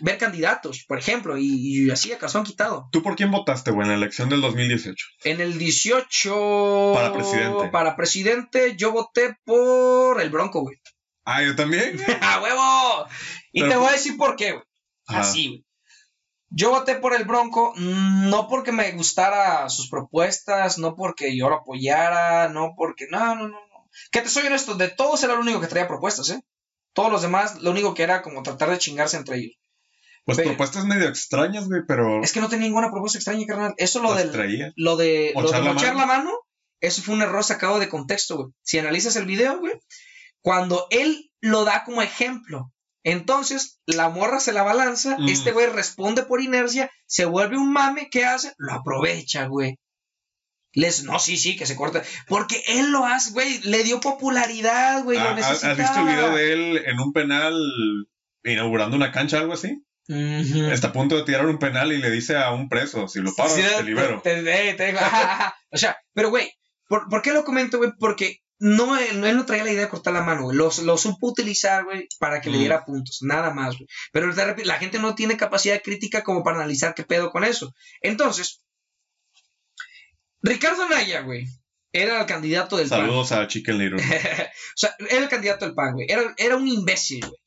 [0.00, 2.88] ver candidatos, por ejemplo, y, y así a calzón quitado.
[2.92, 5.06] ¿Tú por quién votaste, güey, en la elección del 2018?
[5.24, 6.92] En el 18...
[6.94, 7.68] Para presidente.
[7.68, 10.76] Para presidente, yo voté por el Bronco, güey.
[11.24, 12.00] Ah, yo también.
[12.20, 13.06] ¡A huevo!
[13.52, 14.64] Y Pero- te voy a decir por qué, güey.
[15.06, 15.64] Así, güey.
[16.54, 21.48] Yo voté por el Bronco, mm, no porque me gustara sus propuestas, no porque yo
[21.48, 23.06] lo apoyara, no porque.
[23.10, 23.90] No, no, no, no.
[24.10, 26.42] Que te soy honesto, de todos era el único que traía propuestas, ¿eh?
[26.92, 29.56] Todos los demás, lo único que era como tratar de chingarse entre ellos.
[30.24, 33.74] Pues propuestas medio extrañas, güey, pero Es que no tenía ninguna propuesta extraña, carnal.
[33.76, 34.30] Eso lo del.
[34.30, 34.72] traía.
[34.76, 35.96] Lo de, lo Mochar de la mano.
[36.00, 36.30] la mano,
[36.80, 38.48] eso fue un error sacado de contexto, güey.
[38.62, 39.74] Si analizas el video, güey,
[40.40, 42.72] cuando él lo da como ejemplo,
[43.04, 45.28] entonces la morra se la balanza, Mm.
[45.28, 48.52] este güey responde por inercia, se vuelve un mame, ¿qué hace?
[48.58, 49.76] Lo aprovecha, güey.
[50.74, 52.02] Les, no, sí, sí, que se corta.
[52.28, 55.74] Porque él lo hace, güey, le dio popularidad, güey, Ah, lo ¿Has has necesitaba.
[55.74, 57.54] visto el video de él en un penal
[58.44, 59.82] inaugurando una cancha, algo así?
[60.08, 63.34] Está a punto de tirar un penal y le dice a un preso, si lo
[63.34, 64.20] paras, Sí, te libero.
[64.22, 65.56] te- te- te- ajá, ajá.
[65.70, 66.50] O sea, pero güey,
[66.88, 67.92] ¿por, por qué lo comento, güey?
[67.98, 70.56] Porque no, él, él no traía la idea de cortar la mano, güey.
[70.56, 72.60] Lo, lo supo utilizar, güey, para que le Mm.
[72.60, 73.86] diera puntos, nada más, güey.
[74.12, 74.32] Pero
[74.64, 77.74] la gente no tiene capacidad crítica como para analizar qué pedo con eso.
[78.02, 78.60] Entonces,
[80.42, 81.46] Ricardo Naya, güey,
[81.92, 83.00] era el candidato del PAN.
[83.00, 83.98] Saludos a Chicken Little.
[84.02, 86.06] o sea, era el candidato del PAN, güey.
[86.10, 87.40] Era, era un imbécil, güey.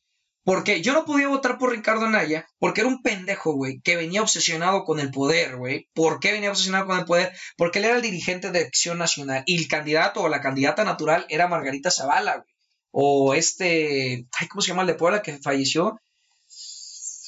[0.46, 4.22] Porque yo no podía votar por Ricardo Naya porque era un pendejo, güey, que venía
[4.22, 5.90] obsesionado con el poder, güey.
[5.94, 7.34] ¿Por qué venía obsesionado con el poder?
[7.58, 11.26] Porque él era el dirigente de Acción Nacional y el candidato o la candidata natural
[11.30, 12.56] era Margarita Zavala, güey.
[12.92, 16.00] O este, ay, ¿cómo se llama el de Puebla que falleció?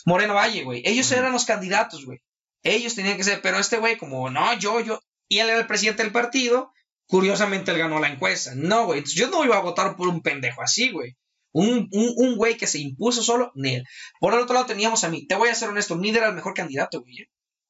[0.06, 0.84] Moreno Valle, güey.
[0.86, 2.20] Ellos eran los candidatos, güey.
[2.62, 5.68] Ellos tenían que ser, pero este güey como, no, yo, yo, y él era el
[5.68, 6.72] presidente del partido,
[7.08, 8.52] curiosamente él ganó la encuesta.
[8.56, 11.18] No, güey, entonces yo no iba a votar por un pendejo así, güey.
[11.60, 13.84] Un, un, güey que se impuso solo, ni él.
[14.20, 16.36] Por el otro lado teníamos a mí, te voy a ser honesto, Mid era el
[16.36, 17.22] mejor candidato, güey.
[17.22, 17.30] ¿eh?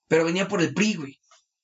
[0.10, 1.20] Pero venía por el PRI, güey.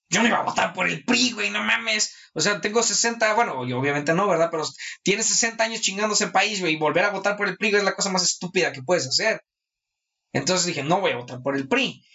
[0.10, 2.16] Yo no iba a votar por el PRI, güey, no mames.
[2.34, 4.48] O sea, tengo 60, bueno, yo obviamente no, ¿verdad?
[4.52, 4.64] Pero
[5.04, 7.80] tienes 60 años chingándose el país, güey, y volver a votar por el PRI güey,
[7.80, 9.42] es la cosa más estúpida que puedes hacer.
[10.32, 12.06] Entonces dije, no voy a votar por el PRI.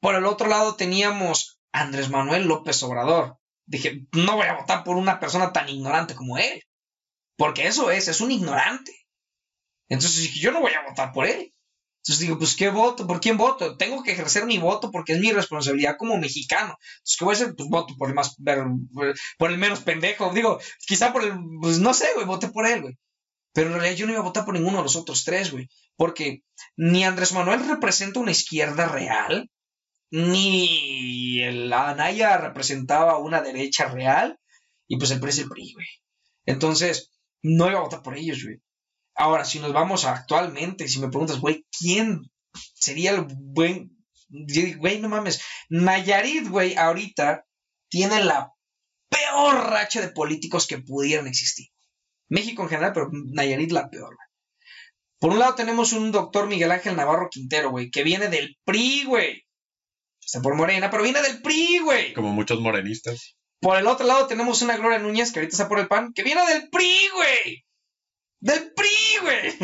[0.00, 3.38] Por el otro lado teníamos a Andrés Manuel López Obrador.
[3.64, 6.62] Dije, no voy a votar por una persona tan ignorante como él.
[7.36, 9.05] Porque eso es, es un ignorante.
[9.88, 11.52] Entonces dije, yo no voy a votar por él.
[11.98, 13.06] Entonces digo, pues ¿qué voto?
[13.06, 13.76] ¿Por quién voto?
[13.76, 16.76] Tengo que ejercer mi voto porque es mi responsabilidad como mexicano.
[16.98, 17.54] Entonces, ¿qué voy a hacer?
[17.56, 18.36] Pues voto por el más,
[19.38, 20.32] por el menos pendejo.
[20.32, 22.96] Digo, quizá por el, pues no sé, güey, voté por él, güey.
[23.52, 25.68] Pero en realidad yo no iba a votar por ninguno de los otros tres, güey.
[25.96, 26.42] Porque
[26.76, 29.50] ni Andrés Manuel representa una izquierda real,
[30.10, 34.38] ni el Anaya representaba una derecha real,
[34.86, 35.86] y pues el PRI es el PRI, güey.
[36.44, 37.10] Entonces,
[37.42, 38.60] no iba a votar por ellos, güey.
[39.16, 42.30] Ahora, si nos vamos a actualmente, si me preguntas, güey, ¿quién
[42.74, 43.96] sería el buen...
[44.28, 45.40] Güey, no mames.
[45.70, 47.46] Nayarit, güey, ahorita
[47.88, 48.52] tiene la
[49.08, 51.68] peor racha de políticos que pudieran existir.
[52.28, 54.28] México en general, pero Nayarit la peor, güey.
[55.18, 59.04] Por un lado tenemos un doctor Miguel Ángel Navarro Quintero, güey, que viene del PRI,
[59.04, 59.46] güey.
[60.22, 62.12] Está por Morena, pero viene del PRI, güey.
[62.12, 63.36] Como muchos morenistas.
[63.60, 66.22] Por el otro lado tenemos una Gloria Núñez, que ahorita está por el PAN, que
[66.22, 67.65] viene del PRI, güey.
[68.46, 69.58] Del PRI, güey.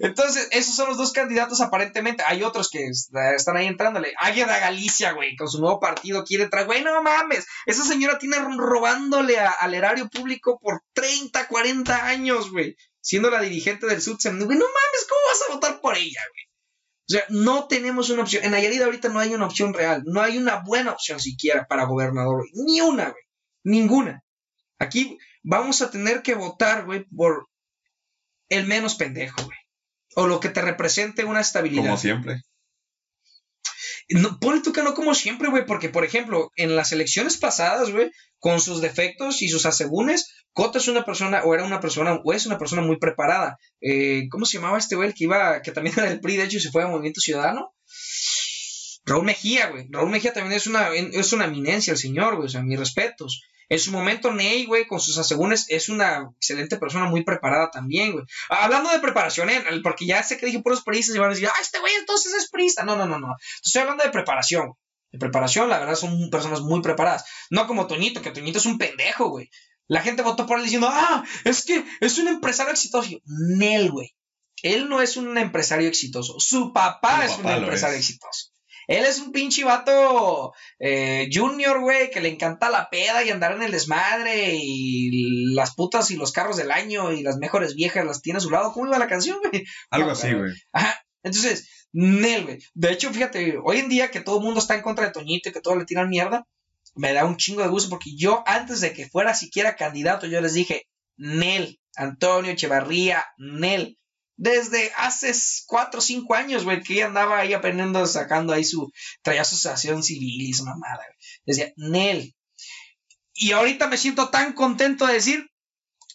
[0.00, 2.24] Entonces, esos son los dos candidatos aparentemente.
[2.26, 2.88] Hay otros que
[3.36, 4.14] están ahí entrándole.
[4.18, 6.66] Águeda Galicia, güey, con su nuevo partido quiere entrar.
[6.66, 7.46] Güey, no mames.
[7.66, 12.74] Esa señora tiene robándole al erario público por 30, 40 años, güey.
[13.00, 14.44] Siendo la dirigente del SUTSEM.
[14.44, 16.44] Güey, no mames, ¿cómo vas a votar por ella, güey?
[17.06, 18.42] O sea, no tenemos una opción.
[18.42, 20.02] En Nayarit ahorita no hay una opción real.
[20.04, 22.50] No hay una buena opción siquiera para gobernador, güey.
[22.66, 23.22] Ni una, güey.
[23.62, 24.24] Ninguna.
[24.80, 27.48] Aquí vamos a tener que votar, güey, por
[28.48, 29.58] el menos pendejo, güey.
[30.16, 31.84] O lo que te represente una estabilidad.
[31.84, 32.42] Como siempre.
[34.10, 37.90] No, ponle tú que no como siempre, güey, porque, por ejemplo, en las elecciones pasadas,
[37.90, 42.20] güey, con sus defectos y sus asegúnes, Cota es una persona, o era una persona,
[42.22, 43.58] o es una persona muy preparada.
[43.80, 46.44] Eh, ¿Cómo se llamaba este güey el que iba, que también era del PRI, de
[46.44, 47.74] hecho, y se fue a Movimiento Ciudadano?
[49.06, 49.86] Raúl Mejía, güey.
[49.90, 53.42] Raúl Mejía también es una, es una eminencia, el señor, güey, o sea, mis respetos.
[53.68, 58.12] En su momento, Ney, güey, con sus asegúnes, es una excelente persona, muy preparada también,
[58.12, 58.24] güey.
[58.48, 59.64] Hablando de preparación, ¿eh?
[59.82, 62.32] porque ya sé que dije puros priistas y van a decir, ah, este güey entonces
[62.34, 62.84] es priista.
[62.84, 63.34] No, no, no, no.
[63.62, 64.74] Estoy hablando de preparación.
[65.10, 67.24] De preparación, la verdad, son personas muy preparadas.
[67.50, 69.48] No como Toñito, que Toñito es un pendejo, güey.
[69.86, 73.08] La gente votó por él diciendo, ah, es que es un empresario exitoso.
[73.24, 74.14] Nel, güey.
[74.62, 76.40] Él no es un empresario exitoso.
[76.40, 78.08] Su papá es un empresario es.
[78.08, 78.53] exitoso.
[78.86, 83.52] Él es un pinche vato eh, junior, güey, que le encanta la peda y andar
[83.52, 88.04] en el desmadre y las putas y los carros del año y las mejores viejas
[88.04, 88.72] las tiene a su lado.
[88.72, 89.64] ¿Cómo iba la canción, güey?
[89.90, 90.52] Algo No, así, güey.
[90.72, 91.04] Ajá.
[91.22, 92.58] Entonces, Nel, güey.
[92.74, 95.48] De hecho, fíjate, hoy en día que todo el mundo está en contra de Toñito
[95.48, 96.46] y que todos le tiran mierda,
[96.94, 100.40] me da un chingo de gusto porque yo, antes de que fuera siquiera candidato, yo
[100.40, 100.86] les dije,
[101.16, 103.98] Nel, Antonio Echevarría, Nel.
[104.36, 105.32] Desde hace
[105.66, 108.90] cuatro o cinco años, güey, que ella andaba ahí aprendiendo, sacando ahí su,
[109.22, 111.18] traía asociación civil y su mamada, güey.
[111.46, 112.34] Decía, Nel.
[113.34, 115.46] Y ahorita me siento tan contento de decir,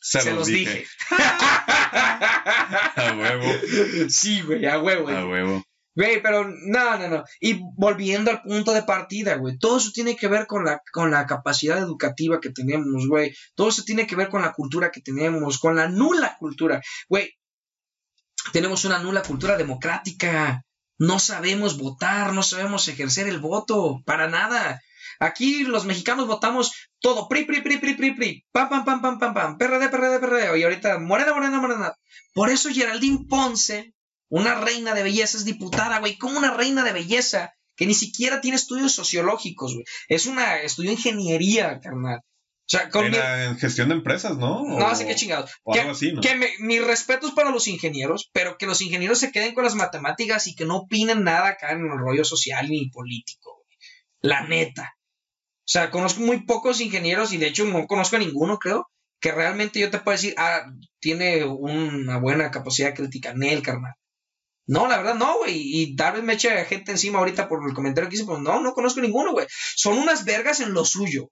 [0.02, 0.72] Se, se, los, los dije.
[0.80, 0.88] dije.
[2.96, 3.46] A huevo.
[4.10, 5.16] sí, güey, a huevo, güey.
[5.16, 5.64] A huevo.
[5.96, 7.24] Güey, pero no, no, no.
[7.42, 9.58] Y volviendo al punto de partida, güey.
[9.58, 13.34] Todo eso tiene que ver con la, con la capacidad educativa que tenemos, güey.
[13.56, 16.82] Todo eso tiene que ver con la cultura que tenemos, con la nula cultura.
[17.10, 17.34] Güey,
[18.52, 20.64] tenemos una nula cultura democrática.
[20.98, 24.82] No sabemos votar, no sabemos ejercer el voto, para nada.
[25.20, 29.20] Aquí los mexicanos votamos todo PRI, PRI, PRI, PRI, PRI, PRI, pam, pam, pam, pam,
[29.20, 31.94] pam, pam, PRD, PRD, PRD, y ahorita Morena, Morena, Morena.
[32.34, 33.94] Por eso Geraldine Ponce,
[34.30, 38.42] una reina de belleza, es diputada, güey, como una reina de belleza, que ni siquiera
[38.42, 39.86] tiene estudios sociológicos, güey.
[40.08, 42.22] Es una, estudió ingeniería, carnal.
[42.70, 44.64] Sea, con mi- Era en gestión de empresas, ¿no?
[44.64, 45.52] No O- sé qué chingados.
[45.64, 46.22] O Que, algo así, ¿no?
[46.22, 49.74] que me- mis respetos para los ingenieros, pero que los ingenieros se queden con las
[49.74, 53.56] matemáticas y que no opinen nada acá en el rollo social ni político.
[53.66, 53.78] güey.
[54.22, 54.94] La neta.
[54.96, 58.88] O sea, conozco muy pocos ingenieros y de hecho no conozco a ninguno, creo,
[59.20, 60.62] que realmente yo te puedo decir, ah,
[61.00, 63.34] tiene una buena capacidad crítica.
[63.36, 63.94] Nel, carnal.
[64.68, 65.56] No, la verdad no, güey.
[65.60, 68.74] Y Darwin me echa gente encima ahorita por el comentario que hice, pues no, no
[68.74, 69.48] conozco ninguno, güey.
[69.76, 71.32] Son unas vergas en lo suyo.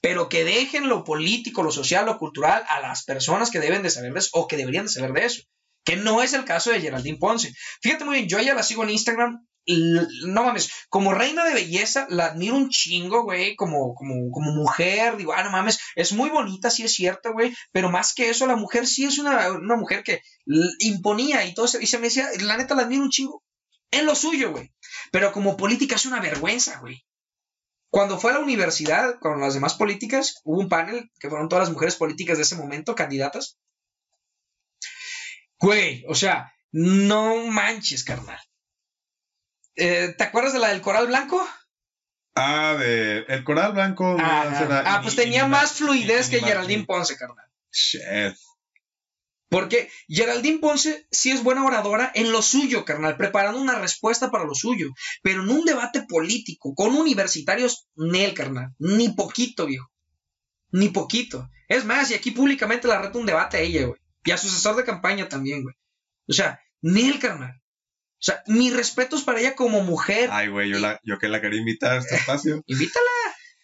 [0.00, 3.90] Pero que dejen lo político, lo social, lo cultural a las personas que deben de
[3.90, 5.42] saber de eso o que deberían de saber de eso.
[5.84, 7.52] Que no es el caso de Geraldine Ponce.
[7.82, 9.46] Fíjate muy bien, yo a ella la sigo en Instagram.
[9.66, 15.16] no mames, como reina de belleza, la admiro un chingo, güey, como, como, como mujer,
[15.16, 18.46] digo, ah, no mames, es muy bonita, sí es cierto, güey, pero más que eso,
[18.46, 20.20] la mujer sí es una, una mujer que
[20.80, 23.42] imponía y todo, y se me decía, la neta la admiro un chingo,
[23.90, 24.70] en lo suyo, güey,
[25.12, 27.02] pero como política es una vergüenza, güey.
[27.94, 31.62] Cuando fue a la universidad con las demás políticas, hubo un panel que fueron todas
[31.68, 33.56] las mujeres políticas de ese momento, candidatas.
[35.60, 38.40] Güey, o sea, no manches, carnal.
[39.76, 41.40] Eh, ¿Te acuerdas de la del coral blanco?
[42.34, 44.16] Ah, de el coral blanco.
[44.18, 47.46] no Ah, ni- pues tenía más fluidez que Geraldine Ponce, carnal.
[47.70, 48.02] Shit.
[49.54, 54.42] Porque Geraldine Ponce sí es buena oradora en lo suyo, carnal, preparando una respuesta para
[54.42, 54.88] lo suyo.
[55.22, 58.74] Pero en un debate político con universitarios, Nel, carnal.
[58.80, 59.88] Ni poquito, viejo.
[60.72, 61.48] Ni poquito.
[61.68, 64.00] Es más, y aquí públicamente la reto un debate a ella, güey.
[64.24, 65.76] Y a su asesor de campaña también, güey.
[66.26, 67.52] O sea, Nel, carnal.
[67.54, 70.30] O sea, mis respetos para ella como mujer.
[70.32, 72.60] Ay, güey, yo, la, yo que la quería invitar a este espacio.
[72.66, 73.08] Invítala.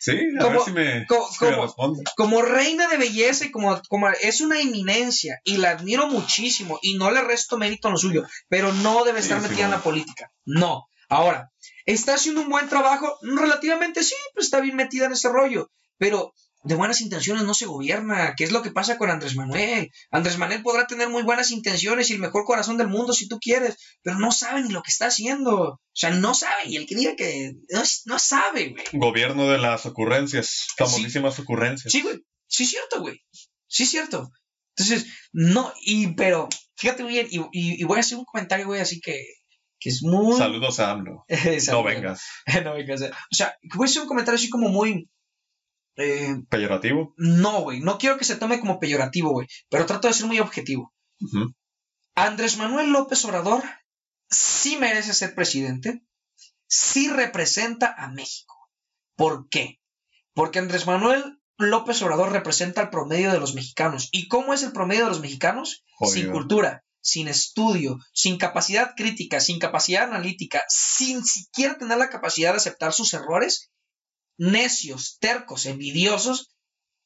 [0.03, 2.05] Sí, a Como- ver si me, co- si me como- responde.
[2.17, 6.95] como reina de belleza y como, como es una eminencia y la admiro muchísimo y
[6.95, 9.83] no le resto mérito en lo suyo, pero no debe estar Sí, metida en la
[9.83, 10.33] política.
[10.47, 10.87] No.
[11.11, 11.51] Ahora,
[11.85, 13.19] ¿está haciendo un buen trabajo?
[13.21, 16.33] Relativamente sí, pues está bien metida en ese rollo, pero
[16.63, 19.91] de buenas intenciones no se gobierna, que es lo que pasa con Andrés Manuel.
[20.11, 23.39] Andrés Manuel podrá tener muy buenas intenciones y el mejor corazón del mundo si tú
[23.41, 25.59] quieres, pero no sabe ni lo que está haciendo.
[25.63, 28.85] O sea, no sabe, y el que diga que no, no sabe, güey.
[28.93, 30.67] Gobierno de las ocurrencias.
[30.77, 31.91] Famosísimas ocurrencias.
[31.93, 32.19] Sí, güey.
[32.47, 33.21] Sí, es cierto, güey.
[33.67, 34.29] Sí, es cierto.
[34.77, 38.67] Entonces, no, y, pero, fíjate muy bien, y, y- y voy a hacer un comentario,
[38.67, 39.25] güey, así que,
[39.79, 40.37] que es muy.
[40.37, 41.25] Saludos a AMLO.
[41.71, 42.23] No vengas.
[42.65, 43.03] no vengas.
[43.03, 45.09] O sea, voy a hacer un comentario así como muy.
[45.97, 47.15] Eh, Peyorativo.
[47.17, 47.81] no, güey.
[47.81, 49.47] No quiero que se tome como peyorativo, güey.
[49.69, 50.93] Pero trato de ser muy objetivo.
[52.15, 53.63] Andrés Manuel López Obrador
[54.29, 56.03] sí merece ser presidente,
[56.67, 58.55] sí representa a México.
[59.17, 59.81] ¿Por qué?
[60.33, 64.09] Porque Andrés Manuel López Obrador representa al promedio de los mexicanos.
[64.13, 65.85] ¿Y cómo es el promedio de los mexicanos?
[66.07, 72.53] Sin cultura, sin estudio, sin capacidad crítica, sin capacidad analítica, sin siquiera tener la capacidad
[72.53, 73.70] de aceptar sus errores,
[74.41, 76.55] necios, tercos, envidiosos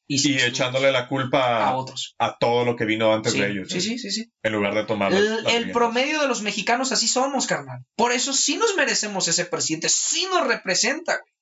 [0.06, 2.14] y, echándole la culpa a otros.
[2.18, 3.68] a todo lo que vino antes Sí, de ellos.
[3.70, 4.30] sí, sí, sí, sí.
[4.42, 5.72] En lugar de tomar El, las el riendas.
[5.72, 7.80] promedio de los mexicanos así somos, carnal.
[7.96, 9.88] Por eso sí nos merecemos ese presidente.
[9.88, 11.32] Sí nos representa, güey.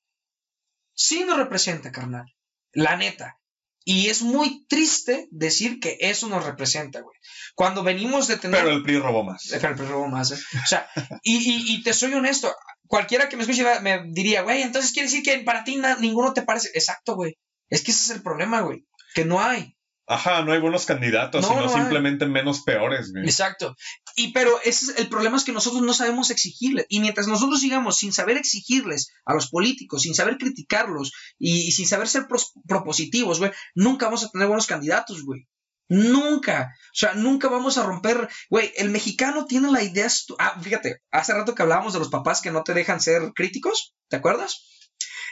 [0.95, 2.25] Sí nos representa, carnal.
[2.71, 3.37] La neta.
[3.85, 7.17] Y es muy triste decir que eso nos representa, güey.
[7.55, 8.61] Cuando venimos de tener...
[8.63, 9.47] Pero el PRI robó más.
[9.49, 10.37] Deja el perro más, ¿eh?
[10.63, 10.87] O sea,
[11.23, 12.53] y, y- y te soy honesto.
[12.87, 16.33] Cualquiera que me escuche me diría, güey, entonces quiere decir que para ti na- ninguno
[16.33, 16.69] te parece.
[16.73, 17.37] Exacto, güey.
[17.69, 18.85] Es que ese es el problema, güey.
[19.15, 19.72] Que no hay.
[20.05, 23.23] Ajá, no hay buenos candidatos, No, sino no simplemente menos peores, güey.
[23.23, 23.75] Exacto.
[24.17, 26.85] Y pero ese es el problema es que nosotros no sabemos exigirles.
[26.89, 31.71] Y mientras nosotros sigamos sin saber exigirles a los políticos, sin saber criticarlos y, y
[31.71, 35.47] sin saber ser pros- propositivos, güey, nunca vamos a tener buenos candidatos, güey.
[35.89, 36.73] Nunca.
[36.91, 38.27] O sea, nunca vamos a romper.
[38.49, 40.07] Güey, el mexicano tiene la idea.
[40.39, 43.95] Ah, fíjate, hace rato que hablábamos de los papás que no te dejan ser críticos.
[44.09, 44.67] ¿Te acuerdas?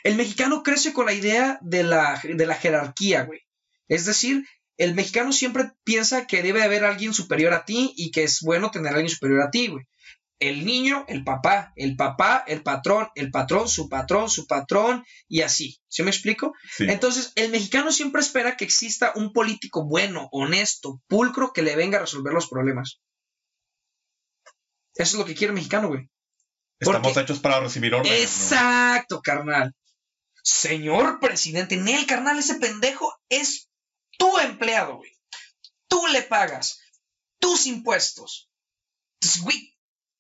[0.03, 3.41] El mexicano crece con la idea de la, de la jerarquía, güey.
[3.87, 4.45] Es decir,
[4.83, 8.71] el mexicano siempre piensa que debe haber alguien superior a ti y que es bueno
[8.71, 9.85] tener a alguien superior a ti, güey.
[10.39, 15.41] El niño, el papá, el papá, el patrón, el patrón, su patrón, su patrón y
[15.41, 15.79] así.
[15.87, 16.55] ¿Sí me explico?
[16.75, 16.85] Sí.
[16.89, 21.99] Entonces, el mexicano siempre espera que exista un político bueno, honesto, pulcro, que le venga
[21.99, 22.99] a resolver los problemas.
[24.95, 26.09] Eso es lo que quiere el mexicano, güey.
[26.79, 28.17] Estamos porque- hechos para recibir órdenes.
[28.17, 28.23] ¿no?
[28.23, 29.75] Exacto, carnal.
[30.43, 33.69] Señor presidente, Nel, carnal, ese pendejo es
[34.21, 35.11] tu empleado, güey.
[35.87, 36.79] Tú le pagas
[37.39, 38.51] tus impuestos.
[39.19, 39.75] Entonces, güey,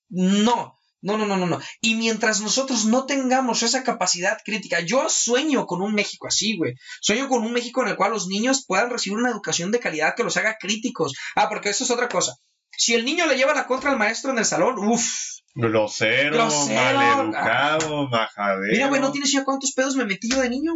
[0.09, 1.59] no, no, no, no, no, no.
[1.81, 6.73] Y mientras nosotros no tengamos esa capacidad crítica, yo sueño con un México así, güey.
[6.99, 10.15] Sueño con un México en el cual los niños puedan recibir una educación de calidad
[10.17, 11.13] que los haga críticos.
[11.35, 12.35] Ah, porque eso es otra cosa.
[12.71, 15.05] Si el niño le lleva la contra al maestro en el salón, uff,
[15.53, 16.97] Grosero, Grosero.
[16.97, 18.71] maleducado, majadero.
[18.71, 20.73] Mira, güey, no tienes idea cuántos pedos me metí yo de niño.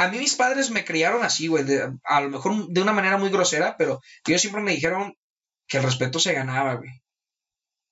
[0.00, 1.62] A mí mis padres me criaron así, güey,
[2.04, 5.14] a lo mejor de una manera muy grosera, pero ellos siempre me dijeron
[5.68, 6.88] que el respeto se ganaba, güey.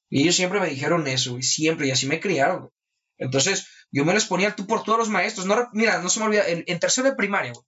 [0.08, 2.72] Y ellos siempre me dijeron eso, güey, siempre, y así me criaron, güey.
[3.18, 5.46] Entonces, yo me les ponía tú por todos los maestros.
[5.46, 7.66] No, mira, no se me olvida, en, tercero de primaria, güey,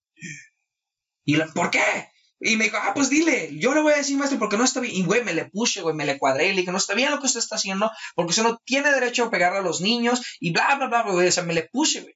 [1.25, 2.09] Y la, ¿por qué?
[2.39, 4.81] Y me dijo, ah, pues dile, yo le voy a decir, maestro, porque no está
[4.81, 4.93] bien.
[4.95, 7.11] Y, güey, me le puse, güey, me le cuadré y le dije, no está bien
[7.11, 10.21] lo que usted está haciendo, porque usted no tiene derecho a pegarle a los niños
[10.41, 11.27] y bla, bla, bla, güey.
[11.27, 12.15] O sea, me le puse, güey.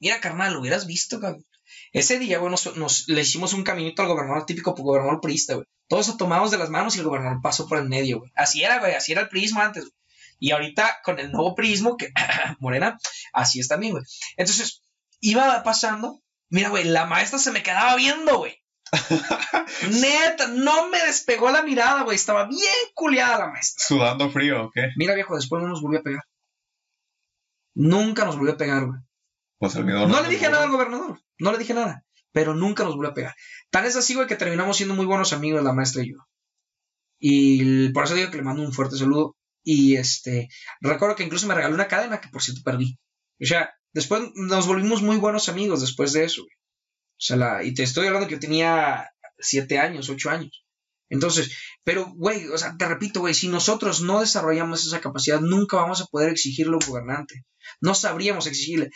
[0.00, 1.44] Mira, carnal, lo hubieras visto, cabrón.
[1.92, 5.66] Ese día, güey, nos, le hicimos un caminito al gobernador, típico gobernador priista, güey.
[5.88, 8.32] Todos tomamos de las manos y el gobernador pasó por el medio, güey.
[8.34, 9.94] Así era, güey, así era el prisma antes, güey.
[10.40, 12.08] Y ahorita con el nuevo prismo, que,
[12.58, 12.98] morena,
[13.32, 14.04] así es también, güey.
[14.36, 14.82] Entonces,
[15.20, 18.56] iba pasando, mira, güey, la maestra se me quedaba viendo, güey.
[20.00, 22.16] Neta, no me despegó la mirada, güey.
[22.16, 23.84] Estaba bien culiada la maestra.
[23.86, 24.76] Sudando frío, ¿ok?
[24.96, 26.24] Mira, viejo, después no nos volvió a pegar.
[27.74, 28.98] Nunca nos volvió a pegar, güey.
[29.58, 31.20] Pues el no, no le dije nada al gobernador.
[31.38, 32.04] No le dije nada.
[32.32, 33.34] Pero nunca nos volvió a pegar.
[33.70, 36.16] Tan es así, güey, que terminamos siendo muy buenos amigos la maestra y yo.
[37.18, 39.36] Y por eso digo que le mando un fuerte saludo.
[39.62, 40.48] Y este,
[40.80, 42.98] recuerdo que incluso me regaló una cadena que por cierto perdí.
[43.40, 46.42] O sea, después nos volvimos muy buenos amigos después de eso.
[46.42, 50.64] O sea, la, y te estoy hablando que yo tenía siete años, ocho años.
[51.10, 51.52] Entonces,
[51.84, 56.00] pero, güey, o sea, te repito, güey, si nosotros no desarrollamos esa capacidad, nunca vamos
[56.00, 57.44] a poder exigirle a un gobernante.
[57.80, 58.90] No sabríamos exigirle.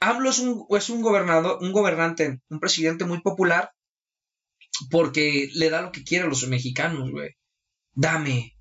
[0.00, 3.70] AMLO es un, es un gobernador, un gobernante, un presidente muy popular
[4.90, 7.30] porque le da lo que quiere a los mexicanos, güey.
[7.92, 8.53] Dame,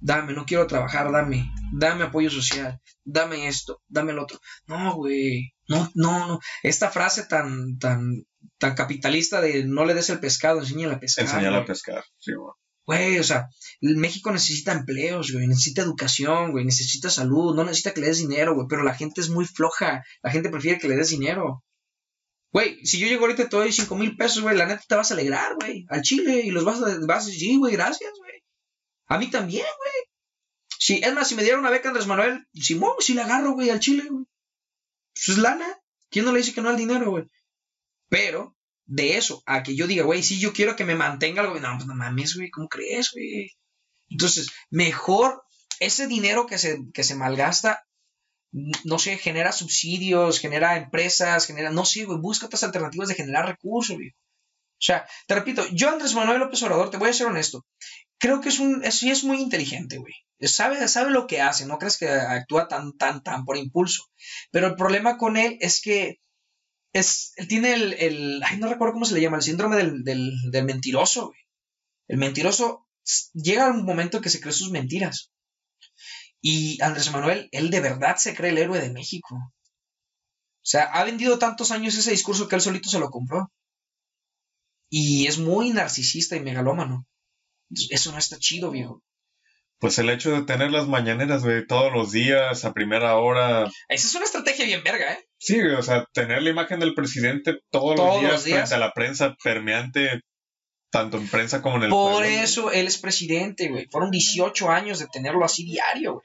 [0.00, 4.40] dame, no quiero trabajar, dame, dame apoyo social, dame esto, dame el otro.
[4.66, 6.40] No, güey, no, no, no.
[6.62, 8.24] Esta frase tan, tan,
[8.58, 11.24] tan capitalista de no le des el pescado, enséñale a pescar.
[11.24, 12.52] Enséñale a pescar, sí, güey.
[12.86, 13.48] Güey, o sea,
[13.80, 18.54] México necesita empleos, güey, necesita educación, güey, necesita salud, no necesita que le des dinero,
[18.54, 21.64] güey, pero la gente es muy floja, la gente prefiere que le des dinero.
[22.52, 24.94] Güey, si yo llego ahorita y te doy cinco mil pesos, güey, la neta te
[24.94, 28.12] vas a alegrar, güey, al chile, y los vas a, vas a decir, güey, gracias,
[28.18, 28.35] güey.
[29.06, 29.92] A mí también, güey.
[30.78, 33.70] Si, es más, si me dieran una beca Andrés Manuel, Simón, si la agarro, güey,
[33.70, 34.24] al chile, güey.
[35.14, 35.66] Pues es lana.
[36.10, 37.24] ¿Quién no le dice que no al dinero, güey?
[38.08, 41.58] Pero, de eso, a que yo diga, güey, sí, yo quiero que me mantenga algo,
[41.58, 43.50] no, pues no mames, güey, ¿cómo crees, güey?
[44.08, 45.42] Entonces, mejor
[45.80, 47.84] ese dinero que se, que se malgasta,
[48.52, 53.46] no sé, genera subsidios, genera empresas, genera, no sé, güey, busca otras alternativas de generar
[53.46, 54.10] recursos, güey.
[54.10, 57.66] O sea, te repito, yo Andrés Manuel López Obrador, te voy a ser honesto,
[58.18, 60.14] creo que es un, sí es muy inteligente, güey.
[60.40, 64.04] Sabe, sabe lo que hace, no crees que actúa tan, tan, tan por impulso.
[64.50, 66.20] Pero el problema con él es que
[66.92, 70.04] es, él tiene el, el ay, no recuerdo cómo se le llama, el síndrome del,
[70.04, 71.40] del, del mentiroso, güey.
[72.08, 72.86] El mentiroso
[73.32, 75.32] llega a un momento que se cree sus mentiras.
[76.40, 79.34] Y Andrés Manuel, él de verdad se cree el héroe de México.
[79.34, 83.52] O sea, ha vendido tantos años ese discurso que él solito se lo compró.
[84.88, 87.06] Y es muy narcisista y megalómano.
[87.90, 89.02] Eso no está chido, viejo.
[89.78, 93.64] Pues el hecho de tener las mañaneras, güey, todos los días, a primera hora.
[93.88, 95.28] Esa es una estrategia bien verga, ¿eh?
[95.38, 99.36] Sí, o sea, tener la imagen del presidente todos, los, días frente a la prensa
[99.42, 100.22] permeante,
[100.90, 103.86] tanto en prensa como en el Por eso él es presidente, güey.
[103.90, 106.24] Fueron 18 años de tenerlo así diario, güey.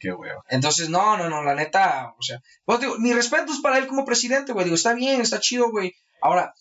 [0.00, 0.44] Qué huevo.
[0.48, 3.86] Entonces, no, no, no, la neta, o sea, pues digo, mi respeto es para él
[3.86, 4.64] como presidente, güey.
[4.64, 5.94] Digo, está bien, está chido, güey.
[6.20, 6.52] Ahora,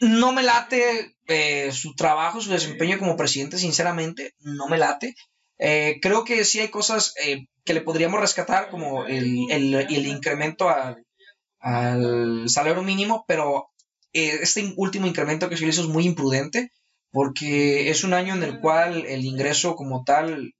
[0.00, 5.14] no me late eh, su trabajo, su desempeño como presidente, sinceramente, no me late.
[5.58, 10.68] Eh, creo que sí hay cosas eh, que le podríamos rescatar, como el, el, incremento
[10.68, 13.68] al, salario mínimo, pero
[14.12, 16.70] este último incremento que se hizo es muy imprudente,
[17.10, 20.52] porque es un año en el cual el ingreso como tal,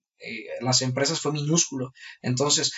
[0.61, 1.93] las empresas fue minúsculo.
[2.23, 2.73] Entonces,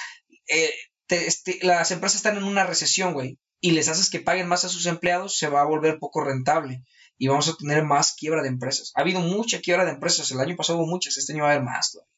[1.08, 4.68] este, las empresas están en una recesión, güey y les haces que paguen más a
[4.68, 6.84] sus empleados, se va a volver poco rentable
[7.16, 8.92] y vamos a tener más quiebra de empresas.
[8.94, 11.52] Ha habido mucha quiebra de empresas, el año pasado hubo muchas, este año va a
[11.52, 12.12] haber más todavía.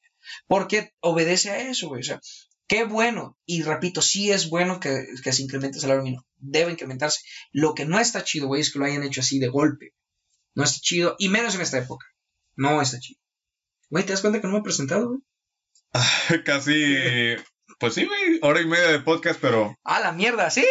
[0.47, 2.01] Porque obedece a eso, güey.
[2.01, 2.21] O sea,
[2.71, 3.37] Qué bueno.
[3.47, 6.25] Y repito, sí es bueno que, que se incremente el salario mínimo.
[6.37, 7.21] Debe incrementarse.
[7.51, 9.93] Lo que no está chido, güey, es que lo hayan hecho así de golpe.
[10.55, 11.17] No está chido.
[11.19, 12.07] Y menos en esta época.
[12.55, 13.21] No está chido.
[13.89, 15.21] Güey, ¿te das cuenta que no me he presentado, güey?
[16.45, 17.35] Casi,
[17.81, 19.77] pues sí, güey, hora y media de podcast, pero...
[19.83, 20.65] Ah, la mierda, ¿sí?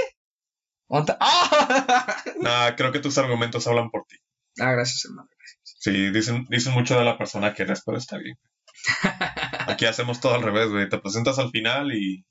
[1.20, 2.24] ¡Ah!
[2.40, 4.18] Nah, creo que tus argumentos hablan por ti.
[4.60, 5.30] ah, gracias, hermano.
[5.38, 5.78] Gracias.
[5.80, 8.38] Sí, dicen, dicen mucho de la persona que eres, pero está bien.
[9.68, 10.90] Aquí hacemos todo al revés, güey.
[10.90, 12.26] Te presentas al final y...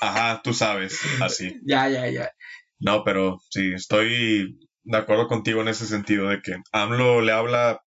[0.00, 1.60] Ajá, tú sabes, así.
[1.64, 2.30] Ya, ya, ya.
[2.80, 7.80] No, pero sí, estoy de acuerdo contigo en ese sentido de que AMLO le habla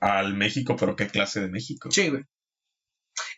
[0.00, 1.90] al México, pero ¿qué clase de México?
[1.90, 2.24] Sí, güey.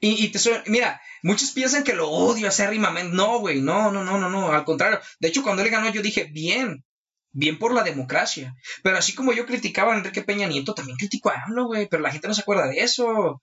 [0.00, 3.14] Y, y te soy, mira, muchos piensan que lo odio acérrimamente.
[3.14, 5.00] No, güey, no, no, no, no, no, al contrario.
[5.20, 6.84] De hecho, cuando él ganó, yo dije, bien,
[7.32, 8.54] bien por la democracia.
[8.82, 12.02] Pero así como yo criticaba a Enrique Peña Nieto, también critico a AMLO, güey, pero
[12.02, 13.42] la gente no se acuerda de eso.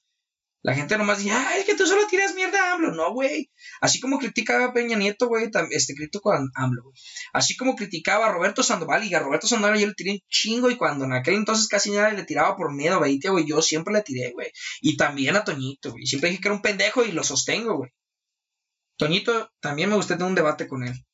[0.63, 2.91] La gente nomás dice, ay, es que tú solo tiras mierda a AMLO.
[2.91, 3.51] No, güey.
[3.79, 6.95] Así como criticaba a Peña Nieto, güey, este, critico a AMLO, güey.
[7.31, 10.69] Así como criticaba a Roberto Sandoval y a Roberto Sandoval yo le tiré un chingo
[10.69, 13.93] y cuando en aquel entonces casi nadie le tiraba por miedo Beitia, güey, yo siempre
[13.93, 14.51] le tiré, güey.
[14.81, 16.05] Y también a Toñito, güey.
[16.05, 17.91] Siempre dije que era un pendejo y lo sostengo, güey.
[18.97, 21.05] Toñito, también me gustaría tener un debate con él.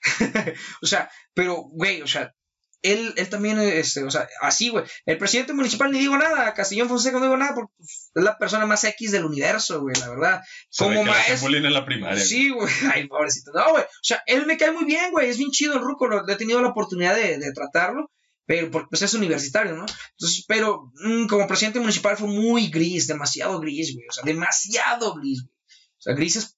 [0.82, 2.34] o sea, pero, güey, o sea,
[2.82, 4.84] él, él también, este, o sea, así, güey.
[5.06, 8.66] El presidente municipal ni digo nada, Castellón Fonseca no digo nada porque es la persona
[8.66, 10.42] más X del universo, güey, la verdad.
[10.68, 11.54] Se Como maestro.
[11.54, 12.22] en la primaria.
[12.24, 12.68] Sí, güey.
[12.94, 13.50] Ay, pobrecito.
[13.52, 13.82] No, güey.
[13.84, 15.28] O sea, él me cae muy bien, güey.
[15.28, 16.06] Es bien chido el ruco.
[16.06, 18.10] lo- He tenido la oportunidad de, de tratarlo.
[18.48, 19.86] Pero porque pues, es universitario, ¿no?
[20.12, 24.06] Entonces, pero mm, como presidente municipal fue muy gris, demasiado gris, güey.
[24.08, 25.52] O sea, demasiado gris, güey.
[25.98, 26.56] O sea, gris es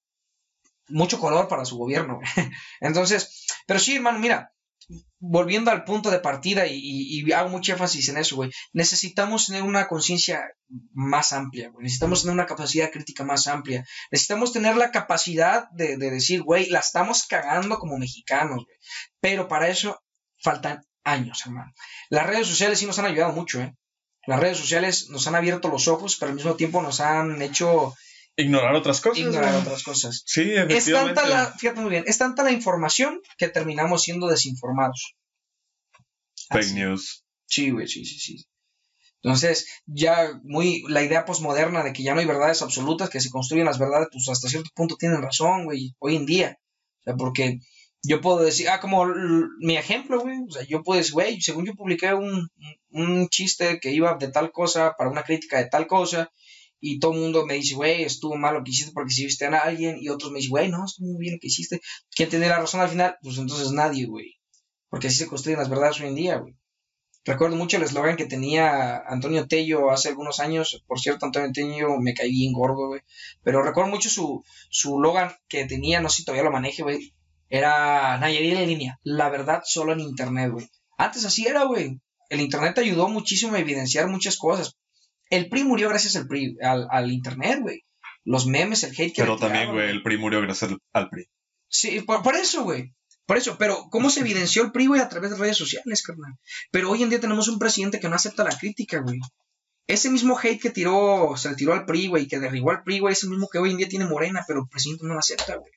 [0.87, 2.27] mucho color para su gobierno, güey.
[2.79, 4.53] Entonces, pero sí, hermano, mira,
[5.19, 8.51] volviendo al punto de partida y, hago mucho énfasis en eso, güey.
[8.73, 10.43] Necesitamos tener una conciencia
[10.93, 11.83] más amplia, güey.
[11.83, 13.85] Necesitamos tener una capacidad crítica más amplia.
[14.11, 18.77] Necesitamos tener la capacidad de, de decir, güey, la estamos cagando como mexicanos, güey.
[19.19, 20.01] Pero para eso
[20.41, 21.71] faltan años, hermano.
[22.09, 23.75] Las redes sociales sí nos han ayudado mucho, ¿eh?
[24.25, 27.95] Las redes sociales nos han abierto los ojos, pero al mismo tiempo nos han hecho
[28.41, 29.19] Ignorar otras cosas.
[29.19, 30.23] ignorar otras cosas.
[30.25, 31.15] Sí, Es efectivamente.
[31.15, 35.15] tanta la, fíjate muy bien, es tanta la información que terminamos siendo desinformados.
[36.49, 36.73] Fake Así.
[36.75, 37.25] news.
[37.45, 38.45] Sí, güey, sí, sí, sí.
[39.21, 43.29] Entonces, ya muy la idea posmoderna de que ya no hay verdades absolutas, que se
[43.29, 46.57] construyen las verdades, pues hasta cierto punto tienen razón, güey, hoy en día.
[47.01, 47.59] O sea, porque
[48.01, 49.05] yo puedo decir, ah, como
[49.59, 52.49] mi ejemplo, güey, o sea, yo puedo decir, güey, según yo publiqué un,
[52.91, 56.31] un chiste que iba de tal cosa para una crítica de tal cosa,
[56.79, 59.57] y todo el mundo me dice, güey, estuvo mal lo que hiciste porque hiciste a
[59.59, 61.81] alguien, y otros me dicen, güey, no, estuvo muy bien lo que hiciste.
[62.11, 63.17] ¿Quién tiene la razón al final?
[63.21, 64.39] Pues entonces nadie, güey.
[64.89, 66.55] Porque así se construyen las verdades hoy en día, güey.
[67.25, 70.83] Recuerdo mucho el eslogan que tenía Antonio Tello hace algunos años.
[70.87, 73.01] Por cierto, Antonio Tello me caí bien gordo, güey.
[73.43, 77.13] Pero recuerdo mucho su, su eslogan que tenía, no sé si todavía lo maneje, güey.
[77.49, 78.99] Era Nayarit en línea.
[79.03, 80.69] La verdad solo en internet, güey.
[80.97, 81.99] Antes así era, güey.
[82.29, 84.78] El internet te ayudó muchísimo a evidenciar muchas cosas.
[85.29, 87.83] El PRI murió gracias al PRI, al, al internet, güey.
[88.25, 91.25] Los memes, el hate que Pero también, güey, el PRI murió gracias al- al PRI.
[91.67, 92.93] Sí, por, por eso, güey.
[93.25, 95.01] Por eso, pero ¿cómo se evidenció el PRI, güey?
[95.01, 96.33] A través de redes sociales, carnal.
[96.71, 99.19] Pero hoy en día tenemos un presidente que no acepta la crítica, güey.
[99.87, 102.99] Ese mismo hate que tiró, se le tiró al PRI, güey, que derribó al PRI,
[102.99, 105.19] güey, es el mismo que hoy en día tiene Morena, pero el presidente no lo
[105.19, 105.71] acepta, güey.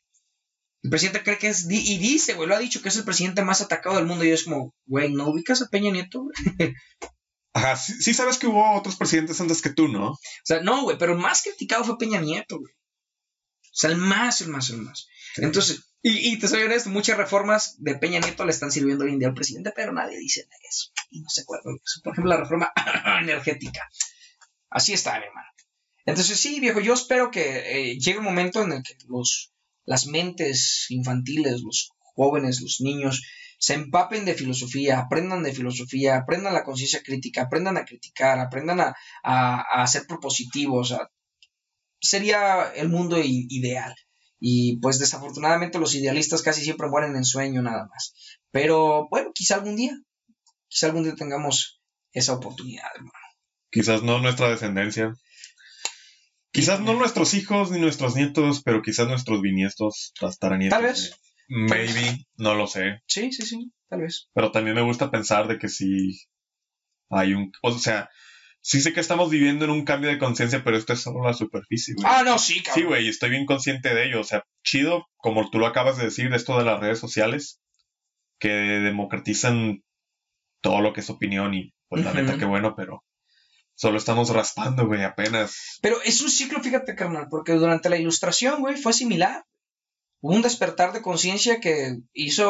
[0.83, 3.43] El presidente cree que es, y dice, güey, lo ha dicho, que es el presidente
[3.43, 6.35] más atacado del mundo, y es como, güey, ¿no ubicas a Peña Nieto, güey?
[7.55, 10.13] Ajá, sí, sí sabes que hubo otros presidentes antes que tú, ¿no?
[10.13, 12.73] O sea, no, güey, pero el más criticado fue Peña Nieto, güey.
[12.73, 15.07] O sea, el más, el más, el más.
[15.37, 19.13] Entonces, y, y te soy honesto, muchas reformas de Peña Nieto le están sirviendo hoy
[19.13, 20.91] en día al presidente, pero nadie dice eso.
[21.11, 22.01] Y no se acuerda de eso.
[22.03, 22.73] Por ejemplo, la reforma
[23.21, 23.89] energética.
[24.69, 25.49] Así está, mi hermano.
[26.05, 29.53] Entonces, sí, viejo, yo espero que eh, llegue un momento en el que los,
[29.85, 33.23] las mentes infantiles, los jóvenes, los niños,
[33.67, 38.81] se empapen de filosofía, aprendan de filosofía, aprendan la conciencia crítica, aprendan a criticar, aprendan
[38.81, 38.89] a,
[39.23, 40.91] a, a ser propositivos.
[40.93, 41.09] a-
[42.01, 43.95] sería el mundo ideal.
[44.41, 48.15] Y pues desafortunadamente los idealistas casi siempre mueren en sueño nada más.
[48.51, 49.93] Pero bueno, quizá algún día,
[50.69, 51.81] quizá algún día tengamos
[52.11, 53.13] esa oportunidad, hermano.
[53.71, 55.15] Quizás no nuestra descendencia.
[56.51, 60.77] Quizás no nuestros hijos ni nuestros nietos, pero quizás nuestros bisnietos, tataranietos.
[60.77, 61.15] Tal vez.
[61.49, 63.03] Maybe, no lo sé.
[63.07, 64.29] Sí, sí, sí, tal vez.
[64.35, 66.21] Pero también me gusta pensar de que sí
[67.11, 67.53] hay un...
[67.63, 68.09] O sea,
[68.61, 71.35] sí sé que estamos viviendo en un cambio de conciencia, pero esto es solo la
[71.35, 72.07] superficie, güey.
[72.09, 72.87] Ah, no, sí, Sí, cabrón.
[72.87, 74.21] güey, estoy bien consciente de ello.
[74.21, 77.61] O sea, chido, como tú lo acabas de decir, de esto de las redes sociales,
[78.39, 79.83] que democratizan
[80.61, 83.05] todo lo que es opinión y pues la neta, qué bueno, pero
[83.75, 85.79] Solo estamos raspando, güey, apenas.
[85.81, 89.45] Pero es un ciclo, fíjate, carnal, porque durante la ilustración, güey, fue similar.
[90.23, 92.49] Hubo un despertar de conciencia que hizo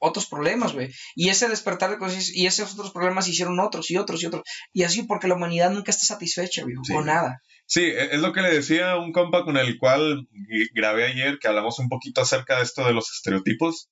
[0.00, 0.90] otros problemas, güey.
[1.14, 4.42] Y ese despertar de conciencia y esos otros problemas hicieron otros y otros y otros.
[4.72, 6.92] Y así porque la humanidad nunca está satisfecha, güey, Sí.
[6.94, 7.40] con nada.
[7.66, 10.26] Sí, e- es lo que le decía a un compa con el cual
[10.74, 13.90] grabé ayer, que hablamos un poquito acerca de esto de los estereotipos,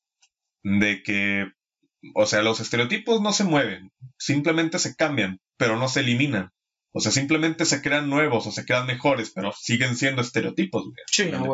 [0.62, 1.45] de que,
[2.15, 6.51] o sea, los estereotipos no se mueven, simplemente se cambian, pero no se eliminan.
[6.93, 10.95] O sea, simplemente se crean nuevos o se crean mejores, pero siguen siendo estereotipos, güey.
[11.12, 11.45] Sí, no.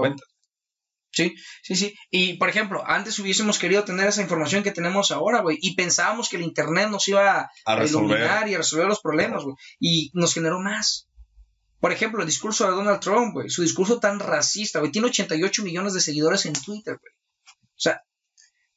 [1.13, 1.95] Sí, sí, sí.
[2.11, 5.59] Y, por ejemplo, antes hubiésemos querido tener esa información que tenemos ahora, güey.
[5.61, 9.55] Y pensábamos que el Internet nos iba A iluminar y a resolver los problemas, güey.
[9.79, 11.09] Y nos generó más.
[11.81, 13.51] Por ejemplo, el discurso de Donald Trump, güey.
[13.51, 14.91] Su discurso tan racista, güey.
[14.91, 17.13] Tiene 88 millones de seguidores en Twitter, güey.
[17.45, 18.03] O sea,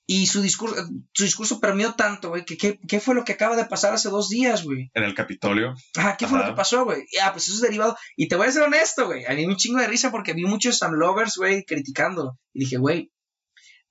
[0.08, 0.76] y su discurso,
[1.14, 4.10] su discurso permeó tanto, güey, que qué, qué fue lo que acaba de pasar hace
[4.10, 4.92] dos días, güey.
[4.94, 5.74] En el Capitolio.
[5.98, 7.06] Ah, ¿qué fue lo que pasó, güey?
[7.24, 7.98] Ah, pues eso es derivado.
[8.16, 9.26] Y te voy a ser honesto, güey.
[9.26, 12.38] A mí me un chingo de risa porque vi muchos Sam Lovers, güey, criticándolo.
[12.54, 13.12] Y dije, güey,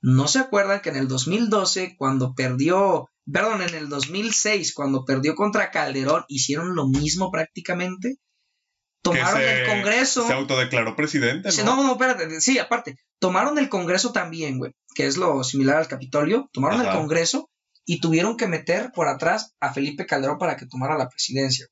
[0.01, 5.35] ¿no se acuerdan que en el 2012, cuando perdió, perdón, en el 2006, cuando perdió
[5.35, 8.19] contra Calderón, hicieron lo mismo prácticamente?
[9.05, 10.27] Tomaron se, el Congreso.
[10.27, 11.77] Se autodeclaró presidente, ¿no?
[11.77, 12.41] No, no, espérate.
[12.41, 12.97] Sí, aparte.
[13.19, 14.73] Tomaron el Congreso también, güey.
[14.95, 16.49] Que es lo similar al Capitolio.
[16.53, 16.91] Tomaron el.
[16.91, 17.51] Congreso
[17.85, 21.67] y tuvieron que meter por atrás a Felipe Calderón para que tomara la presidencia.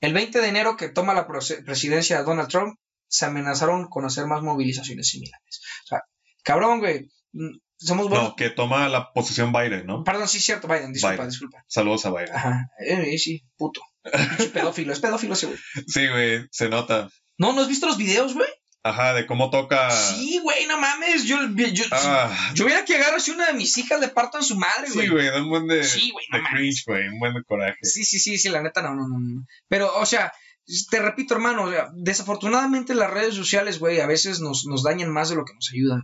[0.00, 2.76] El 20 de enero que toma la presidencia Donald Trump,
[3.08, 5.60] se amenazaron con hacer más movilizaciones similares.
[5.84, 6.02] O sea,
[6.42, 7.08] cabrón, güey.
[7.32, 8.30] mm, Somos buenos.
[8.30, 10.02] No, que toma la posición Biden, ¿no?
[10.02, 10.92] Perdón, sí, cierto, Biden.
[10.92, 11.28] Disculpa, Biden.
[11.30, 11.64] disculpa.
[11.68, 12.34] Saludos a Biden.
[12.34, 12.70] Ajá.
[12.80, 13.80] Eh, sí, puto.
[14.12, 14.92] Pinche pedófilo.
[14.92, 15.58] Es pedófilo ese, güey.
[15.86, 17.08] Sí, güey, se nota.
[17.38, 18.48] No, ¿no has visto los videos, güey?
[18.82, 19.90] Ajá, de cómo toca.
[19.90, 21.24] Sí, güey, no mames.
[21.24, 24.44] Yo, yo, Ah, Yo hubiera que agarrar si una de mis hijas le parto en
[24.44, 25.06] su madre, güey.
[25.06, 27.42] sí, güey, da un buen de, Sí, güey, no de cringe, güey, un buen de
[27.42, 27.78] coraje.
[27.82, 29.44] Sí, sí, sí, sí, la neta, no, no, no.
[29.68, 30.32] Pero, o sea,
[30.90, 35.10] te repito, hermano, o sea, desafortunadamente las redes sociales, güey, a veces nos, nos dañan
[35.12, 36.02] más de lo que nos ayudan.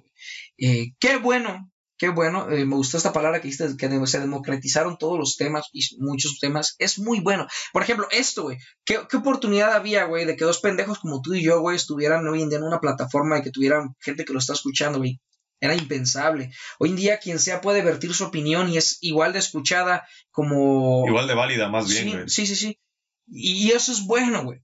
[0.58, 1.70] Eh, qué bueno,
[2.02, 5.68] qué bueno, eh, me gustó esta palabra que dijiste, que se democratizaron todos los temas
[5.72, 7.46] y muchos temas, es muy bueno.
[7.72, 11.32] Por ejemplo, esto, güey, ¿qué, qué oportunidad había, güey, de que dos pendejos como tú
[11.34, 14.32] y yo, güey, estuvieran hoy en día en una plataforma y que tuvieran gente que
[14.32, 15.20] lo está escuchando, güey?
[15.60, 16.50] Era impensable.
[16.80, 21.04] Hoy en día quien sea puede vertir su opinión y es igual de escuchada como...
[21.06, 22.28] Igual de válida, más bien, Sí, güey.
[22.28, 22.80] sí, sí, sí.
[23.28, 24.58] Y eso es bueno, güey.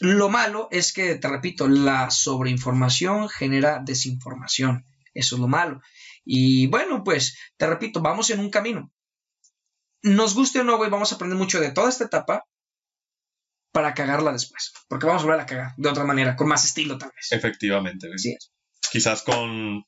[0.00, 4.86] Lo malo es que, te repito, la sobreinformación genera desinformación.
[5.12, 5.82] Eso es lo malo.
[6.30, 8.92] Y bueno, pues, te repito, vamos en un camino.
[10.02, 12.44] Nos guste o no, güey, vamos a aprender mucho de toda esta etapa
[13.72, 14.74] para cagarla después.
[14.88, 17.32] Porque vamos a volver a cagar de otra manera, con más estilo tal vez.
[17.32, 18.18] Efectivamente, güey.
[18.18, 18.36] Sí.
[18.92, 19.84] Quizás con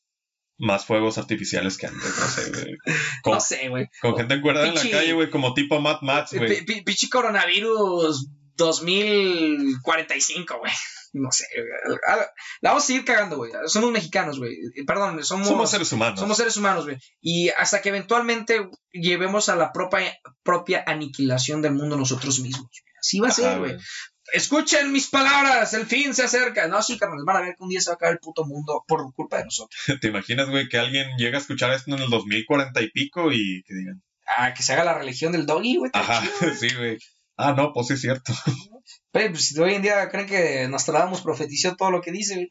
[0.58, 2.76] más fuegos artificiales que antes, no sé, güey.
[3.22, 3.86] Con, No sé, güey.
[4.00, 6.64] con gente encuerada en la calle, güey, como tipo Mad Max, güey.
[6.64, 10.72] Pi- pi- Pinche coronavirus 2045, güey.
[11.12, 11.98] No sé, güey.
[12.60, 13.50] La vamos a seguir cagando, güey.
[13.66, 14.56] Somos mexicanos, güey.
[14.86, 16.20] Perdón, somos, Somos seres humanos.
[16.20, 16.98] somos seres humanos, güey.
[17.20, 22.68] Y hasta que eventualmente llevemos a la propia, propia aniquilación del mundo nosotros mismos.
[22.70, 22.94] güey.
[23.00, 23.76] Así va a ser, güey.
[24.32, 26.68] Escuchen mis palabras, el fin se acerca.
[26.68, 28.44] No, sí, carnal, van a ver que un día se va a acabar el puto
[28.44, 29.80] mundo por culpa de nosotros.
[30.00, 33.64] ¿Te imaginas, güey, que alguien llega a escuchar esto en el 2040 y pico y
[33.66, 34.02] que digan,
[34.36, 35.90] Ah, que se haga la religión del doggy, güey.
[35.92, 36.54] ajá, chido.
[36.60, 36.98] sí, güey.
[37.36, 38.32] Ah, no, pues sí es cierto.
[39.12, 42.48] Güey, pues, si hoy en día creen que Nostradamus profetizó todo lo que dice, güey.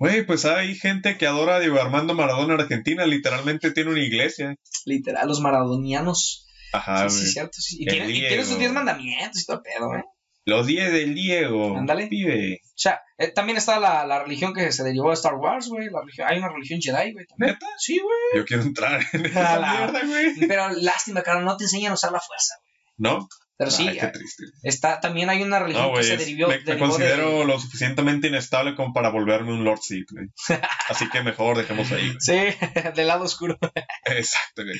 [0.00, 4.00] Güey, pues hay gente que adora a Diego Armando Maradona en Argentina, literalmente tiene una
[4.02, 4.54] iglesia.
[4.84, 6.46] Literal, los maradonianos.
[6.72, 7.60] Ajá, sí, sí, cierto.
[7.60, 7.78] sí.
[7.80, 8.44] Y, tiene, y tiene Diego.
[8.44, 10.04] sus 10 mandamientos y todo el pedo, ¿eh?
[10.44, 11.76] Los 10 del Diego.
[11.76, 12.06] Ándale.
[12.06, 12.60] Pibe.
[12.64, 15.88] O sea, eh, también está la, la religión que se derivó de Star Wars, güey.
[16.26, 17.26] Hay una religión Jedi, güey.
[17.36, 17.66] ¿Neta?
[17.78, 18.16] Sí, güey.
[18.40, 20.46] Yo quiero entrar en esa la- mierda, güey.
[20.48, 23.12] Pero lástima, cara, no te enseñan a usar la fuerza, güey.
[23.14, 23.28] ¿No?
[23.58, 24.44] Pero sí, Ay, qué triste.
[24.62, 27.44] está, también hay una religión No, que se derivó, me, me derivó considero de...
[27.44, 30.28] lo suficientemente inestable como para volverme un Lord Sith, güey.
[30.88, 32.20] Así que mejor dejemos ahí, güey.
[32.20, 32.38] Sí,
[32.94, 33.58] del lado oscuro.
[34.04, 34.78] Exacto, güey.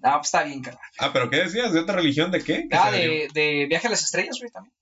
[0.00, 0.82] No, pues está bien, carnal.
[0.98, 1.72] Ah, pero ¿qué decías?
[1.72, 2.30] ¿De otra religión?
[2.32, 2.66] ¿De qué?
[2.68, 4.74] ¿Qué Ah, de, de Viaje a las Estrellas, güey, también.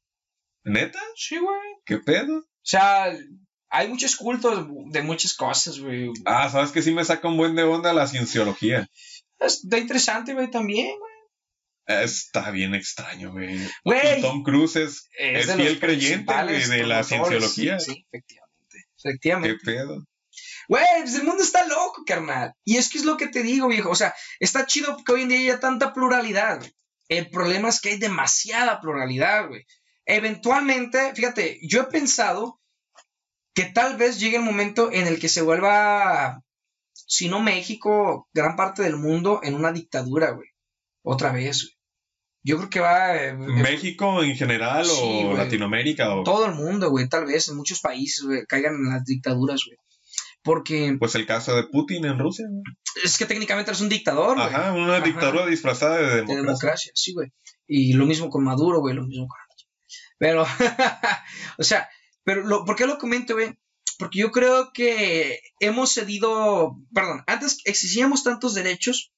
[0.65, 0.99] ¿Neta?
[1.15, 1.61] Sí, güey.
[1.85, 2.39] ¿Qué pedo?
[2.39, 3.15] O sea,
[3.69, 6.11] hay muchos cultos de muchas cosas, güey.
[6.25, 8.89] Ah, ¿sabes que sí me saca un buen de onda la cienciología?
[9.39, 11.13] Está interesante, güey, también, güey.
[11.87, 13.59] Está bien extraño, güey.
[13.85, 15.09] Güey, Y Tom Cruise es...
[15.17, 17.79] Fiel creyente, güey, de la cienciología.
[17.79, 18.47] Sí, sí, efectivamente.
[19.03, 19.59] ¿Qué Efectivamente.
[19.65, 20.05] pedo?
[20.69, 22.53] Güey, pues el mundo está loco, carnal.
[22.65, 23.91] Y es que es lo que te digo, viejo.
[23.91, 26.75] O sea, está chido que hoy en día haya tanta pluralidad, güey.
[27.09, 29.65] El problema es que hay demasiada pluralidad, güey.
[30.07, 32.61] Eventualmente, fíjate, yo he pensado
[33.55, 36.43] que tal vez llegue el momento en el que se vuelva,
[36.93, 40.49] si no México, gran parte del mundo en una dictadura, güey.
[41.03, 41.76] Otra vez, güey.
[42.47, 43.17] Yo creo que va...
[43.17, 45.37] eh, ¿México en general Sí, o.
[45.37, 46.15] Latinoamérica?
[46.15, 46.23] O...
[46.23, 49.77] todo el mundo, güey, tal vez en muchos países, güey, caigan en las dictaduras, güey.
[50.43, 52.47] Porque Pues el caso de Putin en Rusia.
[52.49, 52.63] güey.
[53.03, 54.47] es que técnicamente eres un dictador, güey.
[54.47, 55.05] Ajá, una Ajá.
[55.05, 56.43] dictadura disfrazada de De democracia.
[56.43, 57.33] democracia, sí, güey.
[57.67, 59.39] Y lo mismo con Maduro, güey, lo mismo con...
[60.19, 60.47] Pero,
[61.59, 61.89] o sea,
[62.23, 63.59] pero lo, ¿por qué lo comento, güey?
[63.99, 69.13] Porque yo creo que hemos cedido, perdón, antes exigíamos tantos derechos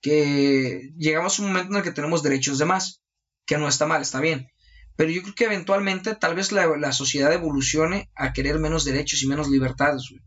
[0.00, 3.02] que llegamos a un momento en el que tenemos derechos de más,
[3.46, 4.48] que no está mal, está bien.
[4.96, 9.22] Pero yo creo que eventualmente tal vez la, la sociedad evolucione a querer menos derechos
[9.22, 10.22] y menos libertades, güey.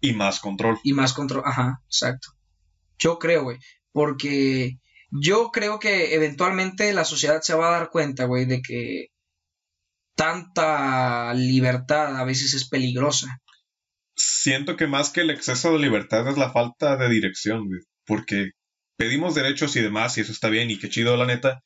[0.00, 0.78] Y más control.
[0.82, 1.42] Y más control.
[1.44, 2.28] Ajá, exacto.
[2.98, 3.58] Yo creo, güey.
[3.92, 4.78] Porque
[5.10, 9.06] yo creo que eventualmente la sociedad se va a dar cuenta, güey, de que
[10.14, 13.40] tanta libertad a veces es peligrosa.
[14.16, 17.80] Siento que más que el exceso de libertad es la falta de dirección, güey.
[18.04, 18.50] Porque
[18.98, 21.64] pedimos derechos y demás, y eso está bien, y qué chido, la neta.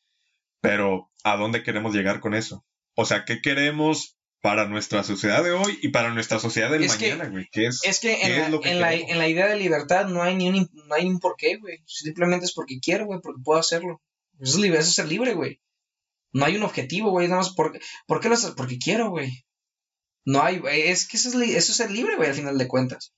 [0.60, 2.64] Pero, ¿a dónde queremos llegar con eso?
[2.94, 7.00] O sea, ¿qué queremos para nuestra sociedad de hoy y para nuestra sociedad del Es
[7.00, 7.48] mañana, güey?
[7.50, 7.80] ¿Qué es?
[7.84, 10.06] Es que, ¿Qué en, es la, lo que en, la, en la idea de libertad
[10.08, 11.82] no hay ni un, no hay un porqué, güey.
[11.86, 14.02] Simplemente es porque quiero, güey, porque puedo hacerlo.
[14.38, 15.60] Eso es, libre, eso es ser libre, güey.
[16.32, 17.28] No hay un objetivo, güey.
[17.28, 18.52] Nada más por, ¿por qué lo haces?
[18.52, 19.44] Porque quiero, güey.
[20.24, 23.14] No hay, es que eso es, eso es ser libre, güey, al final de cuentas.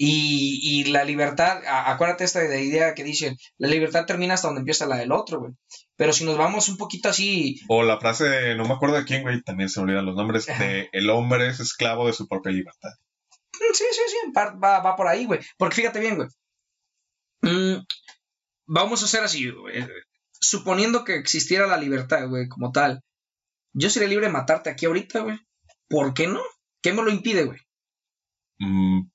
[0.00, 4.46] Y, y la libertad, a- acuérdate esta de idea que dicen, la libertad termina hasta
[4.46, 5.52] donde empieza la del otro, güey.
[5.96, 9.04] Pero si nos vamos un poquito así, O la frase, de- no me acuerdo de
[9.04, 12.28] quién, güey, también se me olvidan los nombres, de el hombre es esclavo de su
[12.28, 12.90] propia libertad.
[13.54, 15.40] Mm, Sí, sí, sí, par- va, va por ahí, güey.
[15.56, 16.28] Porque fíjate bien, güey.
[17.42, 17.84] Mm,
[18.66, 19.84] vamos a hacer así, güey.
[20.40, 23.02] Suponiendo que existiera la libertad, güey, como tal.
[23.72, 25.38] Yo sería libre de matarte aquí ahorita, güey.
[25.88, 26.40] ¿Por qué no?
[26.82, 27.58] ¿Qué me lo impide, güey?
[28.60, 29.08] Mm,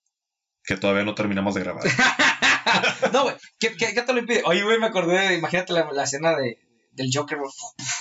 [0.66, 1.84] que todavía no terminamos de grabar.
[3.14, 3.36] no, güey.
[3.60, 4.44] ¿Qué, qué, qué te lo impide?
[4.46, 6.60] Oye, güey, me acordé, de- imagínate la, la escena de,
[6.92, 7.52] del Joker, güey.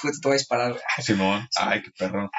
[0.03, 0.81] Te voy a disparar.
[0.99, 1.61] Simón, Sí.
[1.65, 2.31] ay, qué perro.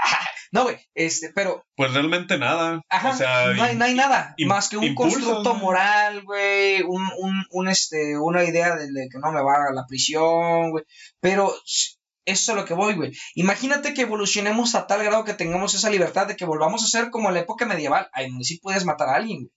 [0.52, 2.82] No, güey, este, pero Pues realmente nada.
[2.90, 6.82] Ajá, o sea, no, hay, no hay nada más que un impulsos, constructo moral, güey,
[6.84, 10.70] un, un, un, este, una idea de, de que no me va a la prisión,
[10.72, 10.84] güey.
[11.20, 13.12] Pero eso es a lo que voy, güey.
[13.36, 17.10] Imagínate que evolucionemos a tal grado que tengamos esa libertad de que volvamos a ser
[17.10, 19.52] como en la época medieval, ahí donde sí puedes matar a alguien, güey.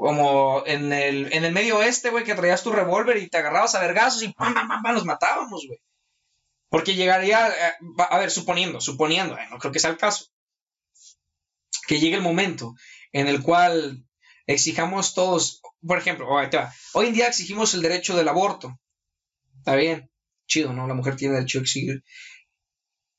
[0.00, 3.74] Como en el, en el medio oeste, güey, que traías tu revólver y te agarrabas
[3.74, 5.78] a vergazos y pam, pam, pam, los matábamos, güey.
[6.70, 10.24] Porque llegaría, eh, a ver, suponiendo, suponiendo, eh, no creo que sea el caso,
[11.86, 12.74] que llegue el momento
[13.12, 14.02] en el cual
[14.46, 16.28] exijamos todos, por ejemplo,
[16.94, 18.80] hoy en día exigimos el derecho del aborto.
[19.58, 20.10] Está bien,
[20.46, 20.86] chido, ¿no?
[20.86, 22.02] La mujer tiene derecho a exigir.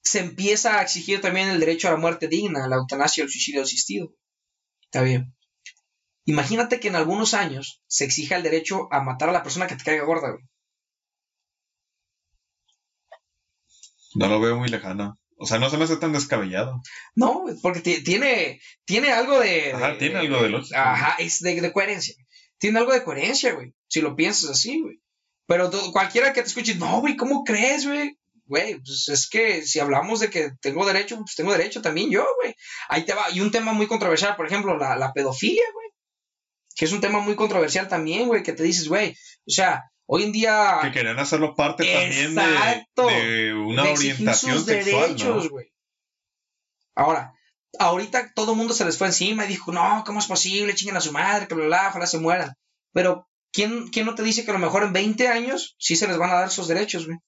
[0.02, 3.62] Se empieza a exigir también el derecho a la muerte digna, la eutanasia el suicidio
[3.62, 4.16] asistido.
[4.82, 5.36] Está bien.
[6.26, 9.76] Imagínate que en algunos años se exija el derecho a matar a la persona que
[9.76, 10.44] te caiga gorda, güey.
[14.16, 15.18] no lo veo muy lejano.
[15.38, 16.82] O sea, no se me hace tan descabellado.
[17.16, 19.72] No, porque ti- tiene, tiene algo de.
[19.74, 20.92] Ajá, de- tiene algo de lógica.
[20.92, 22.14] Ajá, es de, de coherencia.
[22.60, 23.74] Tiene algo de coherencia, güey.
[23.88, 25.02] Si lo piensas así, güey.
[25.48, 28.18] Pero tú- cualquiera que te escuche, no, güey, ¿cómo crees, güey?
[28.46, 32.26] Güey, pues es que si hablamos de que tengo derecho, pues tengo derecho también yo,
[32.42, 32.54] güey.
[32.90, 33.32] Ahí te va.
[33.32, 35.88] Y un tema muy controversial, por ejemplo, la, la pedofilia, güey.
[36.82, 40.24] Que es un tema muy controversial también, güey, que te dices, güey, o sea, hoy
[40.24, 40.80] en día...
[40.82, 45.50] Que querían hacerlo parte también de, de una de orientación sus sexual, derechos, ¿no?
[45.52, 45.72] güey.
[46.96, 47.36] Ahora,
[47.78, 50.74] ahorita todo el mundo se les fue encima y dijo, no, ¿cómo es posible?
[50.74, 52.56] Chinguen a su madre, que bla, bla, ojalá se mueran.
[52.94, 56.08] Pero, ¿quién, ¿quién no te dice que a lo mejor en 20 años sí se
[56.08, 57.20] les van a dar esos derechos, güey?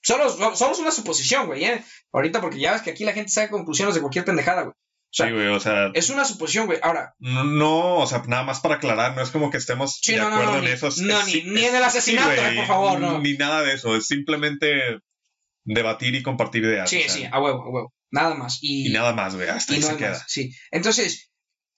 [0.00, 1.84] Solo, solo, solo es una suposición, güey, ¿eh?
[2.12, 4.74] Ahorita, porque ya ves que aquí la gente saca conclusiones de cualquier pendejada, güey.
[5.16, 6.80] Sea, Sí, güey, o sea, es una suposición, güey.
[6.82, 10.12] Ahora, no, no, o sea, nada más para aclarar, no es como que estemos Sí,
[10.14, 10.86] de no, acuerdo no, en eso.
[11.02, 13.20] no, es- ni- es- ni en el asesinato, sí, güey, por favor, no.
[13.20, 14.98] Ni nada de eso, es simplemente
[15.64, 16.90] debatir y compartir ideas.
[16.90, 17.94] sí, o sea, sí, a huevo, a huevo.
[18.10, 18.58] Nada más.
[18.60, 20.10] Y nada más, güey, hasta ahí se queda.
[20.10, 20.52] más, sí.
[20.72, 21.30] Entonces,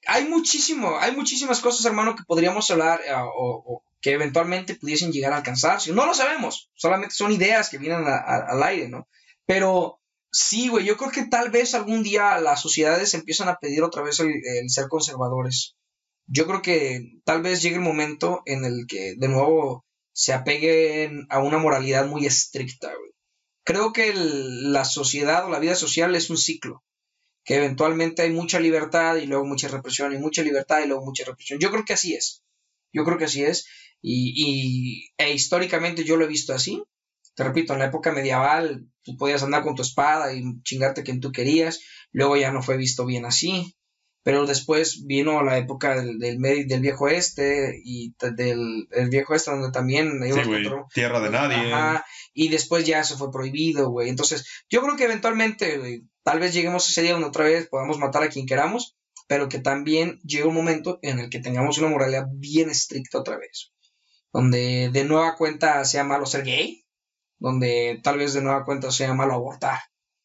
[0.07, 3.29] hay muchísimo, hay muchísimas cosas, hermano, que podríamos hablar eh, o,
[3.67, 5.93] o que eventualmente pudiesen llegar a alcanzarse.
[5.93, 9.09] No lo sabemos, solamente son ideas que vienen a- a- al aire, ¿no?
[9.47, 10.01] Pero
[10.39, 14.03] sí, güey, yo creo que tal vez algún día las sociedades empiezan a pedir otra
[14.03, 14.33] vez el,
[14.69, 15.77] ser conservadores.
[16.27, 21.27] Yo creo que tal vez llegue el momento en el que de nuevo se apeguen
[21.31, 23.11] a una moralidad muy estricta, güey.
[23.65, 26.85] Creo que la sociedad o la vida social es un ciclo
[27.45, 31.25] que eventualmente hay mucha libertad y luego mucha represión y mucha libertad y luego mucha
[31.25, 31.61] represión.
[31.61, 32.43] Yo creo que así es.
[32.93, 33.67] Yo creo que así es.
[34.03, 36.83] Y, y- e históricamente yo lo he visto así.
[37.35, 41.21] Te repito, en la época medieval tú podías andar con tu espada y chingarte quien
[41.21, 41.81] tú querías.
[42.13, 43.75] Luego ya no fue visto bien así.
[44.23, 49.53] pero después vino la época del, del, del viejo este y del el viejo este
[49.53, 52.05] donde también sí, güey, tierra de nadie Ajá,
[52.35, 56.53] y después ya eso fue prohibido güey entonces yo creo que eventualmente güey, tal vez
[56.53, 58.97] lleguemos a ese día donde otra vez podamos matar a quien queramos
[59.29, 63.37] pero que también llegue un momento en el que tengamos una moralidad bien estricta otra
[63.39, 63.71] vez
[64.33, 66.85] donde de nueva cuenta sea malo ser gay
[67.39, 69.79] donde tal vez de nueva cuenta sea malo abortar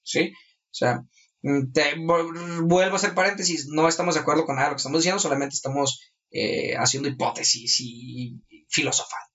[0.04, 1.04] sí o sea
[1.44, 4.82] Mm, te, vuelvo a hacer paréntesis, no estamos de acuerdo con nada de lo que
[4.82, 8.40] estamos diciendo, solamente estamos eh, haciendo hipótesis y,
[8.70, 9.28] filosofando.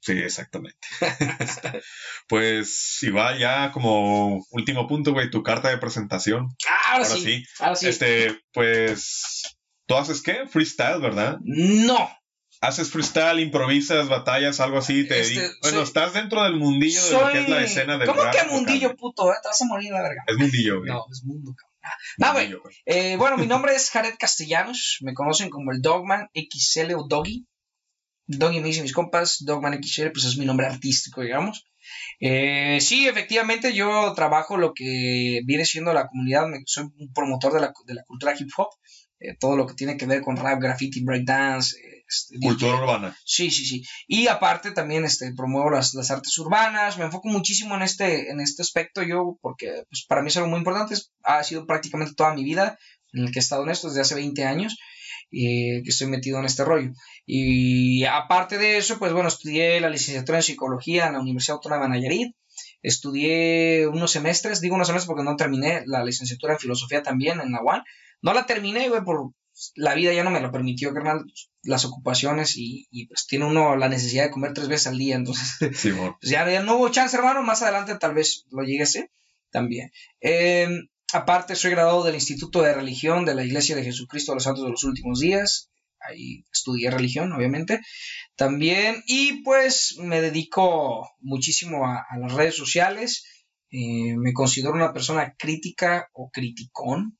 [0.00, 0.80] Sí, exactamente.
[2.28, 6.48] pues igual ya como último punto, güey, tu carta de presentación.
[6.68, 7.88] Ah, ahora, sí, Ahora sí.
[7.88, 9.44] Este, pues,
[9.86, 10.48] ¿tú haces qué?
[10.48, 11.38] Freestyle, ¿verdad?
[11.42, 12.10] No,
[12.62, 15.06] haces freestyle, improvisas, batallas, algo así.
[15.06, 18.22] Te Este, bueno, estás dentro del mundillo de lo que es la escena del ¿Cómo
[18.22, 19.30] rap que mundillo, puto?
[19.30, 19.36] eh?
[19.42, 20.22] Te vas a morir la verga.
[20.26, 20.90] Es mundillo, güey.
[20.90, 21.72] No, es mundo, cabrón.
[22.22, 22.52] Ah, güey.
[22.52, 22.74] Güey.
[22.86, 24.98] Eh, bueno, mi nombre es Jared Castellanos.
[25.02, 27.46] Me conocen como el Dogman XL o Doggy.
[28.26, 29.38] Doggy me dicen mis compas.
[29.44, 31.66] Dogman XL, pues es mi nombre artístico, digamos.
[32.20, 36.46] Eh, sí, efectivamente, yo trabajo lo que viene siendo la comunidad.
[36.66, 38.68] soy un promotor de la, de la cultura hip hop.
[39.18, 41.76] eh, todo lo que tiene que ver con rap, graffiti, breakdance.
[42.08, 42.82] Este, Cultura DJ.
[42.82, 43.16] urbana.
[43.24, 43.82] Sí, sí, sí.
[44.06, 48.40] Y aparte también este, promuevo las, las artes urbanas, me enfoco muchísimo en este, en
[48.40, 52.34] este aspecto yo, porque pues, para mí es algo muy importante, ha sido prácticamente toda
[52.34, 52.78] mi vida
[53.12, 54.78] en el que he estado en esto desde hace 20 años,
[55.30, 56.92] eh, que estoy metido en este rollo.
[57.26, 61.84] Y aparte de eso, pues bueno, estudié la licenciatura en psicología en la Universidad Autónoma
[61.84, 62.36] de Nayarit,
[62.82, 67.52] estudié unos semestres, digo unos semestres porque no terminé la licenciatura en filosofía también en
[67.52, 67.82] la UAN,
[68.22, 69.32] no la terminé, güey, por
[69.74, 71.24] la vida ya no me lo permitió, carnal,
[71.62, 75.16] las ocupaciones y, y, pues tiene uno la necesidad de comer tres veces al día,
[75.16, 78.82] entonces Sí, pues ya, ya no hubo chance, hermano, más adelante tal vez lo llegue
[78.82, 79.06] a
[79.50, 79.90] también.
[80.20, 80.68] Eh,
[81.12, 84.64] aparte, soy graduado del Instituto de Religión de la Iglesia de Jesucristo de los Santos
[84.64, 85.70] de los Últimos Días,
[86.00, 87.80] ahí estudié religión, obviamente,
[88.34, 93.24] también, y pues me dedico muchísimo a, a las redes sociales,
[93.70, 97.18] eh, me considero una persona crítica o criticón,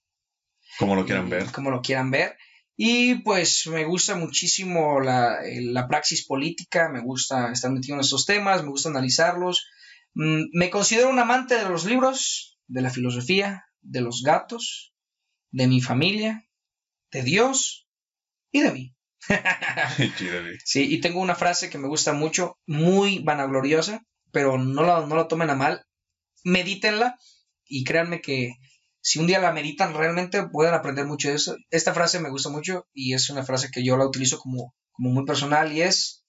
[0.78, 1.47] Como lo quieran ver.
[1.53, 2.36] Como lo quieran ver.
[2.77, 8.01] Y pues me gusta muchísimo la, eh, la praxis política, me gusta estar metido en
[8.01, 9.69] estos temas, me gusta analizarlos.
[10.15, 14.94] Mm, me considero un amante de los libros, de la filosofía, de los gatos,
[15.51, 16.49] de mi familia,
[17.11, 17.86] de Dios
[18.51, 18.97] y de mí.
[20.65, 25.15] Sí, y tengo una frase que me gusta mucho, muy vanagloriosa, pero no la, no
[25.15, 25.85] la tomen a mal.
[26.44, 27.19] Medítenla
[27.66, 28.55] y créanme que
[29.03, 31.57] si un día la meditan realmente pueden aprender mucho de eso.
[31.70, 35.11] Esta frase me gusta mucho y es una frase que yo la utilizo como, como
[35.11, 36.24] muy personal y es,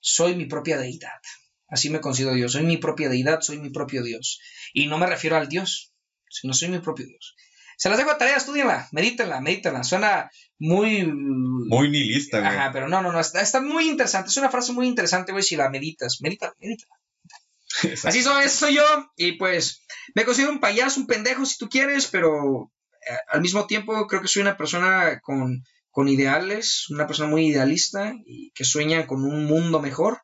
[0.00, 1.20] soy mi propia deidad.
[1.68, 4.40] Así me considero yo, soy mi propia deidad, soy mi propio Dios.
[4.72, 5.92] Y no me refiero al Dios,
[6.30, 7.36] sino soy mi propio Dios.
[7.76, 9.84] Se las dejo de tarea, estudienla, medítenla, medítenla.
[9.84, 11.04] Suena muy...
[11.04, 12.50] Muy nihilista, güey.
[12.50, 14.30] Ajá, pero no, no, no, está, está muy interesante.
[14.30, 16.18] Es una frase muy interesante, güey, si la meditas.
[16.22, 16.86] Medita, medita.
[17.82, 18.08] Exacto.
[18.08, 18.84] Así soy, ese soy yo.
[19.16, 19.84] Y pues,
[20.14, 22.72] me considero un payaso, un pendejo, si tú quieres, pero
[23.08, 27.48] eh, al mismo tiempo creo que soy una persona con, con ideales, una persona muy
[27.48, 30.22] idealista y que sueña con un mundo mejor,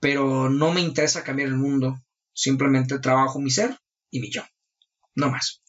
[0.00, 2.00] pero no me interesa cambiar el mundo.
[2.32, 3.76] Simplemente trabajo mi ser
[4.10, 4.42] y mi yo.
[5.14, 5.62] No más.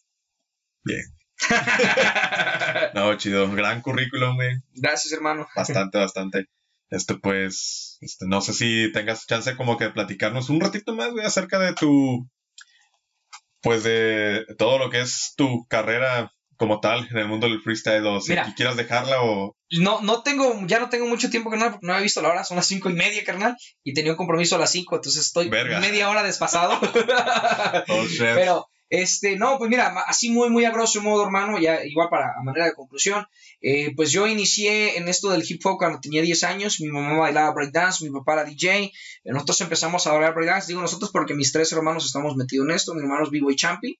[0.83, 1.03] Bien.
[2.93, 3.49] No, chido.
[3.51, 4.61] Gran currículum, güey.
[4.73, 5.47] Gracias, hermano.
[5.55, 6.49] Bastante, bastante.
[6.89, 11.11] Este, pues, este, no sé si tengas chance como que de platicarnos un ratito más,
[11.11, 12.27] güey, acerca de tu,
[13.61, 18.05] pues de todo lo que es tu carrera como tal en el mundo del freestyle,
[18.05, 18.53] o si Mira.
[18.55, 19.55] quieras dejarla o...
[19.71, 22.43] No, no tengo, ya no tengo mucho tiempo, carnal, porque no he visto la hora,
[22.43, 25.47] son las cinco y media, carnal, y tenía un compromiso a las cinco, entonces estoy
[25.47, 25.79] Verga.
[25.79, 26.77] media hora desfasado.
[27.87, 28.19] Oh, shit.
[28.35, 32.33] Pero, este, no, pues mira, así muy, muy a grosso modo, hermano, ya igual para
[32.37, 33.25] a manera de conclusión,
[33.61, 37.17] eh, pues yo inicié en esto del hip hop cuando tenía 10 años, mi mamá
[37.17, 38.91] bailaba breakdance, mi papá era DJ, eh,
[39.25, 42.93] nosotros empezamos a bailar breakdance, digo nosotros porque mis tres hermanos estamos metidos en esto,
[42.93, 43.99] mi hermano es B-Boy Champi,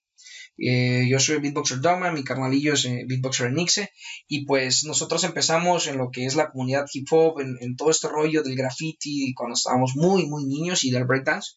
[0.62, 3.92] eh, yo soy beatboxer Dogman, mi carnalillo es eh, beatboxer Enixe,
[4.28, 7.90] y pues nosotros empezamos en lo que es la comunidad hip hop, en, en todo
[7.90, 11.56] este rollo del graffiti, cuando estábamos muy, muy niños y del breakdance.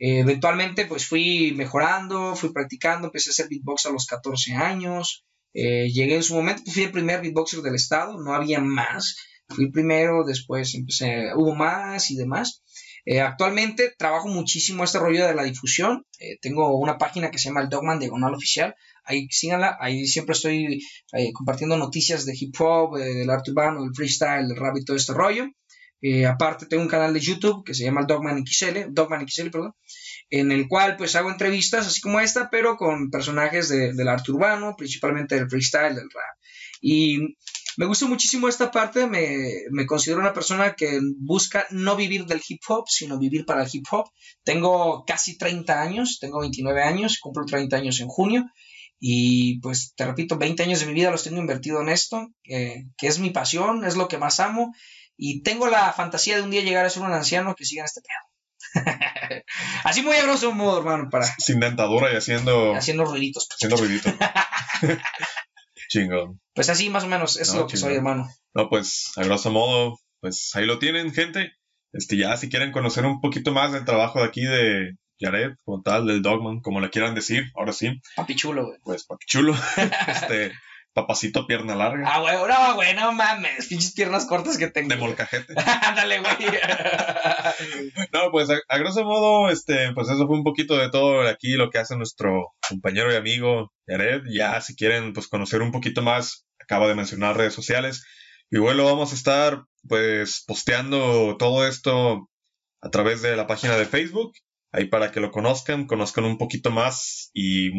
[0.00, 5.26] Eh, eventualmente pues fui mejorando, fui practicando, empecé a hacer beatbox a los 14 años.
[5.52, 9.16] Eh, llegué en su momento, pues, fui el primer beatboxer del estado, no había más.
[9.48, 12.62] Fui el primero, después empecé, hubo más y demás.
[13.04, 16.06] Eh, actualmente trabajo muchísimo este rollo de la difusión.
[16.40, 18.74] Tengo una página que se llama el Dogman Diagonal Oficial.
[19.04, 20.80] Ahí síganla, ahí siempre estoy
[21.34, 25.14] compartiendo noticias de hip hop, del arte urbano, del freestyle, del rap y todo este
[25.14, 25.46] rollo.
[26.02, 28.92] Eh, aparte tengo un canal de YouTube que se llama Dogman XL,
[29.26, 29.74] XL, perdón,
[30.30, 34.32] en el cual pues hago entrevistas así como esta, pero con personajes de- del arte
[34.32, 36.36] urbano, principalmente del freestyle, del rap.
[36.80, 37.18] Y
[37.76, 39.36] me gusta muchísimo esta parte, me,
[39.70, 43.68] me, considero una persona que busca no vivir del hip hop, sino vivir para el
[43.72, 44.06] hip hop.
[44.44, 48.44] Tengo casi 30 años, tengo 29 años, cumplo 30 años en junio.
[48.98, 53.06] Y pues te repito, 20 años de mi vida los tengo invertido en esto, que
[53.06, 54.74] es mi pasión, es lo que más amo.
[55.22, 57.84] Y tengo la fantasía de un día llegar a ser un anciano que siga en
[57.84, 59.44] este pedo.
[59.84, 61.26] Así muy a grosso modo, hermano, para...
[61.26, 62.74] Sin dentadura y haciendo...
[62.74, 63.46] Haciendo ruiditos.
[63.52, 64.14] Haciendo ruiditos.
[65.90, 66.40] chingón.
[66.54, 68.30] Pues así más o menos, es lo que soy, hermano.
[68.54, 71.52] No, pues a grosso modo, pues ahí lo tienen, gente.
[71.92, 75.82] Este, ya si quieren conocer un poquito más del trabajo de aquí de Jared, como
[75.82, 78.00] tal, del Dogman, como le quieran decir, ahora sí.
[78.16, 78.78] Papichulo, güey.
[78.84, 79.54] Pues papichulo.
[80.06, 80.52] este,
[80.92, 82.04] papacito pierna larga.
[82.06, 84.88] Ah, güey, no, güey, no mames, pinches piernas cortas que tengo.
[84.88, 85.54] De molcajete.
[85.82, 86.32] Ándale, güey.
[88.12, 91.70] no, pues a, grosso modo, este, pues eso fue un poquito de todo aquí lo
[91.70, 94.22] que hace nuestro compañero y amigo Jared.
[94.30, 98.04] Ya si quieren, pues conocer un poquito más, acaba de mencionar redes sociales.
[98.50, 102.28] Y bueno, vamos a estar, pues, posteando todo esto
[102.80, 104.32] a través de la página de Facebook.
[104.72, 107.70] Ahí para que lo conozcan, conozcan un poquito más y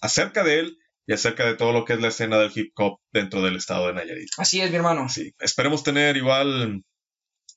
[0.00, 2.98] acerca de él y acerca de todo lo que es la escena del hip hop
[3.12, 4.28] dentro del estado de Nayarit.
[4.38, 5.08] Así es, mi hermano.
[5.08, 6.82] Sí, esperemos tener igual,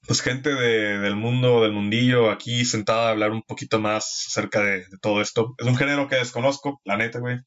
[0.05, 4.61] pues gente de, del mundo, del mundillo aquí sentada a hablar un poquito más acerca
[4.61, 5.55] de, todo esto.
[5.57, 7.39] Es un género que desconozco, la neta, güey.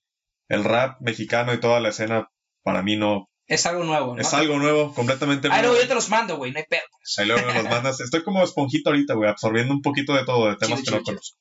[0.49, 2.29] El rap mexicano y toda la escena,
[2.63, 3.29] para mí no.
[3.47, 4.21] Es algo nuevo, ¿no?
[4.21, 5.61] Es algo nuevo, completamente nuevo.
[5.61, 6.83] Ahí luego yo te los mando, güey, no hay pedo.
[6.91, 7.19] Pues.
[7.19, 8.01] Ahí luego me los mandas.
[8.01, 11.39] Estoy como esponjito ahorita, güey, absorbiendo un poquito de todo, de temas que no conozco.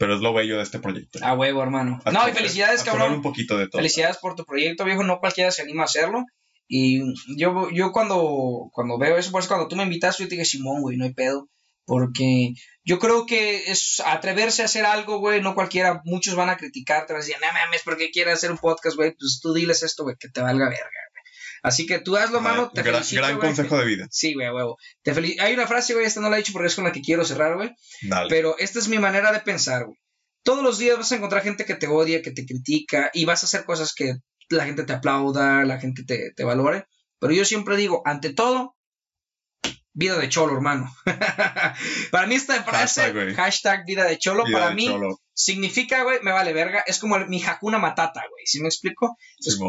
[0.00, 1.18] Pero es lo bello de este proyecto.
[1.22, 2.00] A huevo, hermano.
[2.10, 3.12] no, y felicidades, cabrón.
[3.12, 3.80] un poquito de todo.
[3.80, 5.04] Felicidades por tu proyecto, viejo.
[5.04, 6.24] No cualquiera se anima a hacerlo.
[6.66, 7.02] Y
[7.36, 10.46] yo, yo cuando, cuando veo eso, por eso cuando tú me invitaste, yo te dije,
[10.46, 11.50] Simón, güey, no hay pedo.
[11.84, 16.00] Porque yo creo que es atreverse a hacer algo, güey, no cualquiera.
[16.06, 18.56] Muchos van a criticar, te van a decir, no mames, ¿por qué quieres hacer un
[18.56, 19.14] podcast, güey?
[19.18, 20.88] Pues tú diles esto, güey, que te valga verga.
[21.62, 22.70] Así que tú hazlo, mano.
[22.70, 24.06] Te gran, gran consejo de vida.
[24.10, 24.76] Sí, güey, huevo.
[25.02, 27.02] Te Hay una frase, güey, esta no la he dicho porque es con la que
[27.02, 27.70] quiero cerrar, güey.
[28.28, 29.98] Pero esta es mi manera de pensar, güey
[30.42, 33.42] todos los días vas a encontrar gente que te odia, que te critica y vas
[33.42, 34.14] a hacer cosas que
[34.48, 36.86] la gente te aplauda, la gente te, valore.
[37.18, 38.74] Pero yo siempre digo, ante todo,
[39.92, 40.92] vida de cholo, hermano.
[42.10, 44.88] para mí esta frase, hashtag, vida de cholo, para mí
[45.32, 46.84] significa, güey, me vale verga.
[46.86, 48.46] Es como mi Hakuna Matata, güey.
[48.46, 49.16] ¿Sí me explico?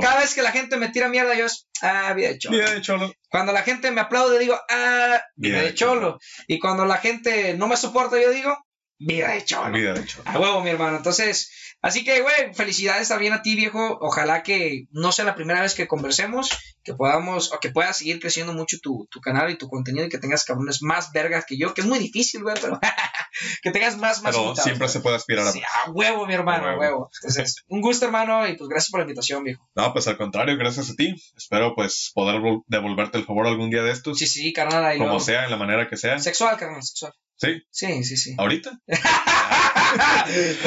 [0.01, 2.57] cada vez que la gente me tira mierda, yo es, ah, vida de cholo.
[2.57, 3.13] Vida de cholo.
[3.29, 6.19] Cuando la gente me aplaude, digo, ah, vida, de, cholo.
[6.47, 8.55] Y cuando la gente no me soporta, yo digo,
[9.03, 9.71] Vida de cholo.
[9.71, 10.29] Vida de cholo.
[10.29, 10.97] A huevo, mi hermano.
[10.97, 11.49] Entonces,
[11.81, 13.97] así que, güey, felicidades también a ti, viejo.
[14.01, 16.49] Ojalá que no sea la primera vez que conversemos,
[16.83, 20.17] que podamos, o que puedas seguir creciendo mucho tu, canal y tu contenido y que
[20.17, 22.79] tengas cabrones más vergas que yo, que es muy difícil, güey, pero
[23.61, 26.67] que tengas más, más Pero siempre se puede aspirar a sí, a huevo, mi hermano,
[26.67, 27.09] a huevo.
[27.21, 29.69] Entonces, un gusto, hermano, y pues gracias por la invitación, viejo.
[29.75, 31.15] No, pues al contrario, gracias a ti.
[31.35, 34.17] Espero, pues, poder devolverte el favor algún día de estos.
[34.17, 34.97] Sí, sí, carnal.
[34.97, 36.19] Como sea, en la manera que sea.
[36.19, 37.13] Sexual, carnal, sexual.
[37.35, 37.63] ¿Sí?
[37.71, 38.35] Sí, sí, sí.
[38.37, 38.79] ¿Ahorita?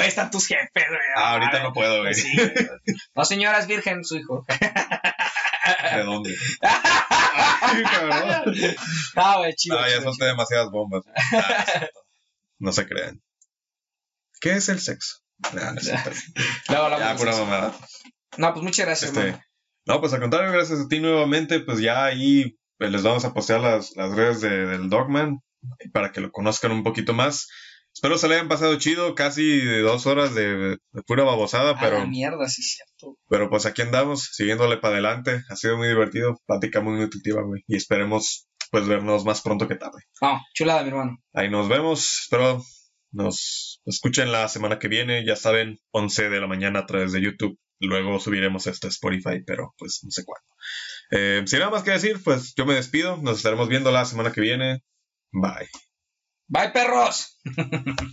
[0.01, 1.01] Ahí están tus jefes, güey.
[1.17, 2.15] Ah, ahorita no puedo, güey.
[2.15, 2.37] Sí,
[3.15, 4.45] no, señora, es virgen su hijo.
[5.93, 6.37] ¿De dónde?
[9.17, 9.79] Ah, güey, chido.
[9.79, 11.03] Ah, ya solté demasiadas bombas.
[11.33, 11.87] Ah,
[12.59, 13.21] no se crean.
[14.41, 15.19] ¿Qué es el sexo?
[15.53, 15.73] No,
[16.91, 17.75] no, ya, pura mamada.
[18.37, 19.41] No, pues muchas gracias, este,
[19.87, 21.61] No, pues al contrario, gracias a ti nuevamente.
[21.61, 25.41] Pues ya ahí pues, les vamos a postear las, las redes del Dogman
[25.93, 27.49] para que lo conozcan un poquito más.
[27.95, 32.05] Espero se le hayan pasado chido, casi dos horas de, pura babosada, pero...
[32.07, 33.16] mierda, sí cierto.
[33.29, 35.43] Pero pues aquí andamos, siguiéndole para adelante.
[35.49, 37.62] Ha sido muy divertido, plática muy nutritiva, güey.
[37.69, 40.03] Y esperemos, pues, vernos más pronto que tarde.
[40.21, 41.19] Ah, chulada, mi hermano.
[41.33, 42.61] Ahí nos vemos, espero
[43.15, 47.23] nos escuchen la semana que viene, ya saben, 11 de la mañana a través de
[47.23, 47.59] YouTube.
[47.79, 50.47] Luego subiremos esto a Spotify, pero pues no sé cuándo.
[51.12, 53.16] Eh, sin nada más que decir, pues yo me despido.
[53.19, 54.83] Nos estaremos viendo la semana que viene.
[55.33, 55.69] Bye.
[56.55, 57.36] Bye, perros.